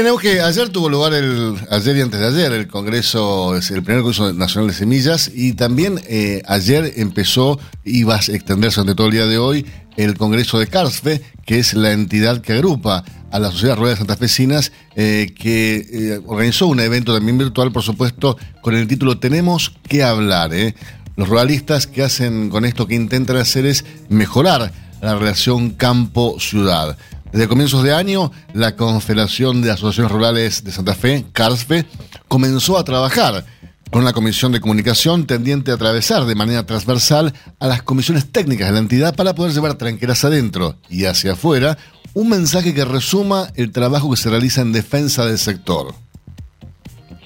Bien, 0.03 0.15
que 0.21 0.43
ayer 0.43 0.69
tuvo 0.69 0.91
lugar 0.91 1.15
el, 1.15 1.57
ayer 1.71 1.97
y 1.97 2.03
antes 2.03 2.21
de 2.21 2.27
ayer, 2.27 2.53
el 2.53 2.69
Congreso, 2.69 3.57
el 3.57 3.83
primer 3.83 4.03
Congreso 4.03 4.31
Nacional 4.35 4.69
de 4.69 4.75
Semillas, 4.75 5.31
y 5.35 5.55
también 5.55 5.99
eh, 6.07 6.43
ayer 6.47 6.93
empezó, 6.97 7.59
y 7.83 8.03
va 8.03 8.17
a 8.17 8.19
extenderse 8.19 8.83
durante 8.83 8.95
todo 8.95 9.07
el 9.07 9.15
día 9.15 9.25
de 9.25 9.39
hoy, 9.39 9.65
el 9.97 10.19
Congreso 10.19 10.59
de 10.59 10.67
Carsfe, 10.67 11.23
que 11.47 11.59
es 11.59 11.73
la 11.73 11.93
entidad 11.93 12.43
que 12.43 12.53
agrupa 12.53 13.05
a 13.31 13.39
la 13.39 13.51
Sociedad 13.51 13.79
Rueda 13.79 13.97
Santafesinas, 13.97 14.71
eh, 14.97 15.33
que 15.35 15.77
eh, 15.77 16.21
organizó 16.27 16.67
un 16.67 16.81
evento 16.81 17.15
también 17.15 17.39
virtual, 17.39 17.73
por 17.73 17.83
supuesto, 17.83 18.37
con 18.61 18.75
el 18.75 18.87
título 18.87 19.19
Tenemos 19.19 19.73
que 19.89 20.03
hablar. 20.03 20.53
Eh. 20.53 20.75
Los 21.17 21.27
ruralistas 21.31 21.87
que 21.87 22.03
hacen 22.03 22.51
con 22.51 22.67
esto, 22.67 22.87
que 22.87 22.97
intentan 22.97 23.39
hacer 23.39 23.65
es 23.65 23.87
mejorar 24.11 24.75
la 25.01 25.15
relación 25.15 25.71
campo-ciudad. 25.71 26.99
Desde 27.33 27.49
comienzos 27.49 27.83
de 27.83 27.93
año, 27.93 28.33
la 28.55 28.77
Confederación 28.77 29.61
de 29.61 29.71
Asociaciones 29.71 30.13
Rurales 30.13 30.65
de 30.65 30.73
Santa 30.73 30.95
Fe, 30.95 31.27
CARSFE, 31.33 31.87
comenzó 32.29 32.79
a 32.79 32.85
trabajar 32.85 33.45
con 33.91 34.05
la 34.05 34.13
Comisión 34.13 34.53
de 34.53 34.61
Comunicación 34.61 35.27
tendiente 35.27 35.71
a 35.71 35.75
atravesar 35.75 36.25
de 36.25 36.35
manera 36.35 36.67
transversal 36.67 37.33
a 37.59 37.67
las 37.67 37.83
comisiones 37.83 38.31
técnicas 38.31 38.69
de 38.69 38.75
la 38.75 38.81
entidad 38.81 39.15
para 39.15 39.35
poder 39.35 39.53
llevar 39.53 39.75
tranqueras 39.75 40.25
adentro 40.25 40.77
y 40.89 41.05
hacia 41.05 41.33
afuera 41.33 41.79
un 42.15 42.29
mensaje 42.31 42.73
que 42.73 42.85
resuma 42.85 43.49
el 43.57 43.73
trabajo 43.73 44.11
que 44.11 44.17
se 44.17 44.31
realiza 44.31 44.63
en 44.63 44.73
defensa 44.73 45.27
del 45.27 45.39
sector. 45.39 45.95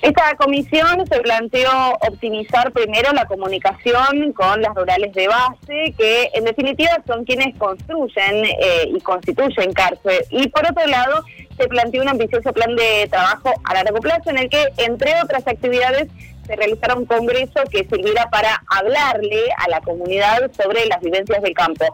Esta 0.03 0.35
comisión 0.37 1.07
se 1.07 1.21
planteó 1.21 1.71
optimizar 2.09 2.73
primero 2.73 3.13
la 3.13 3.27
comunicación 3.27 4.33
con 4.33 4.63
las 4.63 4.75
rurales 4.75 5.13
de 5.13 5.29
base, 5.29 5.95
que 5.99 6.31
en 6.33 6.45
definitiva 6.45 7.03
son 7.07 7.25
quienes 7.27 7.55
construyen 7.59 8.47
eh, 8.47 8.89
y 8.95 9.01
constituyen 9.01 9.75
cárcel. 9.75 10.25
Y 10.31 10.49
por 10.49 10.65
otro 10.71 10.87
lado, 10.87 11.23
se 11.59 11.69
planteó 11.69 12.01
un 12.01 12.09
ambicioso 12.09 12.51
plan 12.55 12.75
de 12.77 13.09
trabajo 13.11 13.53
a 13.65 13.75
largo 13.75 14.01
plazo 14.01 14.31
en 14.31 14.39
el 14.39 14.49
que, 14.49 14.65
entre 14.79 15.13
otras 15.23 15.47
actividades, 15.47 16.09
se 16.47 16.57
realizara 16.57 16.95
un 16.95 17.05
congreso 17.05 17.61
que 17.71 17.85
sirviera 17.85 18.31
para 18.31 18.63
hablarle 18.69 19.43
a 19.59 19.69
la 19.69 19.83
comunidad 19.83 20.51
sobre 20.53 20.87
las 20.87 21.01
vivencias 21.03 21.43
del 21.43 21.53
campo. 21.53 21.85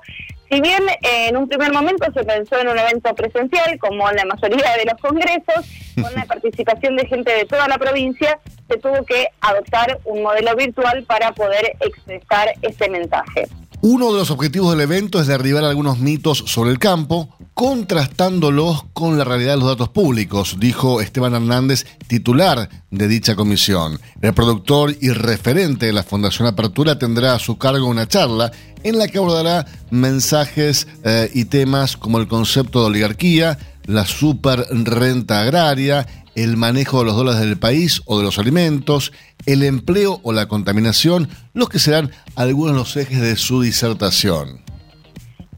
Si 0.51 0.61
bien 0.61 0.83
eh, 0.89 1.29
en 1.29 1.37
un 1.37 1.49
primer 1.49 1.73
momento 1.73 2.07
se 2.15 2.25
pensó 2.25 2.59
en 2.59 2.69
un 2.69 2.79
evento 2.79 3.15
presencial, 3.15 3.79
como 3.79 4.09
en 4.09 4.17
la 4.17 4.25
mayoría 4.25 4.77
de 4.77 4.85
los 4.85 5.01
congresos, 5.01 5.67
con 6.01 6.15
la 6.15 6.25
participación 6.29 6.97
de 6.97 7.07
gente 7.07 7.33
de 7.33 7.45
toda 7.47 7.67
la 7.67 7.79
provincia, 7.79 8.39
se 8.69 8.79
tuvo 8.79 9.05
que 9.05 9.29
adoptar 9.41 9.99
un 10.05 10.23
modelo 10.23 10.55
virtual 10.55 11.05
para 11.05 11.33
poder 11.33 11.77
expresar 11.81 12.49
este 12.63 12.89
mensaje. 12.89 13.49
Uno 13.83 14.13
de 14.13 14.19
los 14.19 14.31
objetivos 14.31 14.71
del 14.73 14.81
evento 14.81 15.21
es 15.21 15.27
derribar 15.27 15.65
algunos 15.65 15.99
mitos 15.99 16.39
sobre 16.47 16.71
el 16.71 16.79
campo, 16.79 17.36
contrastándolos 17.57 18.85
con 18.93 19.17
la 19.17 19.25
realidad 19.25 19.55
de 19.55 19.61
los 19.61 19.69
datos 19.69 19.89
públicos, 19.89 20.59
dijo 20.61 21.01
Esteban 21.01 21.35
Hernández, 21.35 21.87
titular 22.07 22.69
de 22.91 23.09
dicha 23.09 23.35
comisión. 23.35 23.99
El 24.21 24.35
productor 24.35 24.95
y 25.01 25.09
referente 25.09 25.87
de 25.87 25.95
la 25.95 26.03
Fundación 26.03 26.47
Apertura 26.47 26.99
tendrá 26.99 27.35
a 27.35 27.39
su 27.39 27.57
cargo 27.57 27.87
una 27.87 28.07
charla 28.07 28.53
en 28.83 28.99
la 28.99 29.09
que 29.09 29.17
abordará 29.17 29.65
mensajes 29.89 30.87
eh, 31.03 31.31
y 31.33 31.47
temas 31.47 31.97
como 31.97 32.19
el 32.19 32.29
concepto 32.29 32.81
de 32.81 32.87
oligarquía, 32.89 33.57
la 33.87 34.05
super 34.05 34.67
renta 34.71 35.41
agraria, 35.41 36.07
el 36.35 36.59
manejo 36.59 36.99
de 36.99 37.05
los 37.07 37.17
dólares 37.17 37.41
del 37.41 37.57
país 37.57 38.03
o 38.05 38.19
de 38.19 38.25
los 38.25 38.39
alimentos, 38.39 39.13
el 39.47 39.63
empleo 39.63 40.21
o 40.25 40.35
la 40.35 40.47
contaminación, 40.47 41.31
los 41.55 41.71
que 41.71 41.79
serán 41.79 42.11
algunos 42.35 42.75
de 42.75 42.79
los 42.79 42.97
ejes 42.99 43.23
de 43.23 43.37
su 43.37 43.63
disertación. 43.63 44.67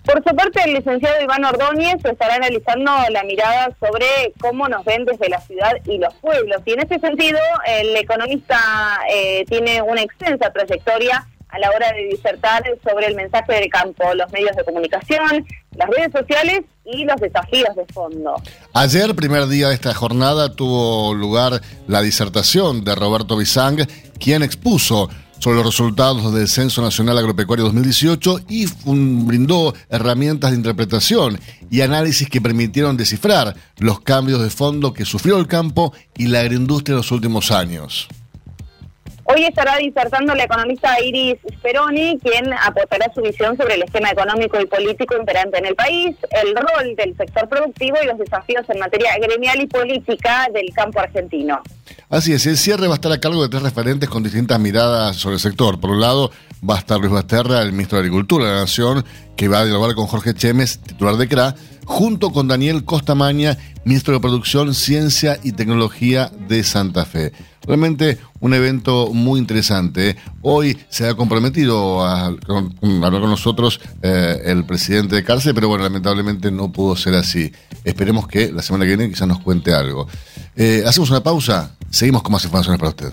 Por 0.08 0.24
su 0.26 0.34
parte, 0.34 0.62
el 0.64 0.72
licenciado 0.72 1.22
Iván 1.22 1.44
Ordóñez 1.44 2.02
estará 2.02 2.36
analizando 2.36 2.90
la 3.10 3.24
mirada 3.24 3.76
sobre 3.78 4.32
cómo 4.40 4.66
nos 4.66 4.82
ven 4.86 5.04
desde 5.04 5.28
la 5.28 5.38
ciudad 5.38 5.72
y 5.84 5.98
los 5.98 6.14
pueblos. 6.14 6.62
Y 6.64 6.72
en 6.72 6.80
ese 6.80 6.98
sentido, 6.98 7.38
el 7.66 7.94
economista 7.94 8.58
eh, 9.12 9.44
tiene 9.50 9.82
una 9.82 10.00
extensa 10.00 10.50
trayectoria 10.50 11.28
a 11.50 11.58
la 11.58 11.70
hora 11.72 11.92
de 11.92 12.04
disertar 12.04 12.62
sobre 12.82 13.08
el 13.08 13.16
mensaje 13.16 13.52
del 13.52 13.68
campo, 13.68 14.14
los 14.14 14.32
medios 14.32 14.56
de 14.56 14.64
comunicación, 14.64 15.46
las 15.76 15.90
redes 15.90 16.10
sociales 16.10 16.60
y 16.86 17.04
los 17.04 17.20
desafíos 17.20 17.76
de 17.76 17.84
fondo. 17.92 18.36
Ayer, 18.72 19.14
primer 19.14 19.46
día 19.46 19.68
de 19.68 19.74
esta 19.74 19.92
jornada, 19.92 20.56
tuvo 20.56 21.12
lugar 21.12 21.60
la 21.86 22.00
disertación 22.00 22.82
de 22.82 22.94
Roberto 22.94 23.36
Bizang, 23.36 23.86
quien 24.18 24.42
expuso 24.42 25.10
sobre 25.38 25.56
los 25.56 25.66
resultados 25.66 26.34
del 26.34 26.48
Censo 26.48 26.82
Nacional 26.82 27.18
Agropecuario 27.18 27.64
2018 27.66 28.40
y 28.48 28.66
brindó 28.84 29.74
herramientas 29.88 30.50
de 30.50 30.56
interpretación 30.56 31.38
y 31.70 31.80
análisis 31.80 32.28
que 32.28 32.40
permitieron 32.40 32.96
descifrar 32.96 33.54
los 33.78 34.00
cambios 34.00 34.42
de 34.42 34.50
fondo 34.50 34.92
que 34.92 35.04
sufrió 35.04 35.38
el 35.38 35.46
campo 35.46 35.92
y 36.16 36.26
la 36.26 36.40
agroindustria 36.40 36.94
en 36.94 36.98
los 36.98 37.12
últimos 37.12 37.50
años. 37.50 38.08
Hoy 39.30 39.44
estará 39.44 39.76
disertando 39.76 40.34
la 40.34 40.44
economista 40.44 40.98
Iris 41.04 41.36
Speroni, 41.58 42.18
quien 42.18 42.50
aportará 42.54 43.12
su 43.14 43.20
visión 43.20 43.58
sobre 43.58 43.74
el 43.74 43.82
esquema 43.82 44.10
económico 44.10 44.58
y 44.58 44.64
político 44.64 45.18
imperante 45.18 45.58
en 45.58 45.66
el 45.66 45.74
país, 45.74 46.16
el 46.30 46.56
rol 46.56 46.96
del 46.96 47.14
sector 47.14 47.46
productivo 47.46 47.98
y 48.02 48.06
los 48.06 48.16
desafíos 48.16 48.64
en 48.70 48.78
materia 48.78 49.18
gremial 49.20 49.60
y 49.60 49.66
política 49.66 50.48
del 50.54 50.72
campo 50.72 51.00
argentino. 51.00 51.60
Así 52.10 52.32
es, 52.32 52.46
el 52.46 52.56
cierre 52.56 52.86
va 52.86 52.94
a 52.94 52.96
estar 52.96 53.12
a 53.12 53.20
cargo 53.20 53.42
de 53.42 53.50
tres 53.50 53.62
referentes 53.62 54.08
con 54.08 54.22
distintas 54.22 54.58
miradas 54.58 55.16
sobre 55.16 55.34
el 55.34 55.40
sector. 55.40 55.78
Por 55.78 55.90
un 55.90 56.00
lado, 56.00 56.30
va 56.68 56.76
a 56.76 56.78
estar 56.78 56.98
Luis 56.98 57.12
Basterra, 57.12 57.60
el 57.60 57.72
ministro 57.72 57.98
de 57.98 58.04
Agricultura 58.04 58.46
de 58.46 58.52
la 58.52 58.60
Nación, 58.60 59.04
que 59.36 59.48
va 59.48 59.60
a 59.60 59.64
dialogar 59.66 59.94
con 59.94 60.06
Jorge 60.06 60.32
Chemes, 60.32 60.78
titular 60.78 61.18
de 61.18 61.28
CRA, 61.28 61.54
junto 61.84 62.32
con 62.32 62.48
Daniel 62.48 62.84
Costamaña, 62.84 63.58
ministro 63.84 64.14
de 64.14 64.20
Producción, 64.20 64.74
Ciencia 64.74 65.38
y 65.42 65.52
Tecnología 65.52 66.32
de 66.48 66.64
Santa 66.64 67.04
Fe. 67.04 67.34
Realmente 67.66 68.18
un 68.40 68.54
evento 68.54 69.12
muy 69.12 69.40
interesante. 69.40 70.16
Hoy 70.42 70.78
se 70.88 71.08
ha 71.08 71.14
comprometido 71.14 72.04
a, 72.04 72.26
hablar 72.26 73.20
con 73.20 73.30
nosotros 73.30 73.80
eh, 74.02 74.42
el 74.44 74.64
presidente 74.64 75.16
de 75.16 75.24
cárcel, 75.24 75.54
pero 75.54 75.68
bueno, 75.68 75.84
lamentablemente 75.84 76.50
no 76.50 76.72
pudo 76.72 76.96
ser 76.96 77.14
así. 77.14 77.52
Esperemos 77.84 78.26
que 78.28 78.52
la 78.52 78.62
semana 78.62 78.84
que 78.84 78.96
viene 78.96 79.10
quizás 79.10 79.28
nos 79.28 79.40
cuente 79.40 79.74
algo. 79.74 80.08
Eh, 80.56 80.82
hacemos 80.86 81.10
una 81.10 81.22
pausa, 81.22 81.76
seguimos 81.90 82.22
con 82.22 82.32
más 82.32 82.44
informaciones 82.44 82.78
para 82.78 82.90
usted. 82.90 83.12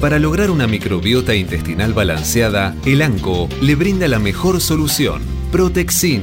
Para 0.00 0.18
lograr 0.18 0.50
una 0.50 0.66
microbiota 0.66 1.34
intestinal 1.34 1.94
balanceada, 1.94 2.74
el 2.84 3.00
ANCO 3.00 3.48
le 3.62 3.74
brinda 3.74 4.06
la 4.06 4.18
mejor 4.18 4.60
solución, 4.60 5.22
Protexin 5.50 6.22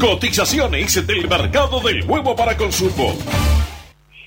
Cotizaciones 0.00 1.06
del 1.06 1.28
mercado 1.28 1.78
del 1.80 2.02
huevo 2.08 2.34
para 2.34 2.56
consumo. 2.56 3.14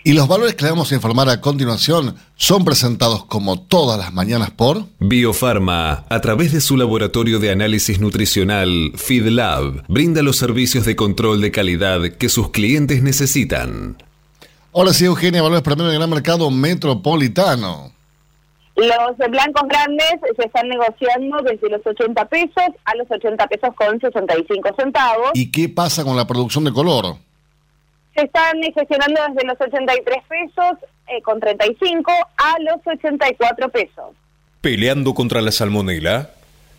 Y 0.03 0.13
los 0.13 0.28
valores 0.28 0.53
que 0.53 0.65
le 0.65 0.69
vamos 0.69 0.91
a 0.91 0.95
informar 0.95 1.30
a 1.30 1.41
continuación 1.41 2.15
son 2.36 2.63
presentados 2.63 3.26
como 3.26 3.59
todas 3.59 3.97
las 3.97 4.13
mañanas 4.13 4.51
por 4.51 4.86
Biofarma, 4.99 6.05
a 6.09 6.21
través 6.21 6.51
de 6.51 6.61
su 6.61 6.78
laboratorio 6.78 7.39
de 7.39 7.49
análisis 7.49 7.99
nutricional 7.99 8.91
FeedLab, 8.95 9.86
brinda 9.88 10.21
los 10.21 10.38
servicios 10.38 10.86
de 10.86 10.95
control 10.95 11.41
de 11.41 11.49
calidad 11.49 12.01
que 12.19 12.30
sus 12.30 12.51
clientes 12.51 13.01
necesitan. 13.01 13.97
Ahora 14.76 14.93
sí, 14.93 15.05
Eugenia, 15.05 15.41
valores 15.41 15.63
promedio 15.63 15.89
del 15.89 15.97
gran 15.97 16.09
mercado 16.09 16.51
metropolitano. 16.51 17.93
Los 18.76 19.17
blancos 19.30 19.63
grandes 19.67 20.13
se 20.36 20.45
están 20.45 20.67
negociando 20.67 21.41
desde 21.43 21.69
los 21.69 21.86
80 21.86 22.26
pesos 22.26 22.65
a 22.86 22.95
los 22.95 23.09
80 23.09 23.47
pesos 23.47 23.69
con 23.76 23.99
65 23.99 24.69
centavos. 24.78 25.32
¿Y 25.36 25.51
qué 25.51 25.69
pasa 25.69 26.03
con 26.03 26.15
la 26.15 26.26
producción 26.26 26.63
de 26.63 26.74
color? 26.74 27.17
Se 28.15 28.26
están 28.26 28.61
gestionando 28.61 29.21
desde 29.30 29.47
los 29.47 29.61
83 29.61 30.17
pesos 30.28 30.89
eh, 31.07 31.21
con 31.21 31.39
35 31.39 32.11
a 32.38 32.55
los 32.61 32.86
84 32.86 33.69
pesos. 33.69 34.15
Peleando 34.61 35.13
contra 35.13 35.41
la 35.41 35.51
salmonela, 35.51 36.32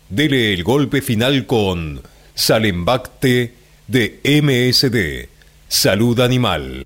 dele 0.09 0.53
el 0.53 0.63
golpe 0.63 1.01
final 1.01 1.45
con 1.45 2.01
Salembacte 2.33 3.53
de 3.87 4.19
MSD, 4.23 5.29
Salud 5.69 6.19
Animal 6.19 6.85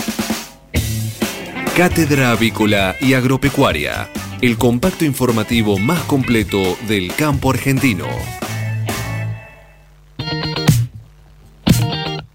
Cátedra 1.75 2.31
Avícola 2.31 2.97
y 2.99 3.13
Agropecuaria, 3.13 4.09
el 4.41 4.57
compacto 4.57 5.05
informativo 5.05 5.77
más 5.77 6.03
completo 6.03 6.77
del 6.89 7.15
campo 7.15 7.49
argentino. 7.49 8.05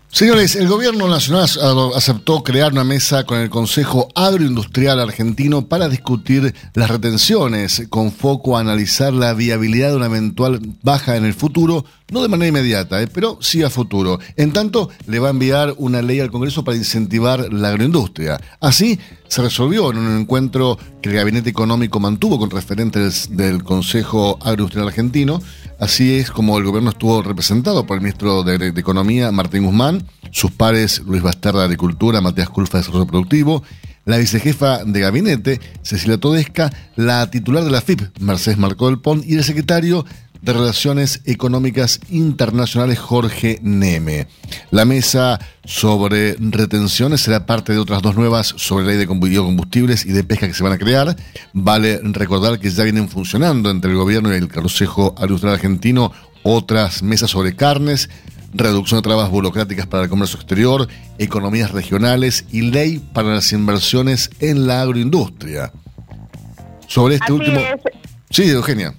Señores, 0.08 0.56
el 0.56 0.66
gobierno 0.66 1.06
nacional 1.08 1.46
aceptó 1.94 2.42
crear 2.42 2.72
una 2.72 2.84
mesa 2.84 3.24
con 3.24 3.38
el 3.38 3.50
Consejo 3.50 4.08
Agroindustrial 4.14 4.98
Argentino 4.98 5.68
para 5.68 5.90
discutir 5.90 6.54
las 6.72 6.88
retenciones 6.88 7.82
con 7.90 8.12
foco 8.12 8.56
a 8.56 8.60
analizar 8.60 9.12
la 9.12 9.34
viabilidad 9.34 9.90
de 9.90 9.96
una 9.96 10.06
eventual 10.06 10.60
baja 10.82 11.16
en 11.16 11.26
el 11.26 11.34
futuro, 11.34 11.84
no 12.10 12.22
de 12.22 12.28
manera 12.28 12.48
inmediata, 12.48 13.02
eh, 13.02 13.08
pero 13.12 13.38
sí 13.40 13.62
a 13.62 13.70
futuro. 13.70 14.18
En 14.36 14.52
tanto, 14.52 14.90
le 15.06 15.18
va 15.18 15.28
a 15.28 15.30
enviar 15.30 15.74
una 15.78 16.02
ley 16.02 16.20
al 16.20 16.30
Congreso 16.30 16.64
para 16.64 16.76
incentivar 16.76 17.52
la 17.52 17.68
agroindustria. 17.68 18.40
Así, 18.60 18.98
se 19.28 19.42
resolvió 19.42 19.90
en 19.90 19.98
un 19.98 20.20
encuentro 20.20 20.78
que 21.02 21.08
el 21.08 21.16
Gabinete 21.16 21.50
Económico 21.50 21.98
mantuvo 22.00 22.38
con 22.38 22.50
referentes 22.50 23.36
del 23.36 23.64
Consejo 23.64 24.38
Agroindustrial 24.40 24.88
Argentino 24.88 25.40
Así 25.78 26.14
es 26.14 26.30
como 26.30 26.56
el 26.56 26.64
gobierno 26.64 26.90
estuvo 26.90 27.20
representado 27.22 27.84
por 27.84 27.96
el 27.96 28.02
ministro 28.02 28.42
de, 28.42 28.68
Economía, 28.68 29.30
Martín 29.30 29.64
Guzmán, 29.64 30.06
sus 30.30 30.50
pares 30.50 31.02
Luis 31.06 31.22
Bastarda 31.22 31.60
de 31.60 31.64
Agricultura, 31.66 32.22
Matías 32.22 32.48
Culfa 32.48 32.78
de 32.78 32.82
Desarrollo 32.82 33.06
Productivo, 33.06 33.62
la 34.06 34.16
vicejefa 34.16 34.84
de 34.84 35.00
gabinete, 35.00 35.60
Cecilia 35.82 36.18
Todesca, 36.18 36.72
la 36.94 37.30
titular 37.30 37.62
de 37.62 37.70
la 37.70 37.82
FIP, 37.82 38.00
Mercedes 38.20 38.56
Marcó 38.56 38.86
del 38.86 39.00
Pont, 39.00 39.22
y 39.26 39.34
el 39.34 39.44
secretario 39.44 40.06
de 40.42 40.52
Relaciones 40.52 41.22
Económicas 41.24 42.00
Internacionales 42.10 42.98
Jorge 42.98 43.58
Neme. 43.62 44.26
La 44.70 44.84
mesa 44.84 45.40
sobre 45.64 46.36
retenciones 46.38 47.20
será 47.20 47.46
parte 47.46 47.72
de 47.72 47.78
otras 47.78 48.02
dos 48.02 48.16
nuevas 48.16 48.54
sobre 48.56 48.86
ley 48.86 48.96
de 48.96 49.06
biocombustibles 49.06 50.04
y 50.06 50.12
de 50.12 50.24
pesca 50.24 50.46
que 50.46 50.54
se 50.54 50.62
van 50.62 50.72
a 50.72 50.78
crear. 50.78 51.16
Vale 51.52 52.00
recordar 52.02 52.58
que 52.58 52.70
ya 52.70 52.84
vienen 52.84 53.08
funcionando 53.08 53.70
entre 53.70 53.90
el 53.90 53.96
gobierno 53.96 54.32
y 54.32 54.38
el 54.38 54.48
Consejo 54.48 55.14
Industrial 55.20 55.54
Argentino 55.54 56.12
otras 56.42 57.02
mesas 57.02 57.30
sobre 57.30 57.56
carnes, 57.56 58.08
reducción 58.54 58.98
de 58.98 59.02
trabas 59.02 59.30
burocráticas 59.30 59.86
para 59.86 60.04
el 60.04 60.08
comercio 60.08 60.38
exterior, 60.38 60.86
economías 61.18 61.72
regionales 61.72 62.46
y 62.52 62.62
ley 62.62 62.98
para 63.12 63.34
las 63.34 63.52
inversiones 63.52 64.30
en 64.40 64.66
la 64.66 64.82
agroindustria. 64.82 65.72
Sobre 66.86 67.16
este 67.16 67.32
último... 67.32 67.60
Sí, 68.30 68.44
Eugenia. 68.44 68.94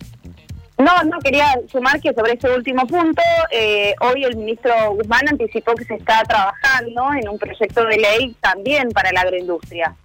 No, 0.78 1.04
no, 1.06 1.20
quería 1.20 1.60
sumar 1.72 2.00
que 2.00 2.14
sobre 2.14 2.34
ese 2.34 2.50
último 2.52 2.86
punto, 2.86 3.22
eh, 3.52 3.96
hoy 4.00 4.24
el 4.24 4.36
ministro 4.38 4.72
Guzmán 4.94 5.28
anticipó 5.28 5.74
que 5.74 5.86
se 5.86 5.96
está 5.96 6.24
trabajando 6.24 7.02
en 7.20 7.30
un 7.30 7.40
proyecto 7.40 7.84
de 7.86 7.98
ley 7.98 8.36
también 8.42 8.90
para 8.90 9.12
la 9.12 9.22
agroindustria. 9.22 9.96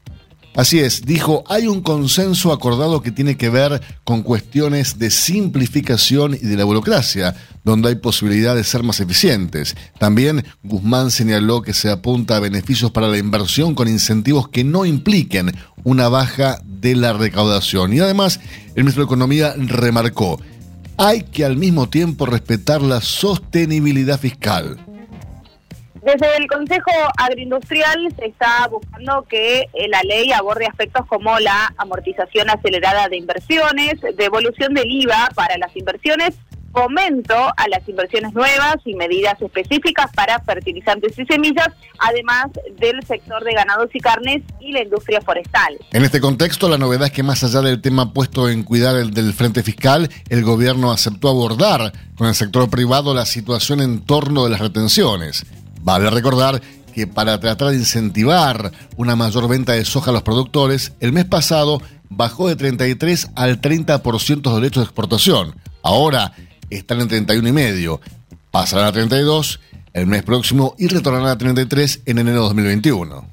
Así 0.54 0.80
es, 0.80 1.06
dijo, 1.06 1.44
hay 1.48 1.66
un 1.66 1.80
consenso 1.80 2.52
acordado 2.52 3.00
que 3.00 3.10
tiene 3.10 3.38
que 3.38 3.48
ver 3.48 3.80
con 4.04 4.22
cuestiones 4.22 4.98
de 4.98 5.10
simplificación 5.10 6.34
y 6.34 6.46
de 6.46 6.56
la 6.58 6.64
burocracia, 6.64 7.34
donde 7.64 7.88
hay 7.88 7.94
posibilidad 7.94 8.54
de 8.54 8.62
ser 8.62 8.82
más 8.82 9.00
eficientes. 9.00 9.74
También 9.98 10.44
Guzmán 10.62 11.10
señaló 11.10 11.62
que 11.62 11.72
se 11.72 11.90
apunta 11.90 12.36
a 12.36 12.40
beneficios 12.40 12.90
para 12.90 13.08
la 13.08 13.16
inversión 13.16 13.74
con 13.74 13.88
incentivos 13.88 14.48
que 14.48 14.62
no 14.62 14.84
impliquen 14.84 15.52
una 15.84 16.10
baja 16.10 16.58
de 16.64 16.96
la 16.96 17.14
recaudación. 17.14 17.94
Y 17.94 18.00
además, 18.00 18.38
el 18.74 18.84
ministro 18.84 19.04
de 19.04 19.06
Economía 19.06 19.54
remarcó, 19.56 20.38
hay 20.96 21.22
que 21.22 21.44
al 21.44 21.56
mismo 21.56 21.88
tiempo 21.88 22.26
respetar 22.26 22.82
la 22.82 23.00
sostenibilidad 23.00 24.18
fiscal. 24.18 24.78
Desde 26.02 26.36
el 26.36 26.48
Consejo 26.48 26.90
Agroindustrial 27.16 28.12
se 28.18 28.26
está 28.26 28.66
buscando 28.68 29.22
que 29.28 29.60
eh, 29.72 29.88
la 29.88 30.02
ley 30.02 30.32
aborde 30.32 30.66
aspectos 30.66 31.06
como 31.06 31.38
la 31.38 31.72
amortización 31.76 32.50
acelerada 32.50 33.08
de 33.08 33.18
inversiones, 33.18 34.00
devolución 34.16 34.74
del 34.74 34.90
IVA 34.90 35.30
para 35.36 35.56
las 35.58 35.76
inversiones 35.76 36.34
fomento 36.72 37.34
a 37.34 37.68
las 37.68 37.86
inversiones 37.88 38.32
nuevas 38.32 38.76
y 38.84 38.94
medidas 38.94 39.40
específicas 39.40 40.10
para 40.14 40.40
fertilizantes 40.40 41.18
y 41.18 41.24
semillas, 41.26 41.68
además 41.98 42.46
del 42.78 43.04
sector 43.06 43.44
de 43.44 43.52
ganados 43.52 43.90
y 43.94 44.00
carnes 44.00 44.42
y 44.60 44.72
la 44.72 44.82
industria 44.82 45.20
forestal. 45.20 45.78
En 45.92 46.04
este 46.04 46.20
contexto, 46.20 46.68
la 46.68 46.78
novedad 46.78 47.06
es 47.06 47.12
que 47.12 47.22
más 47.22 47.44
allá 47.44 47.60
del 47.60 47.80
tema 47.80 48.12
puesto 48.12 48.48
en 48.48 48.62
cuidar 48.62 48.96
el 48.96 49.12
del 49.12 49.32
frente 49.34 49.62
fiscal, 49.62 50.08
el 50.28 50.42
gobierno 50.42 50.90
aceptó 50.90 51.28
abordar 51.28 51.92
con 52.16 52.28
el 52.28 52.34
sector 52.34 52.70
privado 52.70 53.14
la 53.14 53.26
situación 53.26 53.80
en 53.80 54.00
torno 54.00 54.44
de 54.44 54.50
las 54.50 54.60
retenciones. 54.60 55.44
Vale 55.82 56.08
recordar 56.10 56.60
que 56.94 57.06
para 57.06 57.40
tratar 57.40 57.70
de 57.70 57.76
incentivar 57.76 58.70
una 58.96 59.16
mayor 59.16 59.48
venta 59.48 59.72
de 59.72 59.84
soja 59.84 60.10
a 60.10 60.14
los 60.14 60.22
productores, 60.22 60.92
el 61.00 61.12
mes 61.12 61.24
pasado 61.24 61.82
bajó 62.08 62.48
de 62.48 62.56
33 62.56 63.30
al 63.34 63.60
30% 63.60 64.42
de 64.42 64.54
derechos 64.54 64.82
de 64.82 64.84
exportación. 64.84 65.56
Ahora, 65.82 66.32
están 66.76 67.00
en 67.00 67.08
31 67.08 67.48
y 67.48 67.52
medio. 67.52 68.00
Pasarán 68.50 68.86
a 68.86 68.92
32 68.92 69.60
el 69.94 70.06
mes 70.06 70.22
próximo 70.22 70.74
y 70.78 70.88
retornarán 70.88 71.28
a 71.28 71.38
33 71.38 72.02
en 72.06 72.18
enero 72.18 72.38
de 72.38 72.42
2021. 72.48 73.32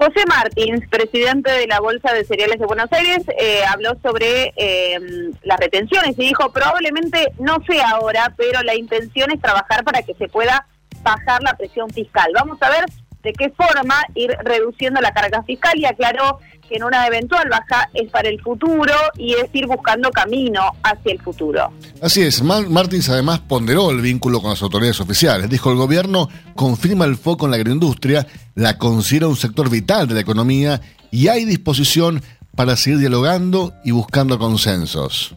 José 0.00 0.24
Martins, 0.26 0.88
presidente 0.88 1.50
de 1.50 1.66
la 1.66 1.78
Bolsa 1.78 2.14
de 2.14 2.24
Cereales 2.24 2.58
de 2.58 2.64
Buenos 2.64 2.90
Aires, 2.90 3.18
eh, 3.38 3.60
habló 3.68 3.98
sobre 4.02 4.54
eh, 4.56 4.98
las 5.42 5.60
retenciones 5.60 6.18
y 6.18 6.22
dijo, 6.22 6.50
probablemente 6.52 7.32
no 7.38 7.58
sea 7.68 7.90
ahora, 7.90 8.32
pero 8.38 8.62
la 8.62 8.74
intención 8.74 9.30
es 9.30 9.42
trabajar 9.42 9.84
para 9.84 10.00
que 10.02 10.14
se 10.14 10.26
pueda 10.28 10.66
bajar 11.02 11.42
la 11.42 11.54
presión 11.54 11.90
fiscal. 11.90 12.30
Vamos 12.34 12.56
a 12.62 12.70
ver 12.70 12.86
de 13.22 13.32
qué 13.32 13.50
forma 13.50 13.96
ir 14.14 14.30
reduciendo 14.44 15.00
la 15.00 15.12
carga 15.12 15.42
fiscal 15.42 15.78
y 15.78 15.84
aclaró 15.84 16.38
que 16.68 16.76
en 16.76 16.84
una 16.84 17.06
eventual 17.06 17.48
baja 17.48 17.90
es 17.92 18.08
para 18.10 18.28
el 18.28 18.40
futuro 18.40 18.94
y 19.16 19.34
es 19.34 19.46
ir 19.52 19.66
buscando 19.66 20.10
camino 20.10 20.60
hacia 20.82 21.12
el 21.12 21.20
futuro. 21.20 21.72
Así 22.00 22.22
es, 22.22 22.42
Martins 22.42 23.08
además 23.08 23.40
ponderó 23.40 23.90
el 23.90 24.00
vínculo 24.00 24.40
con 24.40 24.50
las 24.50 24.62
autoridades 24.62 25.00
oficiales. 25.00 25.50
Dijo, 25.50 25.70
el 25.70 25.76
gobierno 25.76 26.28
confirma 26.54 27.04
el 27.04 27.16
foco 27.16 27.46
en 27.46 27.50
la 27.50 27.56
agroindustria, 27.56 28.26
la 28.54 28.78
considera 28.78 29.28
un 29.28 29.36
sector 29.36 29.68
vital 29.68 30.06
de 30.06 30.14
la 30.14 30.20
economía 30.20 30.80
y 31.10 31.28
hay 31.28 31.44
disposición 31.44 32.22
para 32.54 32.76
seguir 32.76 33.00
dialogando 33.00 33.72
y 33.84 33.90
buscando 33.90 34.38
consensos. 34.38 35.34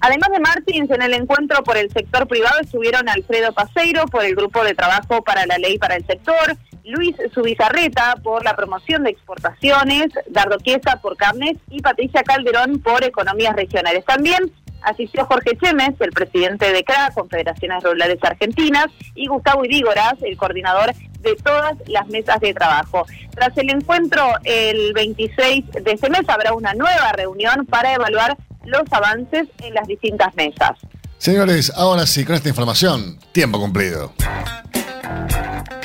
Además 0.00 0.30
de 0.30 0.40
Martins, 0.40 0.90
en 0.90 1.02
el 1.02 1.12
encuentro 1.12 1.62
por 1.62 1.76
el 1.76 1.90
sector 1.90 2.26
privado 2.26 2.58
estuvieron 2.60 3.08
Alfredo 3.08 3.52
Paseiro 3.52 4.06
por 4.06 4.24
el 4.24 4.34
Grupo 4.34 4.64
de 4.64 4.74
Trabajo 4.74 5.22
para 5.22 5.44
la 5.44 5.58
Ley 5.58 5.78
para 5.78 5.96
el 5.96 6.06
Sector, 6.06 6.56
Luis 6.84 7.14
Subizarreta 7.34 8.16
por 8.22 8.42
la 8.42 8.56
promoción 8.56 9.04
de 9.04 9.10
exportaciones, 9.10 10.08
Dardo 10.28 10.56
Chiesa 10.58 11.00
por 11.02 11.16
carnes 11.18 11.58
y 11.68 11.82
Patricia 11.82 12.22
Calderón 12.22 12.80
por 12.80 13.04
economías 13.04 13.54
regionales. 13.54 14.04
También 14.06 14.50
asistió 14.82 15.26
Jorge 15.26 15.58
Chemes, 15.62 15.94
el 16.00 16.12
presidente 16.12 16.72
de 16.72 16.82
CRA, 16.82 17.10
Confederaciones 17.14 17.84
Rurales 17.84 18.18
Argentinas, 18.22 18.86
y 19.14 19.26
Gustavo 19.26 19.66
Idígoras, 19.66 20.14
el 20.22 20.38
coordinador 20.38 20.94
de 20.94 21.36
todas 21.44 21.74
las 21.86 22.08
mesas 22.08 22.40
de 22.40 22.54
trabajo. 22.54 23.04
Tras 23.34 23.56
el 23.58 23.70
encuentro 23.70 24.26
el 24.44 24.94
26 24.94 25.70
de 25.84 25.92
este 25.92 26.08
mes 26.08 26.26
habrá 26.28 26.54
una 26.54 26.72
nueva 26.72 27.12
reunión 27.12 27.66
para 27.66 27.92
evaluar 27.92 28.38
los 28.64 28.82
avances 28.90 29.48
en 29.58 29.74
las 29.74 29.86
distintas 29.86 30.34
mesas. 30.34 30.72
Señores, 31.18 31.72
ahora 31.76 32.06
sí, 32.06 32.24
con 32.24 32.34
esta 32.34 32.48
información, 32.48 33.18
tiempo 33.32 33.58
cumplido. 33.60 34.12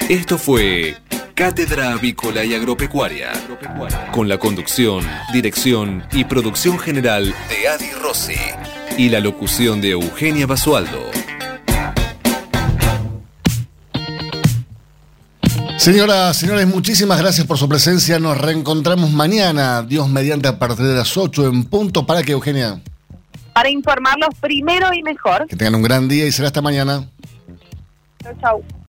Esto 0.10 0.38
fue 0.38 0.96
Cátedra 1.34 1.92
Avícola 1.92 2.46
y 2.46 2.56
Agropecuaria, 2.56 3.34
con 4.12 4.30
la 4.30 4.38
conducción, 4.38 5.06
dirección 5.34 6.06
y 6.14 6.24
producción 6.24 6.80
general 6.80 7.34
de 7.50 7.68
Adi 7.68 7.92
Rossi 8.02 8.40
y 8.98 9.10
la 9.10 9.20
locución 9.20 9.82
de 9.82 9.92
Eugenia 9.92 10.48
Basualdo. 10.48 11.12
Señoras, 15.86 16.36
señores, 16.38 16.66
muchísimas 16.66 17.20
gracias 17.20 17.46
por 17.46 17.60
su 17.60 17.70
presencia. 17.70 18.18
Nos 18.18 18.42
reencontramos 18.42 19.12
mañana, 19.12 19.84
Dios 19.84 20.10
mediante, 20.10 20.48
a 20.48 20.58
partir 20.58 20.84
de 20.84 20.96
las 20.96 21.16
8 21.16 21.46
en 21.46 21.64
punto. 21.66 22.08
¿Para 22.08 22.24
que 22.24 22.32
Eugenia? 22.32 22.82
Para 23.54 23.70
informarlos 23.70 24.30
primero 24.42 24.92
y 24.96 25.04
mejor. 25.04 25.46
Que 25.46 25.56
tengan 25.56 25.76
un 25.76 25.84
gran 25.84 26.08
día 26.08 26.26
y 26.26 26.32
será 26.32 26.48
hasta 26.48 26.64
mañana. 26.64 27.08
Chau, 28.24 28.34
chau. 28.42 28.64